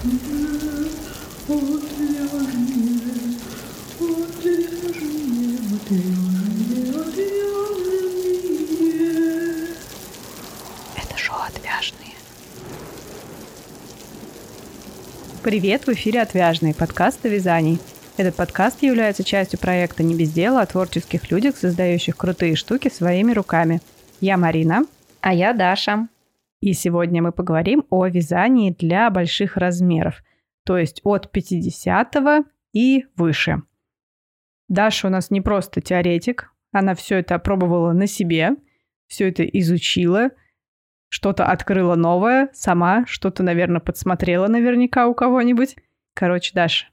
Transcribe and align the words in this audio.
Это 0.00 0.10
шоу 11.16 11.38
«Отвяжные». 11.48 12.14
Привет, 15.42 15.88
в 15.88 15.88
эфире 15.88 16.22
«Отвяжные» 16.22 16.74
подкаст 16.74 17.24
о 17.24 17.28
вязании. 17.28 17.80
Этот 18.16 18.36
подкаст 18.36 18.80
является 18.84 19.24
частью 19.24 19.58
проекта 19.58 20.04
«Не 20.04 20.14
без 20.14 20.30
дела» 20.30 20.60
о 20.60 20.66
творческих 20.66 21.28
людях, 21.32 21.56
создающих 21.56 22.16
крутые 22.16 22.54
штуки 22.54 22.88
своими 22.88 23.32
руками. 23.32 23.82
Я 24.20 24.36
Марина. 24.36 24.84
А 25.22 25.34
я 25.34 25.52
Даша. 25.52 26.06
И 26.60 26.72
сегодня 26.72 27.22
мы 27.22 27.32
поговорим 27.32 27.86
о 27.90 28.06
вязании 28.06 28.72
для 28.72 29.10
больших 29.10 29.56
размеров, 29.56 30.22
то 30.64 30.76
есть 30.76 31.00
от 31.04 31.30
50 31.30 32.16
и 32.72 33.06
выше. 33.16 33.62
Даша 34.68 35.06
у 35.06 35.10
нас 35.10 35.30
не 35.30 35.40
просто 35.40 35.80
теоретик, 35.80 36.52
она 36.72 36.94
все 36.94 37.18
это 37.18 37.36
опробовала 37.36 37.92
на 37.92 38.06
себе, 38.06 38.56
все 39.06 39.28
это 39.28 39.44
изучила, 39.44 40.30
что-то 41.08 41.46
открыла 41.46 41.94
новое 41.94 42.50
сама, 42.52 43.06
что-то, 43.06 43.42
наверное, 43.42 43.80
подсмотрела 43.80 44.46
наверняка 44.48 45.06
у 45.06 45.14
кого-нибудь. 45.14 45.76
Короче, 46.14 46.52
Даша, 46.54 46.88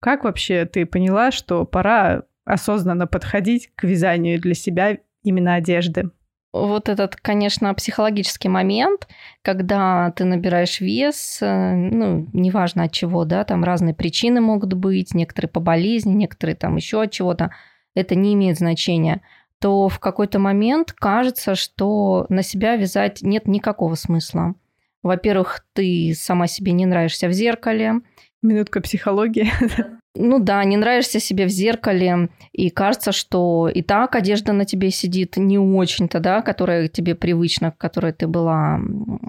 как 0.00 0.24
вообще 0.24 0.66
ты 0.66 0.84
поняла, 0.84 1.30
что 1.30 1.64
пора 1.64 2.24
осознанно 2.44 3.06
подходить 3.06 3.72
к 3.74 3.84
вязанию 3.84 4.40
для 4.40 4.54
себя 4.54 4.98
именно 5.22 5.54
одежды? 5.54 6.10
Вот 6.52 6.88
этот, 6.88 7.16
конечно, 7.16 7.72
психологический 7.74 8.48
момент, 8.48 9.08
когда 9.40 10.12
ты 10.12 10.24
набираешь 10.24 10.80
вес, 10.80 11.38
э, 11.40 11.74
ну, 11.74 12.28
неважно 12.32 12.84
от 12.84 12.92
чего, 12.92 13.24
да, 13.24 13.44
там 13.44 13.64
разные 13.64 13.94
причины 13.94 14.40
могут 14.40 14.74
быть, 14.74 15.14
некоторые 15.14 15.48
по 15.48 15.60
болезни, 15.60 16.12
некоторые 16.12 16.56
там 16.56 16.76
еще 16.76 17.02
от 17.02 17.10
чего-то, 17.10 17.52
это 17.94 18.14
не 18.14 18.34
имеет 18.34 18.58
значения, 18.58 19.22
то 19.60 19.88
в 19.88 19.98
какой-то 19.98 20.38
момент 20.38 20.92
кажется, 20.92 21.54
что 21.54 22.26
на 22.28 22.42
себя 22.42 22.76
вязать 22.76 23.22
нет 23.22 23.46
никакого 23.46 23.94
смысла. 23.94 24.54
Во-первых, 25.02 25.64
ты 25.72 26.12
сама 26.14 26.46
себе 26.46 26.72
не 26.72 26.84
нравишься 26.84 27.28
в 27.28 27.32
зеркале, 27.32 28.02
Минутка 28.42 28.80
психологии. 28.80 29.52
Ну 30.14 30.40
да, 30.40 30.62
не 30.64 30.76
нравишься 30.76 31.20
себе 31.20 31.46
в 31.46 31.48
зеркале, 31.48 32.28
и 32.52 32.68
кажется, 32.68 33.12
что 33.12 33.70
и 33.72 33.80
так 33.80 34.14
одежда 34.14 34.52
на 34.52 34.66
тебе 34.66 34.90
сидит 34.90 35.38
не 35.38 35.58
очень-то, 35.58 36.20
да, 36.20 36.42
которая 36.42 36.88
тебе 36.88 37.14
привычна, 37.14 37.70
к 37.70 37.78
которой 37.78 38.12
ты 38.12 38.26
была 38.26 38.78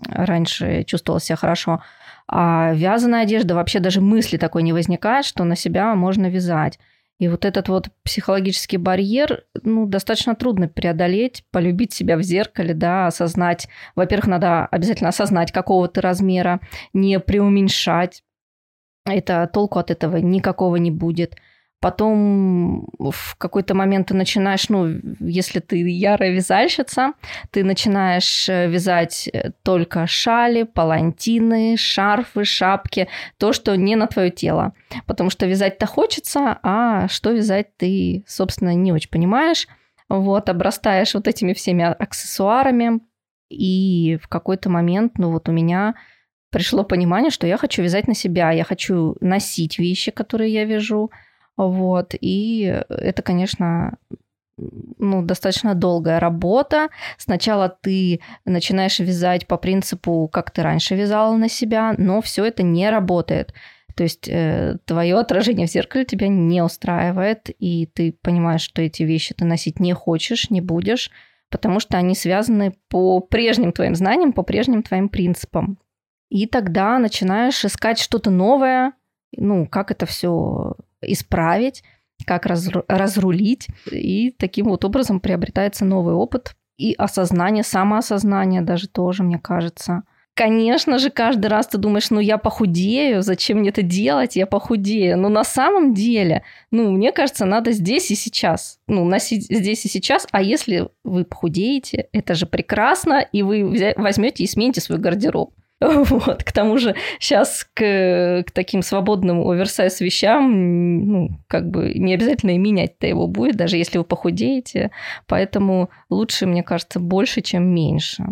раньше, 0.10 0.84
чувствовала 0.84 1.22
себя 1.22 1.38
хорошо. 1.38 1.82
А 2.28 2.74
вязаная 2.74 3.24
одежда, 3.24 3.56
вообще 3.56 3.80
даже 3.80 4.02
мысли 4.02 4.36
такой 4.36 4.64
не 4.64 4.74
возникает, 4.74 5.26
что 5.26 5.46
на 5.46 5.56
себя 5.56 5.96
можно 5.96 6.30
вязать. 6.30 6.80
И 7.18 7.30
вот 7.30 7.46
этот 7.46 7.70
вот 7.70 7.88
психологический 8.04 8.76
барьер, 8.76 9.46
ну, 9.62 9.86
достаточно 9.86 10.36
трудно 10.36 10.68
преодолеть, 10.68 11.46
полюбить 11.52 11.94
себя 11.94 12.18
в 12.18 12.24
зеркале, 12.24 12.74
да, 12.74 13.08
осознать. 13.08 13.70
Во-первых, 13.96 14.28
надо 14.28 14.66
обязательно 14.66 15.10
осознать, 15.10 15.54
какого 15.54 15.88
ты 15.88 16.02
размера, 16.02 16.60
не 16.92 17.22
преуменьшать, 17.22 18.24
это 19.06 19.50
толку 19.52 19.80
от 19.80 19.92
этого 19.92 20.18
никакого 20.18 20.78
не 20.78 20.92
будет. 20.92 21.36
Потом 21.80 22.88
в 22.98 23.36
какой-то 23.38 23.76
момент 23.76 24.08
ты 24.08 24.14
начинаешь, 24.14 24.70
ну, 24.70 24.88
если 25.20 25.60
ты 25.60 25.86
ярая 25.86 26.32
вязальщица, 26.32 27.12
ты 27.52 27.66
начинаешь 27.66 28.48
э, 28.48 28.70
вязать 28.70 29.28
э, 29.28 29.52
только 29.64 30.08
шали, 30.08 30.64
палантины, 30.64 31.76
шарфы, 31.76 32.46
шапки, 32.46 33.10
то, 33.38 33.52
что 33.52 33.76
не 33.76 33.98
на 33.98 34.08
твое 34.08 34.32
тело. 34.32 34.72
Потому 35.08 35.30
что 35.30 35.46
вязать-то 35.46 35.86
хочется, 35.86 36.58
а 36.64 37.10
что 37.10 37.32
вязать 37.32 37.76
ты, 37.76 38.24
собственно, 38.28 38.74
не 38.74 38.94
очень 38.94 39.10
понимаешь. 39.10 39.68
Вот, 40.08 40.48
обрастаешь 40.48 41.14
вот 41.14 41.28
этими 41.28 41.52
всеми 41.52 41.84
аксессуарами, 41.84 43.02
и 43.50 44.18
в 44.22 44.28
какой-то 44.28 44.70
момент, 44.70 45.18
ну 45.18 45.32
вот 45.32 45.50
у 45.50 45.52
меня 45.52 45.96
пришло 46.54 46.84
понимание, 46.84 47.32
что 47.32 47.48
я 47.48 47.58
хочу 47.58 47.82
вязать 47.82 48.08
на 48.08 48.14
себя, 48.14 48.52
я 48.52 48.64
хочу 48.64 49.18
носить 49.20 49.80
вещи, 49.80 50.12
которые 50.12 50.54
я 50.54 50.66
вяжу. 50.66 51.12
Вот. 51.58 52.14
И 52.22 52.82
это, 52.90 53.22
конечно, 53.24 53.98
ну, 54.58 55.24
достаточно 55.24 55.74
долгая 55.74 56.20
работа. 56.20 56.90
Сначала 57.18 57.70
ты 57.82 58.22
начинаешь 58.46 59.00
вязать 59.00 59.48
по 59.48 59.58
принципу, 59.58 60.30
как 60.32 60.52
ты 60.52 60.62
раньше 60.62 60.96
вязала 60.96 61.36
на 61.36 61.50
себя, 61.50 61.96
но 61.98 62.22
все 62.22 62.46
это 62.46 62.62
не 62.62 62.90
работает. 62.90 63.54
То 63.96 64.04
есть 64.04 64.28
э, 64.28 64.78
твое 64.86 65.18
отражение 65.20 65.68
в 65.68 65.72
зеркале 65.72 66.06
тебя 66.06 66.28
не 66.28 66.64
устраивает, 66.64 67.50
и 67.60 67.88
ты 67.88 68.16
понимаешь, 68.22 68.62
что 68.62 68.82
эти 68.82 69.04
вещи 69.04 69.34
ты 69.34 69.46
носить 69.46 69.80
не 69.80 69.94
хочешь, 69.94 70.50
не 70.50 70.62
будешь, 70.62 71.12
потому 71.50 71.80
что 71.80 71.98
они 71.98 72.16
связаны 72.16 72.74
по 72.90 73.20
прежним 73.20 73.72
твоим 73.72 73.96
знаниям, 73.96 74.34
по 74.34 74.44
прежним 74.44 74.82
твоим 74.84 75.10
принципам. 75.10 75.78
И 76.34 76.48
тогда 76.48 76.98
начинаешь 76.98 77.64
искать 77.64 78.00
что-то 78.00 78.32
новое, 78.32 78.94
ну, 79.38 79.68
как 79.68 79.92
это 79.92 80.08
все 80.08 80.74
исправить, 81.00 81.84
как 82.26 82.48
разру- 82.48 82.86
разрулить. 82.88 83.68
И 83.92 84.32
таким 84.32 84.66
вот 84.66 84.84
образом 84.84 85.20
приобретается 85.20 85.86
новый 85.86 86.16
опыт 86.16 86.56
и 86.76 86.96
осознание, 86.96 87.64
самоосознание 87.64 88.64
даже 88.64 88.88
тоже, 88.88 89.22
мне 89.22 89.38
кажется. 89.38 90.06
Конечно 90.34 90.98
же, 90.98 91.12
каждый 91.12 91.46
раз 91.46 91.68
ты 91.68 91.78
думаешь, 91.78 92.10
ну 92.10 92.20
я 92.20 92.40
похудею, 92.40 93.22
зачем 93.22 93.60
мне 93.60 93.70
это 93.70 93.84
делать, 93.84 94.36
я 94.36 94.48
похудею. 94.48 95.20
Но 95.20 95.30
на 95.30 95.44
самом 95.44 95.94
деле, 95.94 96.42
ну, 96.72 96.90
мне 96.90 97.12
кажется, 97.12 97.46
надо 97.46 97.74
здесь 97.74 98.10
и 98.10 98.16
сейчас. 98.16 98.80
Ну, 98.88 99.06
носить 99.06 99.44
здесь 99.44 99.86
и 99.86 99.88
сейчас. 99.88 100.28
А 100.32 100.42
если 100.42 100.90
вы 101.04 101.26
похудеете, 101.26 102.08
это 102.12 102.34
же 102.34 102.48
прекрасно, 102.48 103.22
и 103.22 103.44
вы 103.44 103.94
возьмете 103.98 104.44
и 104.44 104.48
смените 104.48 104.82
свой 104.82 104.98
гардероб. 104.98 105.54
Вот. 106.10 106.44
К 106.44 106.52
тому 106.52 106.78
же 106.78 106.96
сейчас 107.20 107.68
к, 107.74 108.44
к 108.46 108.52
таким 108.52 108.82
свободным 108.82 109.48
оверсайз 109.48 110.02
вещам, 110.02 111.08
ну, 111.08 111.30
как 111.48 111.70
бы 111.70 111.94
не 111.96 112.14
обязательно 112.14 112.52
и 112.52 112.58
менять-то 112.58 113.08
его 113.08 113.28
будет, 113.28 113.56
даже 113.56 113.78
если 113.78 113.98
вы 113.98 114.04
похудеете. 114.04 114.92
Поэтому 115.28 115.90
лучше, 116.10 116.46
мне 116.46 116.64
кажется, 116.64 117.00
больше, 117.00 117.42
чем 117.42 117.74
меньше. 117.74 118.26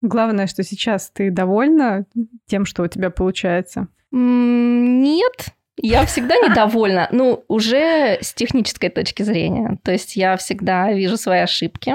Главное, 0.00 0.46
что 0.46 0.62
сейчас 0.62 1.10
ты 1.10 1.30
довольна 1.30 2.06
тем, 2.46 2.64
что 2.64 2.84
у 2.84 2.88
тебя 2.88 3.10
получается? 3.10 3.88
Нет, 4.10 5.48
я 5.76 6.06
всегда 6.06 6.36
недовольна, 6.48 7.08
ну, 7.12 7.44
уже 7.48 8.18
с 8.20 8.32
технической 8.34 8.90
точки 8.90 9.22
зрения. 9.22 9.78
То 9.82 9.92
есть 9.92 10.16
я 10.16 10.36
всегда 10.36 10.92
вижу 10.92 11.16
свои 11.16 11.40
ошибки, 11.40 11.94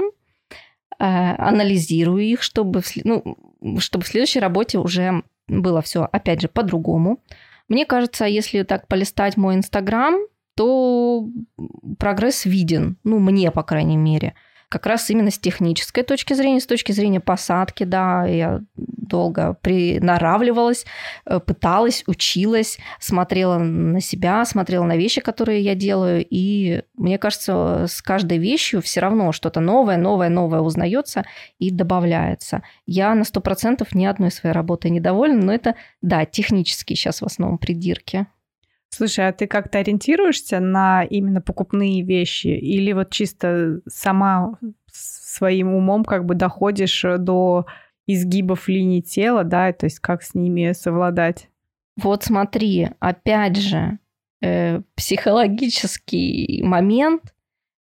анализирую 0.99 2.23
их, 2.23 2.41
чтобы, 2.41 2.81
ну, 3.03 3.37
чтобы 3.79 4.03
в 4.03 4.07
следующей 4.07 4.39
работе 4.39 4.77
уже 4.79 5.23
было 5.47 5.81
все, 5.81 6.07
опять 6.11 6.41
же, 6.41 6.47
по-другому. 6.47 7.19
Мне 7.67 7.85
кажется, 7.85 8.25
если 8.25 8.63
так 8.63 8.87
полистать 8.87 9.37
мой 9.37 9.55
Инстаграм, 9.55 10.15
то 10.55 11.27
прогресс 11.97 12.45
виден, 12.45 12.97
ну, 13.03 13.19
мне, 13.19 13.51
по 13.51 13.63
крайней 13.63 13.97
мере 13.97 14.35
как 14.73 14.87
раз 14.87 15.07
именно 15.11 15.29
с 15.29 15.37
технической 15.37 16.01
точки 16.01 16.33
зрения, 16.33 16.59
с 16.59 16.65
точки 16.65 16.91
зрения 16.93 17.19
посадки, 17.19 17.83
да, 17.83 18.25
я 18.25 18.61
долго 18.75 19.55
приноравливалась, 19.61 20.83
э, 21.27 21.39
пыталась, 21.39 22.03
училась, 22.07 22.79
смотрела 22.99 23.59
на 23.59 24.01
себя, 24.01 24.43
смотрела 24.45 24.85
на 24.85 24.97
вещи, 24.97 25.21
которые 25.21 25.61
я 25.61 25.75
делаю, 25.75 26.25
и 26.27 26.81
мне 26.95 27.19
кажется, 27.19 27.85
с 27.87 28.01
каждой 28.01 28.39
вещью 28.39 28.81
все 28.81 28.99
равно 28.99 29.31
что-то 29.31 29.59
новое, 29.59 29.97
новое, 29.97 30.29
новое 30.29 30.61
узнается 30.61 31.23
и 31.59 31.69
добавляется. 31.69 32.63
Я 32.87 33.13
на 33.13 33.25
сто 33.25 33.41
процентов 33.41 33.93
ни 33.93 34.05
одной 34.05 34.31
своей 34.31 34.55
работой 34.55 34.89
недовольна, 34.89 35.39
но 35.39 35.53
это, 35.53 35.75
да, 36.01 36.25
технические 36.25 36.95
сейчас 36.95 37.21
в 37.21 37.25
основном 37.25 37.59
придирки. 37.59 38.25
Слушай, 38.95 39.27
а 39.27 39.33
ты 39.33 39.47
как-то 39.47 39.79
ориентируешься 39.79 40.59
на 40.59 41.03
именно 41.03 41.41
покупные 41.41 42.03
вещи 42.03 42.45
или 42.45 42.93
вот 42.93 43.09
чисто 43.09 43.79
сама 43.87 44.59
своим 44.91 45.73
умом 45.73 46.05
как 46.05 46.25
бы 46.25 46.35
доходишь 46.35 47.03
э, 47.03 47.17
до 47.17 47.65
изгибов 48.05 48.67
линий 48.67 49.01
тела, 49.01 49.43
да, 49.43 49.73
то 49.73 49.87
есть 49.87 49.99
как 49.99 50.21
с 50.21 50.35
ними 50.35 50.73
совладать? 50.73 51.49
Вот 51.99 52.23
смотри, 52.23 52.89
опять 52.99 53.57
же, 53.57 53.97
э, 54.43 54.81
психологический 54.93 56.61
момент 56.63 57.33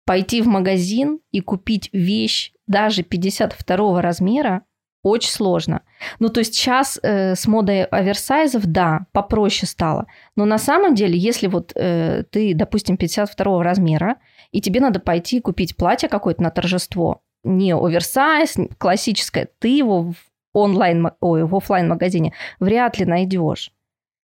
пойти 0.05 0.43
в 0.43 0.46
магазин 0.46 1.20
и 1.31 1.40
купить 1.40 1.88
вещь 1.94 2.52
даже 2.66 3.02
52 3.02 4.02
размера 4.02 4.62
очень 5.02 5.31
сложно. 5.31 5.81
Ну, 6.18 6.28
то 6.28 6.40
есть 6.40 6.54
сейчас 6.54 6.98
э, 7.02 7.34
с 7.34 7.46
модой 7.46 7.84
оверсайзов, 7.84 8.66
да, 8.66 9.06
попроще 9.12 9.66
стало. 9.66 10.06
Но 10.36 10.44
на 10.44 10.58
самом 10.58 10.94
деле, 10.94 11.18
если 11.18 11.46
вот 11.46 11.72
э, 11.74 12.24
ты, 12.30 12.54
допустим, 12.54 12.96
52 12.96 13.62
размера, 13.62 14.16
и 14.52 14.60
тебе 14.60 14.80
надо 14.80 15.00
пойти 15.00 15.40
купить 15.40 15.76
платье 15.76 16.08
какое-то 16.08 16.42
на 16.42 16.50
торжество, 16.50 17.22
не 17.44 17.74
оверсайз, 17.74 18.56
классическое, 18.78 19.48
ты 19.58 19.68
его 19.68 20.12
в 20.12 20.14
онлайн, 20.52 21.10
ой, 21.20 21.44
в 21.44 21.54
офлайн 21.54 21.88
магазине 21.88 22.32
вряд 22.60 22.98
ли 22.98 23.04
найдешь. 23.04 23.72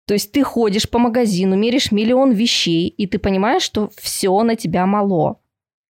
То 0.05 0.13
есть 0.13 0.31
ты 0.31 0.43
ходишь 0.43 0.89
по 0.89 0.97
магазину, 0.97 1.55
меришь 1.55 1.91
миллион 1.91 2.31
вещей, 2.31 2.87
и 2.87 3.05
ты 3.05 3.19
понимаешь, 3.19 3.61
что 3.61 3.91
все 3.95 4.41
на 4.41 4.55
тебя 4.55 4.85
мало. 4.87 5.39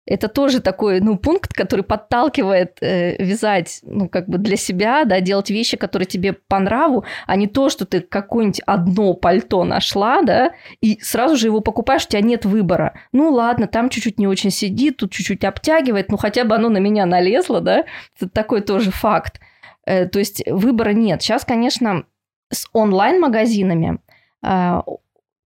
Это 0.06 0.28
тоже 0.28 0.60
такой, 0.60 1.02
ну, 1.02 1.18
пункт, 1.18 1.54
который 1.54 1.82
подталкивает 1.82 2.78
э, 2.82 3.16
вязать, 3.18 3.80
ну, 3.82 4.08
как 4.08 4.30
бы 4.30 4.38
для 4.38 4.56
себя, 4.56 5.04
да, 5.04 5.20
делать 5.20 5.50
вещи, 5.50 5.78
которые 5.78 6.06
тебе 6.06 6.34
по 6.34 6.60
нраву, 6.60 7.06
а 7.26 7.36
не 7.36 7.48
то, 7.48 7.70
что 7.70 7.86
ты 7.86 8.02
какое-нибудь 8.02 8.62
одно 8.68 9.16
пальто 9.16 9.64
нашла, 9.64 10.22
да, 10.22 10.52
и 10.80 11.00
сразу 11.02 11.36
же 11.38 11.48
его 11.48 11.60
покупаешь, 11.60 12.06
у 12.06 12.10
тебя 12.10 12.22
нет 12.22 12.46
выбора. 12.46 13.00
Ну, 13.14 13.32
ладно, 13.32 13.66
там 13.66 13.90
чуть-чуть 13.90 14.20
не 14.20 14.28
очень 14.28 14.52
сидит, 14.52 14.98
тут 14.98 15.12
чуть-чуть 15.12 15.44
обтягивает, 15.44 16.12
ну, 16.12 16.18
хотя 16.18 16.44
бы 16.44 16.54
оно 16.54 16.70
на 16.70 16.78
меня 16.78 17.08
налезло, 17.08 17.60
да, 17.60 17.86
это 18.16 18.30
такой 18.30 18.62
тоже 18.62 18.92
факт. 18.92 19.40
Э, 19.86 20.06
то 20.08 20.20
есть 20.20 20.44
выбора 20.46 20.92
нет. 20.92 21.24
Сейчас, 21.24 21.46
конечно, 21.46 22.04
с 22.52 22.68
онлайн-магазинами 22.74 23.98
э, 24.44 24.82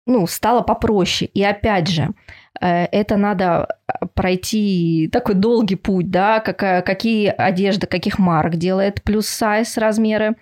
ну, 0.07 0.25
стало 0.25 0.61
попроще. 0.61 1.29
И 1.33 1.43
опять 1.43 1.87
же, 1.89 2.09
это 2.59 3.17
надо 3.17 3.67
пройти 4.13 5.09
такой 5.11 5.35
долгий 5.35 5.75
путь, 5.75 6.09
да, 6.09 6.39
какая, 6.39 6.81
какие 6.81 7.27
одежды, 7.27 7.87
каких 7.87 8.19
марок 8.19 8.55
делает 8.55 9.03
плюс 9.03 9.27
сайз 9.27 9.77
размеры, 9.77 10.35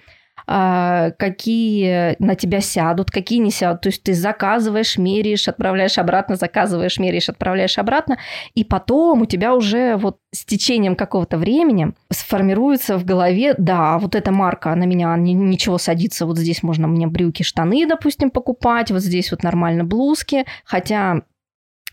а, 0.47 1.11
какие 1.11 2.15
на 2.19 2.35
тебя 2.35 2.61
сядут, 2.61 3.09
какие 3.09 3.39
не 3.39 3.49
сядут. 3.49 3.81
То 3.81 3.89
есть 3.89 4.03
ты 4.03 4.13
заказываешь, 4.13 4.97
меряешь, 4.97 5.47
отправляешь 5.47 5.97
обратно, 5.97 6.35
заказываешь, 6.35 6.99
меряешь, 6.99 7.29
отправляешь 7.29 7.77
обратно, 7.79 8.19
и 8.53 8.63
потом 8.63 9.23
у 9.23 9.25
тебя 9.25 9.55
уже 9.55 9.95
вот 9.95 10.17
с 10.31 10.45
течением 10.45 10.95
какого-то 10.95 11.37
времени 11.37 11.93
сформируется 12.11 12.97
в 12.97 13.05
голове, 13.05 13.55
да, 13.57 13.97
вот 13.97 14.13
эта 14.13 14.31
марка 14.31 14.75
на 14.75 14.83
меня 14.83 15.15
ничего 15.17 15.77
садится, 15.79 16.25
вот 16.25 16.37
здесь 16.37 16.61
можно 16.61 16.87
мне 16.87 17.07
брюки, 17.07 17.41
штаны, 17.41 17.87
допустим, 17.87 18.29
покупать, 18.29 18.91
вот 18.91 19.01
здесь 19.01 19.31
вот 19.31 19.41
нормально 19.41 19.83
блузки, 19.83 20.45
хотя 20.63 21.21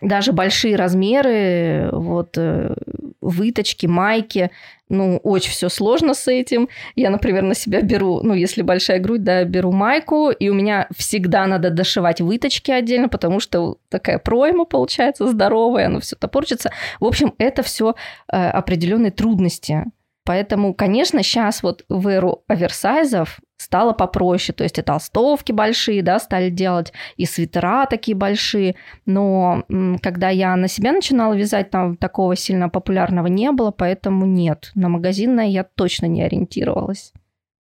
даже 0.03 0.33
большие 0.33 0.77
размеры, 0.77 1.89
вот 1.93 2.37
э, 2.37 2.75
выточки, 3.21 3.87
майки, 3.87 4.51
ну, 4.89 5.19
очень 5.23 5.51
все 5.51 5.69
сложно 5.69 6.13
с 6.13 6.29
этим. 6.29 6.69
Я, 6.97 7.11
например, 7.11 7.43
на 7.43 7.55
себя 7.55 7.81
беру, 7.81 8.21
ну, 8.23 8.35
если 8.35 8.63
большая 8.63 8.99
грудь, 8.99 9.23
да, 9.23 9.45
беру 9.45 9.73
майку, 9.73 10.31
и 10.31 10.49
у 10.49 10.55
меня 10.55 10.89
всегда 10.95 11.47
надо 11.47 11.71
дошивать 11.71 12.21
выточки 12.21 12.71
отдельно, 12.71 13.09
потому 13.09 13.41
что 13.41 13.79
такая 13.89 14.19
пройма 14.19 14.65
получается 14.65 15.27
здоровая, 15.29 15.87
оно 15.87 16.01
все 16.01 16.17
топорчится. 16.17 16.73
В 17.01 17.07
общем, 17.07 17.35
это 17.39 17.63
все 17.63 17.95
э, 18.31 18.37
определенные 18.37 19.13
трудности. 19.13 19.85
Поэтому, 20.25 20.73
конечно, 20.73 21.23
сейчас 21.23 21.63
вот 21.63 21.85
в 21.89 22.07
эру 22.07 22.45
оверсайзов 22.47 23.41
стало 23.57 23.93
попроще. 23.93 24.55
То 24.55 24.65
есть 24.65 24.79
и 24.79 24.83
толстовки 24.83 25.53
большие, 25.53 26.03
да, 26.03 26.19
стали 26.19 26.51
делать, 26.51 26.93
и 27.17 27.27
свитера 27.27 27.87
такие 27.87 28.17
большие. 28.17 28.77
Но 29.07 29.65
когда 30.03 30.29
я 30.29 30.55
на 30.57 30.69
себя 30.69 30.93
начинала 30.93 31.35
вязать, 31.35 31.71
там 31.71 31.97
такого 31.97 32.37
сильно 32.37 32.69
популярного 32.69 33.27
не 33.27 33.51
было, 33.51 33.71
поэтому 33.71 34.27
нет. 34.27 34.71
На 34.75 34.89
магазинное 34.89 35.47
я 35.47 35.65
точно 35.65 36.07
не 36.07 36.23
ориентировалась. 36.23 37.13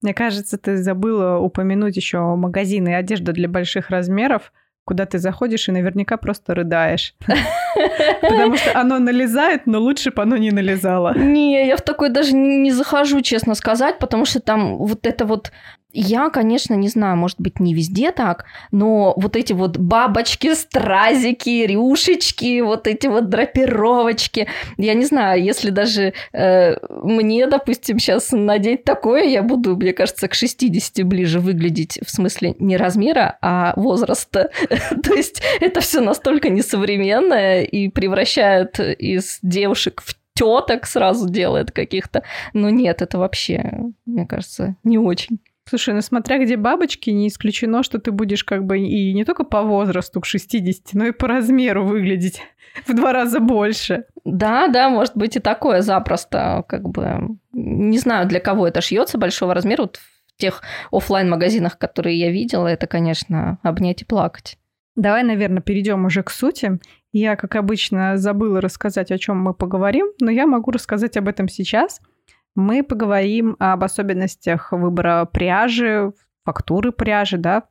Мне 0.03 0.15
кажется, 0.15 0.57
ты 0.57 0.79
забыла 0.79 1.39
упомянуть 1.39 1.97
еще 1.97 2.19
магазины 2.35 2.95
одежда 2.95 3.33
для 3.33 3.49
больших 3.49 3.91
размеров 3.91 4.53
куда 4.91 5.07
ты 5.07 5.21
заходишь 5.21 5.69
и 5.69 5.73
наверняка 5.73 6.17
просто 6.17 6.53
рыдаешь. 6.53 7.15
Потому 8.23 8.57
что 8.57 8.81
оно 8.81 8.99
налезает, 8.99 9.67
но 9.67 9.79
лучше 9.79 10.11
бы 10.11 10.23
оно 10.23 10.37
не 10.37 10.51
налезало. 10.51 11.15
Не, 11.17 11.69
я 11.69 11.77
в 11.77 11.81
такой 11.81 12.09
даже 12.09 12.33
не 12.35 12.73
захожу, 12.73 13.21
честно 13.21 13.55
сказать, 13.55 14.01
потому 14.01 14.25
что 14.25 14.41
там 14.41 14.79
вот 14.79 15.07
это 15.07 15.27
вот 15.27 15.53
я, 15.93 16.31
конечно, 16.31 16.75
не 16.75 16.89
знаю, 16.89 17.17
может 17.17 17.41
быть, 17.41 17.61
не 17.61 17.75
везде 17.75 18.13
так, 18.13 18.45
но 18.71 19.15
вот 19.17 19.37
эти 19.37 19.53
вот 19.53 19.77
бабочки, 19.77 20.55
стразики, 20.55 21.67
рюшечки, 21.67 22.61
вот 22.61 22.87
эти 22.87 23.07
вот 23.07 23.29
драпировочки, 23.29 24.47
я 24.77 24.95
не 24.95 25.05
знаю, 25.05 25.43
если 25.43 25.71
даже 25.71 26.13
э, 26.33 26.77
мне, 27.03 27.47
допустим, 27.47 27.99
сейчас 27.99 28.33
надеть 28.33 28.85
такое, 28.85 29.25
я 29.25 29.43
буду, 29.43 29.77
мне 29.77 29.93
кажется, 29.93 30.29
к 30.29 30.35
60 30.35 31.05
ближе 31.05 31.41
выглядеть, 31.41 31.99
в 32.05 32.11
смысле 32.11 32.55
не 32.59 32.77
размера, 32.77 33.39
а 33.41 33.73
возраста. 33.77 34.51
То 35.03 35.15
есть 35.15 35.43
это 35.61 35.81
все 35.81 36.01
настолько 36.01 36.51
несовременное 36.51 37.63
и 37.63 37.89
превращает 37.89 38.79
из 38.81 39.39
девушек 39.43 40.03
в 40.05 40.15
теток 40.41 40.87
сразу 40.87 41.29
делает 41.29 41.71
каких-то. 41.71 42.23
Но 42.55 42.71
нет, 42.71 43.03
это 43.03 43.19
вообще, 43.19 43.73
мне 44.07 44.27
кажется, 44.27 44.77
не 44.85 44.97
очень. 44.97 45.39
Слушай, 45.71 45.95
ну 45.95 46.01
смотря 46.01 46.39
где 46.39 46.57
бабочки, 46.57 47.11
не 47.11 47.29
исключено, 47.29 47.85
что 47.85 48.01
ты 48.01 48.11
будешь 48.11 48.43
как 48.43 48.65
бы 48.65 48.81
и 48.81 49.13
не 49.15 49.25
только 49.25 49.45
по 49.45 49.63
возрасту 49.63 50.21
к 50.21 50.27
60, 50.27 50.95
но 50.95 51.07
и 51.07 51.13
по 51.13 51.29
размеру 51.29 51.85
выглядеть 51.85 52.43
в 52.89 52.93
два 52.93 53.13
раза 53.13 53.39
больше. 53.39 54.07
Да, 54.25 54.67
да, 54.67 54.89
может 54.91 55.17
быть 55.17 55.37
и 55.37 55.39
такое 55.39 55.83
запросто, 55.83 56.65
как 56.67 56.89
бы, 56.89 57.39
не 57.53 57.99
знаю, 58.01 58.27
для 58.27 58.41
кого 58.41 58.67
это 58.67 58.81
шьется 58.81 59.17
большого 59.17 59.55
размера. 59.55 59.83
Вот 59.83 59.99
в 59.99 60.37
тех 60.39 60.63
офлайн 60.91 61.31
магазинах 61.31 61.79
которые 61.79 62.19
я 62.19 62.33
видела, 62.33 62.67
это, 62.67 62.89
конечно, 62.89 63.61
обнять 63.63 64.03
и 64.03 64.05
плакать. 64.05 64.59
Давай, 64.97 65.23
наверное, 65.23 65.63
перейдем 65.63 66.05
уже 66.05 66.25
к 66.25 66.31
сути. 66.31 66.81
Я, 67.13 67.37
как 67.37 67.55
обычно, 67.55 68.17
забыла 68.17 68.61
рассказать, 68.61 69.13
о 69.13 69.19
чем 69.19 69.41
мы 69.41 69.55
поговорим, 69.55 70.09
но 70.21 70.33
я 70.33 70.49
могу 70.49 70.73
рассказать 70.73 71.17
об 71.17 71.29
этом 71.29 71.47
сейчас– 71.47 72.01
мы 72.55 72.83
поговорим 72.83 73.57
об 73.59 73.85
особенностях 73.85 74.73
выбора 74.73 75.25
пряжи, 75.25 76.13
фактуры 76.45 76.93
пряжи, 76.93 77.39
да, 77.39 77.65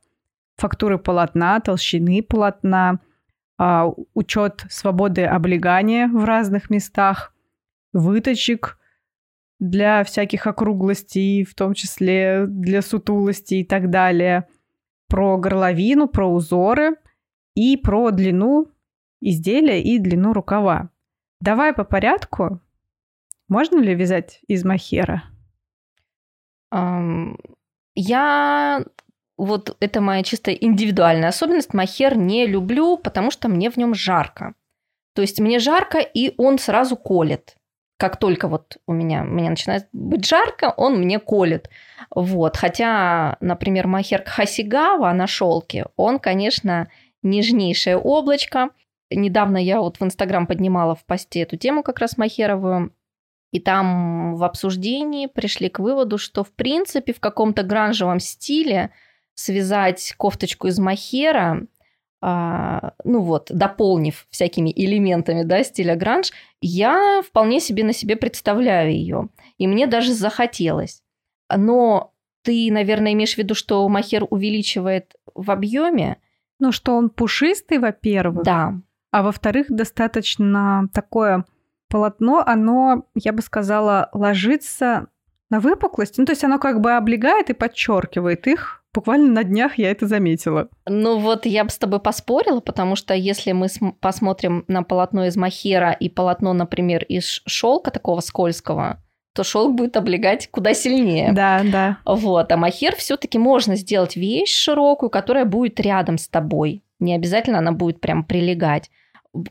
фактуры 0.56 0.98
полотна, 0.98 1.60
толщины 1.60 2.22
полотна, 2.22 3.00
а, 3.58 3.90
учет 4.14 4.64
свободы 4.70 5.24
облегания 5.24 6.08
в 6.08 6.24
разных 6.24 6.70
местах, 6.70 7.34
выточек 7.92 8.78
для 9.58 10.02
всяких 10.04 10.46
округлостей, 10.46 11.44
в 11.44 11.54
том 11.54 11.74
числе 11.74 12.46
для 12.46 12.80
сутулости 12.80 13.56
и 13.56 13.64
так 13.64 13.90
далее, 13.90 14.48
про 15.08 15.36
горловину, 15.36 16.08
про 16.08 16.26
узоры 16.26 16.96
и 17.54 17.76
про 17.76 18.10
длину 18.10 18.68
изделия 19.20 19.82
и 19.82 19.98
длину 19.98 20.32
рукава. 20.32 20.90
Давай 21.40 21.74
по 21.74 21.84
порядку. 21.84 22.60
Можно 23.50 23.80
ли 23.80 23.94
вязать 23.94 24.40
из 24.46 24.64
махера? 24.64 25.24
Um, 26.72 27.36
я 27.96 28.84
вот 29.36 29.76
это 29.80 30.00
моя 30.00 30.22
чисто 30.22 30.52
индивидуальная 30.52 31.30
особенность. 31.30 31.74
Махер 31.74 32.16
не 32.16 32.46
люблю, 32.46 32.96
потому 32.96 33.32
что 33.32 33.48
мне 33.48 33.68
в 33.68 33.76
нем 33.76 33.92
жарко. 33.92 34.54
То 35.14 35.22
есть 35.22 35.40
мне 35.40 35.58
жарко, 35.58 35.98
и 35.98 36.32
он 36.38 36.58
сразу 36.58 36.96
колет. 36.96 37.56
Как 37.96 38.18
только 38.18 38.46
вот 38.46 38.76
у 38.86 38.92
меня, 38.92 39.24
мне 39.24 39.50
начинает 39.50 39.88
быть 39.92 40.26
жарко, 40.26 40.72
он 40.76 41.00
мне 41.00 41.18
колет. 41.18 41.68
Вот. 42.14 42.56
Хотя, 42.56 43.36
например, 43.40 43.88
махер 43.88 44.22
Хасигава 44.24 45.12
на 45.12 45.26
шелке, 45.26 45.86
он, 45.96 46.20
конечно, 46.20 46.88
нежнейшее 47.24 47.96
облачко. 47.98 48.70
Недавно 49.10 49.58
я 49.58 49.80
вот 49.80 49.98
в 49.98 50.04
Инстаграм 50.04 50.46
поднимала 50.46 50.94
в 50.94 51.04
посте 51.04 51.40
эту 51.40 51.56
тему 51.56 51.82
как 51.82 51.98
раз 51.98 52.16
махеровую. 52.16 52.92
И 53.52 53.58
там 53.58 54.36
в 54.36 54.44
обсуждении 54.44 55.26
пришли 55.26 55.68
к 55.68 55.80
выводу, 55.80 56.18
что 56.18 56.44
в 56.44 56.52
принципе 56.52 57.12
в 57.12 57.20
каком-то 57.20 57.62
гранжевом 57.62 58.20
стиле 58.20 58.90
связать 59.34 60.14
кофточку 60.16 60.68
из 60.68 60.78
махера, 60.78 61.66
а, 62.22 62.92
ну 63.02 63.22
вот, 63.22 63.46
дополнив 63.50 64.26
всякими 64.30 64.72
элементами 64.74 65.42
да, 65.42 65.64
стиля 65.64 65.96
гранж, 65.96 66.32
я 66.60 67.22
вполне 67.26 67.60
себе 67.60 67.82
на 67.82 67.92
себе 67.92 68.16
представляю 68.16 68.92
ее. 68.92 69.28
И 69.58 69.66
мне 69.66 69.86
даже 69.86 70.12
захотелось. 70.12 71.02
Но 71.54 72.12
ты, 72.42 72.70
наверное, 72.70 73.14
имеешь 73.14 73.34
в 73.34 73.38
виду, 73.38 73.54
что 73.54 73.88
махер 73.88 74.26
увеличивает 74.28 75.14
в 75.34 75.50
объеме? 75.50 76.18
Ну, 76.58 76.72
что 76.72 76.94
он 76.94 77.08
пушистый, 77.08 77.78
во-первых. 77.78 78.44
Да. 78.44 78.74
А 79.10 79.22
во-вторых, 79.22 79.66
достаточно 79.70 80.88
такое 80.92 81.44
полотно, 81.90 82.42
оно, 82.46 83.04
я 83.14 83.32
бы 83.32 83.42
сказала, 83.42 84.08
ложится 84.12 85.08
на 85.50 85.60
выпуклость. 85.60 86.16
Ну, 86.16 86.24
то 86.24 86.32
есть 86.32 86.44
оно 86.44 86.58
как 86.58 86.80
бы 86.80 86.92
облегает 86.92 87.50
и 87.50 87.54
подчеркивает 87.54 88.46
их. 88.46 88.82
Буквально 88.92 89.32
на 89.32 89.44
днях 89.44 89.78
я 89.78 89.90
это 89.90 90.06
заметила. 90.06 90.68
Ну 90.86 91.18
вот 91.18 91.46
я 91.46 91.64
бы 91.64 91.70
с 91.70 91.78
тобой 91.78 92.00
поспорила, 92.00 92.60
потому 92.60 92.96
что 92.96 93.14
если 93.14 93.52
мы 93.52 93.68
посмотрим 94.00 94.64
на 94.66 94.82
полотно 94.82 95.26
из 95.26 95.36
махера 95.36 95.92
и 95.92 96.08
полотно, 96.08 96.52
например, 96.52 97.04
из 97.04 97.42
шелка 97.46 97.90
такого 97.90 98.20
скользкого, 98.20 99.00
то 99.32 99.44
шелк 99.44 99.76
будет 99.76 99.96
облегать 99.96 100.48
куда 100.50 100.74
сильнее. 100.74 101.32
Да, 101.32 101.62
да. 101.64 101.98
Вот. 102.04 102.50
А 102.50 102.56
махер 102.56 102.96
все-таки 102.96 103.38
можно 103.38 103.76
сделать 103.76 104.16
вещь 104.16 104.52
широкую, 104.52 105.10
которая 105.10 105.44
будет 105.44 105.78
рядом 105.78 106.18
с 106.18 106.26
тобой. 106.26 106.82
Не 106.98 107.14
обязательно 107.14 107.58
она 107.58 107.72
будет 107.72 108.00
прям 108.00 108.24
прилегать 108.24 108.90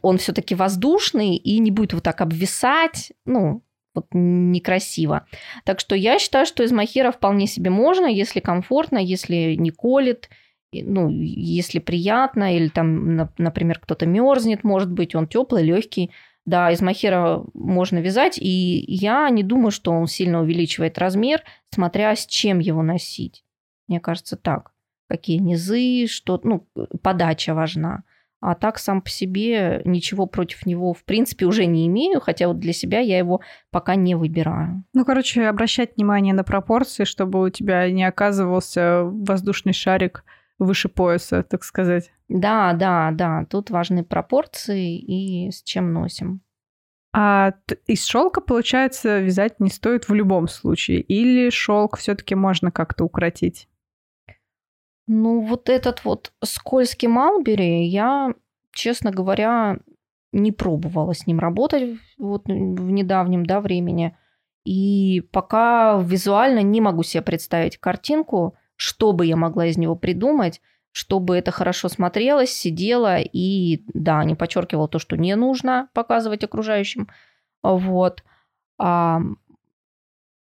он 0.02 0.18
все-таки 0.18 0.56
воздушный 0.56 1.36
и 1.36 1.60
не 1.60 1.72
будет 1.72 1.94
вот 1.94 2.04
так 2.04 2.22
обвисать, 2.22 3.12
ну, 3.26 3.64
вот 3.96 4.08
некрасиво. 4.12 5.26
Так 5.66 5.80
что 5.80 5.96
я 5.96 6.20
считаю, 6.20 6.46
что 6.46 6.64
из 6.64 6.72
махера 6.72 7.12
вполне 7.12 7.48
себе 7.48 7.70
можно, 7.70 8.06
если 8.06 8.40
комфортно, 8.40 8.98
если 8.98 9.56
не 9.56 9.72
колет, 9.72 10.30
ну, 10.72 11.10
если 11.10 11.80
приятно, 11.80 12.56
или 12.56 12.68
там, 12.68 13.16
например, 13.38 13.80
кто-то 13.80 14.06
мерзнет, 14.06 14.64
может 14.64 14.92
быть, 14.92 15.16
он 15.16 15.28
теплый, 15.28 15.64
легкий. 15.64 16.12
Да, 16.46 16.72
из 16.72 16.82
махера 16.82 17.44
можно 17.54 18.00
вязать, 18.00 18.38
и 18.40 18.84
я 18.88 19.30
не 19.30 19.44
думаю, 19.44 19.72
что 19.72 19.92
он 19.92 20.08
сильно 20.08 20.42
увеличивает 20.42 20.98
размер, 20.98 21.44
смотря 21.70 22.16
с 22.16 22.26
чем 22.26 22.60
его 22.60 22.82
носить. 22.82 23.44
Мне 23.88 24.00
кажется, 24.00 24.36
так. 24.36 24.72
Какие 25.08 25.38
низы, 25.38 26.08
что, 26.08 26.40
ну, 26.44 26.68
подача 27.02 27.54
важна. 27.54 28.04
А 28.42 28.56
так 28.56 28.80
сам 28.80 29.02
по 29.02 29.10
себе 29.10 29.82
ничего 29.84 30.26
против 30.26 30.66
него 30.66 30.94
в 30.94 31.04
принципе 31.04 31.46
уже 31.46 31.66
не 31.66 31.88
имею, 31.88 32.22
хотя 32.22 32.48
вот 32.48 32.60
для 32.60 32.72
себя 32.72 33.00
я 33.00 33.18
его 33.18 33.42
пока 33.70 33.96
не 33.96 34.16
выбираю. 34.16 34.84
Ну, 34.94 35.04
короче, 35.04 35.48
обращать 35.48 35.98
внимание 35.98 36.34
на 36.34 36.44
пропорции, 36.44 37.04
чтобы 37.04 37.42
у 37.44 37.50
тебя 37.50 37.90
не 37.92 38.06
оказывался 38.06 39.04
воздушный 39.04 39.74
шарик 39.74 40.24
выше 40.58 40.88
пояса, 40.88 41.44
так 41.44 41.64
сказать. 41.64 42.12
Да, 42.30 42.74
да, 42.74 43.12
да. 43.12 43.46
Тут 43.50 43.72
важны 43.72 44.04
пропорции 44.04 44.98
и 44.98 45.52
с 45.52 45.64
чем 45.64 45.92
носим. 45.92 46.42
А 47.12 47.54
из 47.88 48.06
шелка, 48.06 48.40
получается, 48.40 49.20
вязать 49.20 49.60
не 49.60 49.70
стоит 49.70 50.08
в 50.08 50.14
любом 50.14 50.48
случае? 50.48 51.02
Или 51.02 51.50
шелк 51.50 51.98
все-таки 51.98 52.36
можно 52.36 52.72
как-то 52.72 53.04
укротить? 53.04 53.68
Ну, 55.12 55.42
вот 55.42 55.70
этот 55.70 56.06
вот 56.06 56.32
скользкий 56.44 57.08
Малбери, 57.08 57.84
я, 57.88 58.32
честно 58.72 59.10
говоря, 59.10 59.80
не 60.32 60.52
пробовала 60.52 61.14
с 61.16 61.26
ним 61.26 61.40
работать 61.40 61.98
вот 62.20 62.46
в 62.46 62.92
недавнем 62.92 63.44
да, 63.44 63.60
времени. 63.60 64.16
И 64.66 65.28
пока 65.32 66.00
визуально 66.00 66.62
не 66.62 66.80
могу 66.80 67.02
себе 67.02 67.24
представить 67.24 67.80
картинку, 67.80 68.56
что 68.76 69.12
бы 69.12 69.26
я 69.26 69.36
могла 69.36 69.66
из 69.66 69.80
него 69.80 69.96
придумать, 69.96 70.62
чтобы 70.92 71.38
это 71.38 71.50
хорошо 71.50 71.90
смотрелось, 71.90 72.52
сидело 72.52 73.18
и, 73.18 73.84
да, 73.96 74.24
не 74.24 74.36
подчеркивало 74.36 74.88
то, 74.88 75.00
что 75.00 75.18
не 75.18 75.36
нужно 75.36 75.90
показывать 75.96 76.44
окружающим. 76.44 77.10
Вот. 77.64 78.24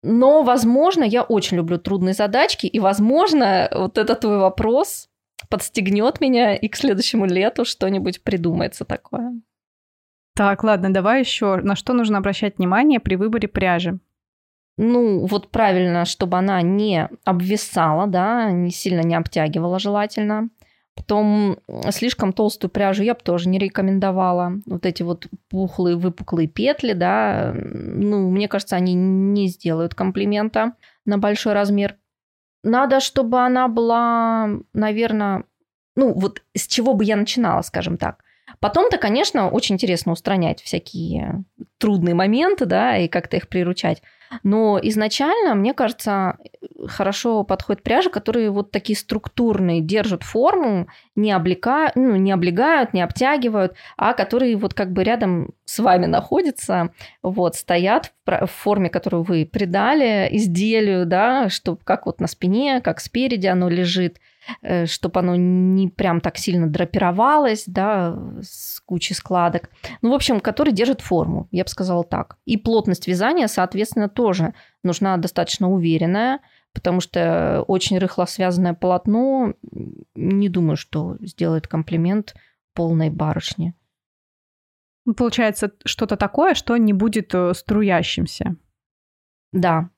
Но, 0.08 0.44
возможно, 0.44 1.04
я 1.04 1.24
очень 1.24 1.58
люблю 1.58 1.78
трудные 1.78 2.14
задачки, 2.14 2.66
и, 2.66 2.80
возможно, 2.80 3.70
вот 3.74 3.98
этот 3.98 4.22
твой 4.22 4.38
вопрос 4.38 5.10
подстегнет 5.50 6.22
меня, 6.22 6.56
и 6.56 6.68
к 6.70 6.78
следующему 6.78 7.26
лету 7.26 7.66
что-нибудь 7.66 8.24
придумается 8.24 8.86
такое. 8.86 9.34
Так, 10.34 10.64
ладно, 10.64 10.94
давай 10.94 11.20
еще. 11.20 11.58
На 11.58 11.76
что 11.76 11.94
нужно 11.94 12.20
обращать 12.20 12.58
внимание 12.58 13.00
при 13.00 13.16
выборе 13.16 13.48
пряжи? 13.48 14.00
Ну, 14.78 15.26
вот 15.26 15.50
правильно, 15.50 16.06
чтобы 16.06 16.38
она 16.38 16.62
не 16.62 17.10
обвисала, 17.26 18.08
да, 18.08 18.52
не 18.52 18.72
сильно 18.72 19.02
не 19.02 19.16
обтягивала 19.16 19.80
желательно. 19.80 20.50
Потом 20.98 21.60
слишком 21.92 22.34
толстую 22.34 22.72
пряжу 22.72 23.04
я 23.04 23.14
бы 23.14 23.20
тоже 23.22 23.50
не 23.50 23.60
рекомендовала. 23.60 24.54
Вот 24.66 24.86
эти 24.86 25.04
вот 25.04 25.28
пухлые, 25.48 25.96
выпуклые 25.96 26.48
петли, 26.48 26.94
да, 26.94 27.54
ну, 27.56 28.32
мне 28.32 28.48
кажется, 28.48 28.76
они 28.76 28.96
не 28.96 29.48
сделают 29.48 29.94
комплимента 29.94 30.74
на 31.06 31.20
большой 31.20 31.54
размер. 31.54 31.96
Надо, 32.64 33.00
чтобы 33.00 33.40
она 33.46 33.68
была, 33.68 34.50
наверное, 34.74 35.44
ну, 35.96 36.14
вот 36.14 36.42
с 36.56 36.66
чего 36.66 36.96
бы 36.96 37.06
я 37.06 37.16
начинала, 37.16 37.62
скажем 37.62 37.98
так. 37.98 38.24
Потом-то, 38.60 38.98
конечно, 38.98 39.50
очень 39.50 39.76
интересно 39.76 40.14
устранять 40.14 40.62
всякие 40.62 41.44
трудные 41.78 42.16
моменты, 42.16 42.66
да, 42.66 42.98
и 42.98 43.08
как-то 43.08 43.38
их 43.38 43.50
приручать. 43.50 44.02
Но 44.44 44.80
изначально, 44.82 45.56
мне 45.56 45.74
кажется, 45.74 46.38
хорошо 46.88 47.44
подходят 47.44 47.84
пряжи, 47.84 48.10
которые 48.10 48.50
вот 48.50 48.72
такие 48.72 48.98
структурные, 48.98 49.82
держат 49.82 50.24
форму, 50.24 50.88
не, 51.18 51.32
облегают, 51.32 51.96
ну, 51.96 52.16
не 52.16 52.32
облегают, 52.32 52.94
не 52.94 53.02
обтягивают, 53.02 53.74
а 53.98 54.14
которые 54.14 54.56
вот 54.56 54.74
как 54.74 54.94
бы 54.94 55.04
рядом 55.04 55.50
с 55.66 55.80
вами 55.80 56.06
находятся, 56.06 56.92
вот, 57.24 57.56
стоят 57.56 58.14
в 58.26 58.48
форме, 58.48 58.90
которую 58.90 59.24
вы 59.24 59.46
придали 59.46 60.30
изделию, 60.32 61.06
да, 61.06 61.50
чтобы 61.50 61.80
как 61.84 62.06
вот 62.06 62.22
на 62.22 62.28
спине, 62.28 62.82
как 62.82 63.02
спереди 63.02 63.48
оно 63.48 63.68
лежит, 63.68 64.20
э, 64.62 64.86
чтобы 64.86 65.20
оно 65.20 65.36
не 65.36 65.88
прям 65.90 66.22
так 66.22 66.38
сильно 66.38 66.68
драпировалось, 66.68 67.64
да, 67.66 68.16
с 68.42 68.80
кучей 68.82 69.16
складок. 69.16 69.72
Ну, 70.02 70.12
в 70.12 70.14
общем, 70.14 70.40
который 70.40 70.72
держит 70.72 71.02
форму, 71.02 71.48
я 71.52 71.64
бы 71.64 71.70
сказала 71.70 72.04
так. 72.04 72.38
И 72.46 72.58
плотность 72.58 73.08
вязания, 73.08 73.48
соответственно, 73.48 74.08
тоже 74.08 74.54
нужна 74.84 75.18
достаточно 75.18 75.70
уверенная, 75.70 76.40
потому 76.78 77.02
что 77.02 77.64
очень 77.68 77.98
рыхло 77.98 78.26
связанное 78.26 78.76
полотно, 78.76 79.56
не 80.14 80.48
думаю, 80.48 80.78
что 80.78 81.18
сделает 81.22 81.68
комплимент 81.68 82.36
полной 82.76 83.10
барышне. 83.10 83.74
Ну, 85.04 85.16
получается, 85.16 85.72
что-то 85.86 86.18
такое, 86.18 86.54
что 86.54 86.78
не 86.78 86.94
будет 86.94 87.34
э, 87.34 87.56
струящимся. 87.56 88.58
Да. 89.52 89.90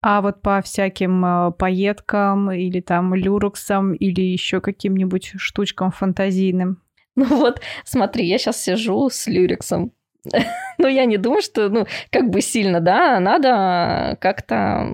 А 0.00 0.22
вот 0.22 0.40
по 0.40 0.62
всяким 0.62 1.22
э, 1.26 1.52
пайеткам 1.52 2.50
или 2.50 2.80
там 2.80 3.14
люрексам 3.14 3.92
или 3.92 4.22
еще 4.22 4.62
каким-нибудь 4.62 5.32
штучкам 5.36 5.90
фантазийным. 5.90 6.80
Ну 7.16 7.26
вот, 7.26 7.60
смотри, 7.84 8.26
я 8.26 8.38
сейчас 8.38 8.60
сижу 8.60 9.10
с 9.10 9.26
люрексом. 9.26 9.92
Но 10.78 10.88
я 10.88 11.04
не 11.04 11.18
думаю, 11.18 11.42
что, 11.42 11.68
ну, 11.68 11.86
как 12.10 12.30
бы 12.30 12.40
сильно, 12.40 12.80
да, 12.80 13.20
надо 13.20 14.16
как-то 14.20 14.88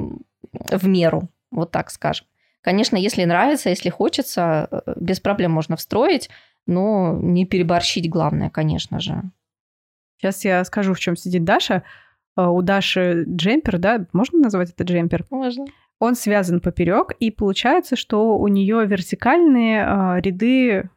в 0.68 0.86
меру, 0.86 1.28
вот 1.50 1.70
так 1.70 1.90
скажем. 1.90 2.26
Конечно, 2.62 2.96
если 2.96 3.24
нравится, 3.24 3.70
если 3.70 3.88
хочется, 3.88 4.68
э, 4.70 4.94
без 4.96 5.20
проблем 5.20 5.52
можно 5.52 5.76
встроить, 5.76 6.28
но 6.66 7.18
не 7.20 7.46
переборщить 7.46 8.10
главное, 8.10 8.50
конечно 8.50 9.00
же. 9.00 9.22
Сейчас 10.18 10.44
я 10.44 10.64
скажу, 10.64 10.92
в 10.92 11.00
чем 11.00 11.16
сидит 11.16 11.44
Даша. 11.44 11.82
Э, 12.36 12.46
у 12.46 12.60
Даши 12.62 13.24
джемпер, 13.26 13.78
да, 13.78 14.06
можно 14.12 14.38
назвать 14.38 14.70
это 14.70 14.84
джемпер? 14.84 15.24
Можно. 15.30 15.64
Он 15.98 16.14
связан 16.14 16.60
поперек, 16.60 17.12
и 17.18 17.30
получается, 17.30 17.96
что 17.96 18.38
у 18.38 18.48
нее 18.48 18.86
вертикальные 18.86 19.84
э, 19.84 20.20
ряды 20.20 20.90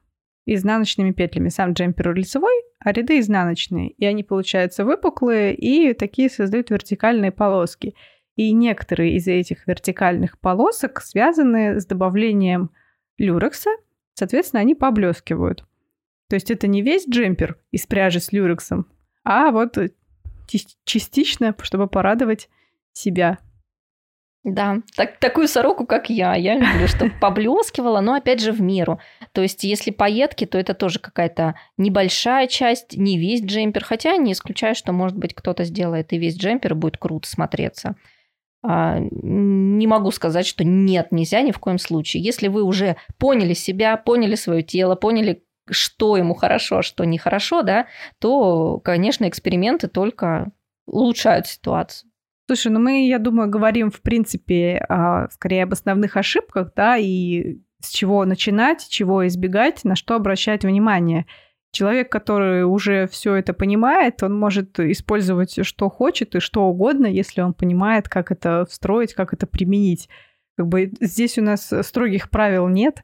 изнаночными 0.45 1.11
петлями. 1.11 1.49
Сам 1.49 1.73
джемпер 1.73 2.13
лицевой, 2.13 2.53
а 2.79 2.91
ряды 2.91 3.19
изнаночные. 3.19 3.89
И 3.89 4.05
они, 4.05 4.23
получаются, 4.23 4.83
выпуклые, 4.85 5.55
и 5.55 5.93
такие 5.93 6.29
создают 6.29 6.69
вертикальные 6.69 7.31
полоски. 7.31 7.95
И 8.35 8.51
некоторые 8.51 9.15
из 9.15 9.27
этих 9.27 9.67
вертикальных 9.67 10.39
полосок 10.39 11.01
связаны 11.01 11.79
с 11.79 11.85
добавлением 11.85 12.71
люрекса, 13.17 13.69
соответственно, 14.15 14.61
они 14.61 14.75
поблескивают. 14.75 15.65
То 16.29 16.35
есть 16.35 16.49
это 16.49 16.67
не 16.67 16.81
весь 16.81 17.07
джемпер 17.07 17.59
из 17.71 17.85
пряжи 17.85 18.19
с 18.19 18.31
люрексом, 18.31 18.87
а 19.23 19.51
вот 19.51 19.77
частично, 20.83 21.55
чтобы 21.61 21.87
порадовать 21.87 22.49
себя. 22.91 23.37
Да, 24.43 24.81
так, 24.97 25.19
такую 25.19 25.47
сороку, 25.47 25.85
как 25.85 26.09
я. 26.09 26.35
Я 26.35 26.55
люблю, 26.55 26.87
чтобы 26.87 27.13
поблескивала, 27.21 28.01
но 28.01 28.15
опять 28.15 28.41
же 28.41 28.51
в 28.51 28.61
меру. 28.61 28.99
То 29.31 29.41
есть, 29.41 29.63
если 29.63 29.91
пайетки, 29.91 30.45
то 30.45 30.57
это 30.57 30.73
тоже 30.73 30.99
какая-то 30.99 31.55
небольшая 31.77 32.47
часть, 32.47 32.97
не 32.97 33.17
весь 33.17 33.41
джемпер. 33.41 33.85
Хотя 33.85 34.17
не 34.17 34.33
исключаю, 34.33 34.75
что, 34.75 34.91
может 34.91 35.17
быть, 35.17 35.33
кто-то 35.33 35.63
сделает 35.63 36.11
и 36.11 36.17
весь 36.17 36.37
джемпер, 36.37 36.75
будет 36.75 36.97
круто 36.97 37.29
смотреться. 37.29 37.95
А, 38.65 38.97
не 38.99 39.87
могу 39.87 40.11
сказать, 40.11 40.47
что 40.47 40.63
нет, 40.63 41.11
нельзя 41.11 41.41
ни 41.41 41.51
в 41.51 41.59
коем 41.59 41.77
случае. 41.77 42.23
Если 42.23 42.47
вы 42.47 42.63
уже 42.63 42.95
поняли 43.17 43.53
себя, 43.53 43.97
поняли 43.97 44.35
свое 44.35 44.63
тело, 44.63 44.95
поняли, 44.95 45.43
что 45.69 46.15
ему 46.17 46.33
хорошо, 46.33 46.77
а 46.77 46.83
что 46.83 47.03
нехорошо, 47.03 47.61
да, 47.61 47.87
то, 48.19 48.79
конечно, 48.79 49.27
эксперименты 49.27 49.87
только 49.87 50.51
улучшают 50.85 51.47
ситуацию. 51.47 52.09
Слушай, 52.47 52.71
ну 52.71 52.79
мы, 52.79 53.07
я 53.07 53.19
думаю, 53.19 53.49
говорим, 53.49 53.89
в 53.91 54.01
принципе, 54.01 54.85
скорее 55.31 55.63
об 55.63 55.73
основных 55.73 56.17
ошибках, 56.17 56.73
да, 56.75 56.97
и 56.97 57.59
с 57.81 57.89
чего 57.89 58.25
начинать, 58.25 58.87
чего 58.89 59.25
избегать, 59.27 59.83
на 59.83 59.95
что 59.95 60.15
обращать 60.15 60.63
внимание. 60.63 61.25
Человек, 61.73 62.11
который 62.11 62.63
уже 62.63 63.07
все 63.07 63.33
это 63.33 63.51
понимает, 63.51 64.21
он 64.21 64.37
может 64.37 64.79
использовать 64.79 65.65
что 65.65 65.89
хочет 65.89 66.35
и 66.35 66.39
что 66.39 66.65
угодно, 66.65 67.07
если 67.07 67.41
он 67.41 67.55
понимает, 67.55 68.07
как 68.07 68.31
это 68.31 68.67
встроить, 68.69 69.15
как 69.15 69.33
это 69.33 69.47
применить. 69.47 70.07
Как 70.55 70.67
бы 70.67 70.91
здесь 70.99 71.39
у 71.39 71.41
нас 71.41 71.73
строгих 71.81 72.29
правил 72.29 72.67
нет. 72.67 73.03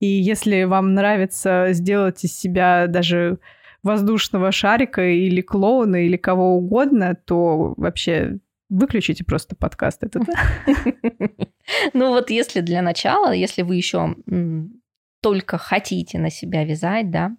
И 0.00 0.06
если 0.06 0.62
вам 0.62 0.94
нравится 0.94 1.68
сделать 1.72 2.24
из 2.24 2.34
себя 2.34 2.86
даже 2.86 3.40
воздушного 3.82 4.52
шарика 4.52 5.06
или 5.06 5.42
клоуна 5.42 6.06
или 6.06 6.16
кого 6.16 6.56
угодно, 6.56 7.14
то 7.14 7.74
вообще 7.76 8.38
выключите 8.70 9.22
просто 9.22 9.54
подкаст 9.54 10.02
этот. 10.02 10.22
Ну 11.92 12.08
вот 12.08 12.30
если 12.30 12.62
для 12.62 12.80
начала, 12.80 13.30
если 13.30 13.60
вы 13.60 13.76
еще 13.76 14.16
только 15.20 15.58
хотите 15.58 16.18
на 16.18 16.30
себя 16.30 16.64
вязать, 16.64 17.10
да, 17.10 17.36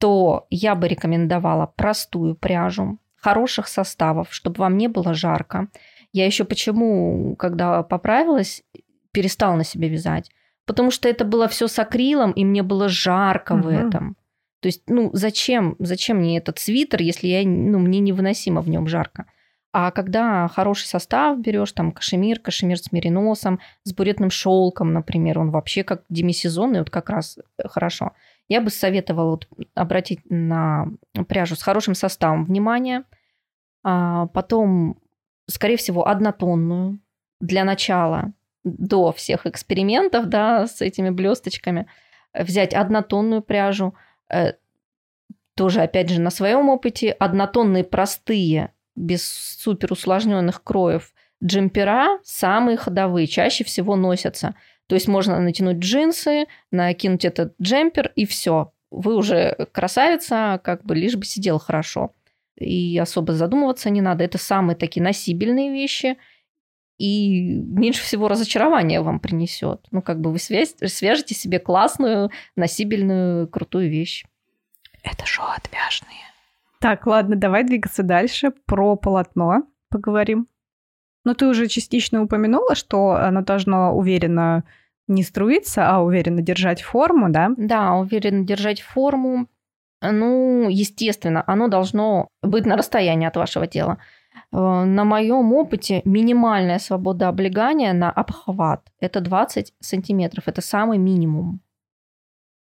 то 0.00 0.46
я 0.48 0.74
бы 0.74 0.88
рекомендовала 0.88 1.66
простую 1.76 2.34
пряжу, 2.34 2.98
хороших 3.16 3.68
составов, 3.68 4.28
чтобы 4.30 4.56
вам 4.60 4.78
не 4.78 4.88
было 4.88 5.12
жарко. 5.12 5.68
Я 6.12 6.24
еще 6.24 6.44
почему, 6.44 7.36
когда 7.36 7.82
поправилась, 7.82 8.62
перестала 9.12 9.56
на 9.56 9.64
себе 9.64 9.88
вязать, 9.88 10.30
потому 10.64 10.90
что 10.90 11.06
это 11.06 11.24
было 11.26 11.48
все 11.48 11.68
с 11.68 11.78
акрилом, 11.78 12.32
и 12.32 12.44
мне 12.46 12.62
было 12.62 12.88
жарко 12.88 13.52
угу. 13.52 13.64
в 13.64 13.68
этом. 13.68 14.16
То 14.60 14.68
есть, 14.68 14.82
ну, 14.86 15.10
зачем, 15.12 15.76
зачем 15.78 16.16
мне 16.18 16.38
этот 16.38 16.58
свитер, 16.58 17.02
если 17.02 17.28
я, 17.28 17.42
ну, 17.46 17.78
мне 17.78 18.00
невыносимо 18.00 18.62
в 18.62 18.70
нем 18.70 18.88
жарко? 18.88 19.26
А 19.72 19.90
когда 19.90 20.48
хороший 20.48 20.86
состав 20.86 21.38
берешь, 21.38 21.72
там 21.72 21.92
кашемир, 21.92 22.40
кашемир 22.40 22.78
с 22.78 22.90
мериносом, 22.90 23.60
с 23.84 23.92
буретным 23.92 24.30
шелком, 24.30 24.92
например, 24.92 25.38
он 25.38 25.50
вообще 25.50 25.84
как 25.84 26.02
демисезонный, 26.08 26.80
вот 26.80 26.90
как 26.90 27.08
раз 27.08 27.38
э, 27.38 27.68
хорошо. 27.68 28.12
Я 28.50 28.60
бы 28.60 28.68
советовала 28.70 29.30
вот 29.30 29.48
обратить 29.74 30.28
на 30.28 30.88
пряжу 31.28 31.54
с 31.54 31.62
хорошим 31.62 31.94
составом 31.94 32.44
внимание, 32.44 33.04
а 33.84 34.26
потом, 34.26 34.98
скорее 35.46 35.76
всего, 35.76 36.08
однотонную 36.08 36.98
для 37.40 37.62
начала, 37.62 38.32
до 38.64 39.12
всех 39.12 39.46
экспериментов, 39.46 40.26
да, 40.26 40.66
с 40.66 40.82
этими 40.82 41.10
блесточками, 41.10 41.86
взять 42.34 42.74
однотонную 42.74 43.40
пряжу, 43.40 43.94
э, 44.28 44.54
тоже, 45.54 45.82
опять 45.82 46.10
же, 46.10 46.20
на 46.20 46.30
своем 46.30 46.68
опыте, 46.70 47.12
однотонные 47.12 47.84
простые 47.84 48.74
без 48.96 49.26
супер 49.26 49.92
усложненных 49.92 50.64
кроев 50.64 51.12
джемпера 51.42 52.18
самые 52.24 52.76
ходовые, 52.76 53.28
чаще 53.28 53.62
всего 53.62 53.94
носятся. 53.94 54.56
То 54.90 54.96
есть 54.96 55.06
можно 55.06 55.38
натянуть 55.38 55.76
джинсы, 55.76 56.46
накинуть 56.72 57.24
этот 57.24 57.54
джемпер 57.62 58.10
и 58.16 58.26
все. 58.26 58.72
Вы 58.90 59.14
уже 59.14 59.68
красавица, 59.70 60.60
как 60.64 60.84
бы 60.84 60.96
лишь 60.96 61.14
бы 61.14 61.24
сидел 61.24 61.60
хорошо. 61.60 62.12
И 62.56 62.98
особо 62.98 63.34
задумываться 63.34 63.88
не 63.88 64.00
надо. 64.00 64.24
Это 64.24 64.36
самые 64.36 64.74
такие 64.74 65.00
носибельные 65.00 65.70
вещи. 65.70 66.18
И 66.98 67.52
меньше 67.52 68.02
всего 68.02 68.26
разочарования 68.26 69.00
вам 69.00 69.20
принесет. 69.20 69.86
Ну, 69.92 70.02
как 70.02 70.20
бы 70.20 70.32
вы 70.32 70.40
свяжете 70.40 71.36
себе 71.36 71.60
классную, 71.60 72.32
носибельную, 72.56 73.46
крутую 73.46 73.88
вещь. 73.90 74.24
Это 75.04 75.24
шоу 75.24 75.46
отвяжные. 75.56 76.18
Так, 76.80 77.06
ладно, 77.06 77.36
давай 77.36 77.62
двигаться 77.62 78.02
дальше. 78.02 78.50
Про 78.66 78.96
полотно 78.96 79.62
поговорим. 79.88 80.48
Ну, 81.24 81.34
ты 81.34 81.46
уже 81.46 81.68
частично 81.68 82.24
упомянула, 82.24 82.74
что 82.74 83.10
оно 83.12 83.42
должно 83.42 83.96
уверенно 83.96 84.64
не 85.08 85.22
струиться, 85.22 85.88
а 85.88 86.02
уверенно 86.02 86.42
держать 86.42 86.82
форму, 86.82 87.30
да? 87.30 87.50
Да, 87.56 87.94
уверенно 87.94 88.44
держать 88.44 88.80
форму. 88.80 89.48
Ну, 90.02 90.68
естественно, 90.68 91.44
оно 91.46 91.68
должно 91.68 92.28
быть 92.42 92.64
на 92.64 92.76
расстоянии 92.76 93.26
от 93.26 93.36
вашего 93.36 93.66
тела. 93.66 93.98
Э, 94.52 94.84
на 94.84 95.04
моем 95.04 95.52
опыте 95.52 96.02
минимальная 96.04 96.78
свобода 96.78 97.28
облегания 97.28 97.92
на 97.92 98.10
обхват– 98.10 98.86
это 99.00 99.20
20 99.20 99.74
сантиметров. 99.80 100.44
Это 100.46 100.62
самый 100.62 100.98
минимум 100.98 101.60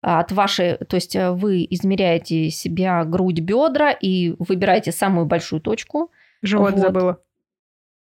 от 0.00 0.30
вашей, 0.32 0.76
то 0.76 0.96
есть 0.96 1.16
э, 1.16 1.32
вы 1.32 1.66
измеряете 1.70 2.50
себя 2.50 3.04
грудь, 3.04 3.40
бедра 3.40 3.90
и 3.90 4.34
выбираете 4.38 4.92
самую 4.92 5.26
большую 5.26 5.60
точку. 5.60 6.10
Живот 6.42 6.72
вот. 6.72 6.80
забыла. 6.80 7.20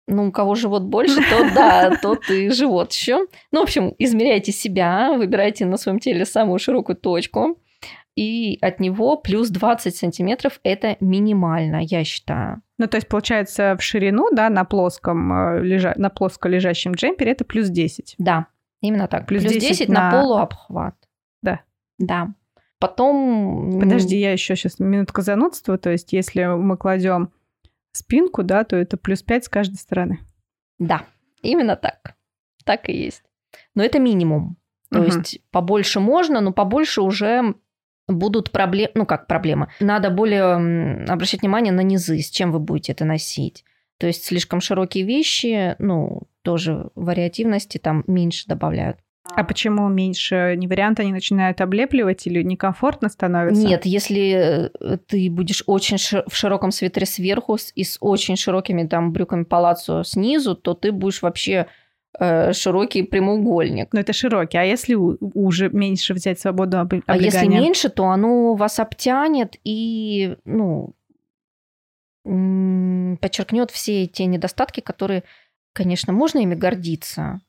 Ну, 0.09 0.29
у 0.29 0.33
кого 0.33 0.55
живот 0.55 0.85
больше, 0.85 1.17
то 1.17 1.51
да, 1.55 1.97
тот 2.01 2.31
и 2.31 2.51
живот 2.51 2.93
еще. 2.93 3.27
Ну, 3.51 3.61
в 3.61 3.63
общем, 3.65 3.95
измеряйте 3.99 4.53
себя, 4.53 5.13
выбирайте 5.15 5.67
на 5.67 5.77
своем 5.77 5.99
теле 5.99 6.25
самую 6.25 6.59
широкую 6.59 6.97
точку, 6.97 7.59
и 8.17 8.59
от 8.63 8.81
него 8.81 9.17
плюс 9.17 9.51
20 9.51 9.95
сантиметров– 9.95 10.59
это 10.63 10.97
минимально, 11.01 11.81
я 11.83 12.03
считаю. 12.03 12.63
Ну, 12.79 12.87
то 12.87 12.97
есть, 12.97 13.09
получается, 13.09 13.77
в 13.79 13.83
ширину, 13.83 14.29
да, 14.33 14.49
на 14.49 14.65
плоском, 14.65 15.33
э, 15.33 15.63
лежа... 15.63 15.93
на 15.97 16.09
плоско 16.09 16.49
лежащем 16.49 16.93
джемпере 16.93 17.33
это 17.33 17.45
плюс 17.45 17.69
10. 17.69 18.15
Да, 18.19 18.47
именно 18.81 19.07
так. 19.07 19.27
Плюс, 19.27 19.43
плюс 19.43 19.53
10, 19.55 19.69
10 19.69 19.89
на... 19.89 20.11
на 20.11 20.23
полуобхват. 20.23 20.95
Да. 21.42 21.61
Да. 21.99 22.29
Потом... 22.79 23.81
Подожди, 23.81 24.19
я 24.19 24.33
еще 24.33 24.57
сейчас 24.57 24.79
минутку 24.79 25.21
занудствую. 25.21 25.79
То 25.79 25.90
есть, 25.90 26.12
если 26.12 26.45
мы 26.45 26.77
кладем 26.79 27.31
спинку, 27.96 28.42
да, 28.42 28.64
то 28.64 28.76
это 28.76 28.96
плюс 28.96 29.22
5 29.22 29.44
с 29.44 29.48
каждой 29.48 29.76
стороны. 29.76 30.20
Да, 30.78 31.04
именно 31.42 31.76
так. 31.76 32.16
Так 32.64 32.88
и 32.88 32.92
есть. 32.92 33.22
Но 33.74 33.82
это 33.82 33.98
минимум. 33.98 34.56
То 34.90 35.00
угу. 35.00 35.06
есть 35.06 35.40
побольше 35.50 36.00
можно, 36.00 36.40
но 36.40 36.52
побольше 36.52 37.00
уже 37.02 37.54
будут 38.09 38.52
проблемы, 38.52 38.92
ну 38.94 39.06
как 39.06 39.26
проблемы, 39.26 39.68
надо 39.80 40.11
более 40.11 41.06
обращать 41.11 41.40
внимание 41.40 41.72
на 41.72 41.80
низы, 41.80 42.20
с 42.20 42.30
чем 42.30 42.52
вы 42.52 42.61
будете 42.61 42.92
это 42.92 43.04
носить. 43.04 43.64
То 43.98 44.06
есть 44.06 44.24
слишком 44.24 44.61
широкие 44.61 45.04
вещи, 45.04 45.74
ну, 45.78 46.22
тоже 46.42 46.90
вариативности 46.94 47.78
там 47.78 48.04
меньше 48.06 48.46
добавляют. 48.46 48.98
А 49.35 49.45
почему 49.45 49.89
меньше? 49.89 50.55
Не 50.57 50.67
вариант, 50.67 51.01
они 51.01 51.12
начинают 51.12 51.61
облепливать 51.61 52.27
или 52.27 52.43
некомфортно 52.43 53.09
становится? 53.09 53.67
Нет, 53.67 53.85
если 53.85 54.71
э, 54.81 54.97
ты 55.07 55.31
будешь 55.31 55.62
очень 55.67 55.97
шир- 55.97 56.25
в 56.27 56.37
широком 56.37 56.71
свитере 56.71 57.07
сверху 57.07 57.59
и 57.75 57.85
с 57.85 57.99
очень 58.01 58.37
широкими 58.37 58.87
там 58.87 59.12
брюками 59.12 59.45
палаццо 59.45 60.05
снизу, 60.05 60.55
то 60.55 60.75
ты 60.75 60.91
будешь 60.93 61.23
вообще 61.23 61.67
э, 62.19 62.53
широкий 62.53 63.03
прямоугольник. 63.03 63.93
Но 63.93 64.01
это 64.01 64.12
широкий. 64.12 64.57
А 64.57 64.65
если 64.65 64.95
уже 64.95 65.69
меньше 65.69 66.15
взять 66.15 66.41
свободу 66.41 66.79
облегания? 66.79 67.05
А 67.07 67.23
если 67.23 67.47
меньше, 67.47 67.89
то 67.91 68.07
оно 68.07 68.55
вас 68.55 68.81
обтянет 68.81 69.57
и, 69.65 70.37
ну, 70.45 70.95
подчеркнет 73.21 73.71
все 73.71 74.07
те 74.07 74.27
недостатки, 74.27 74.81
которые, 74.81 75.23
конечно, 75.73 76.12
можно 76.12 76.39
ими 76.39 76.55
гордиться, 76.55 77.41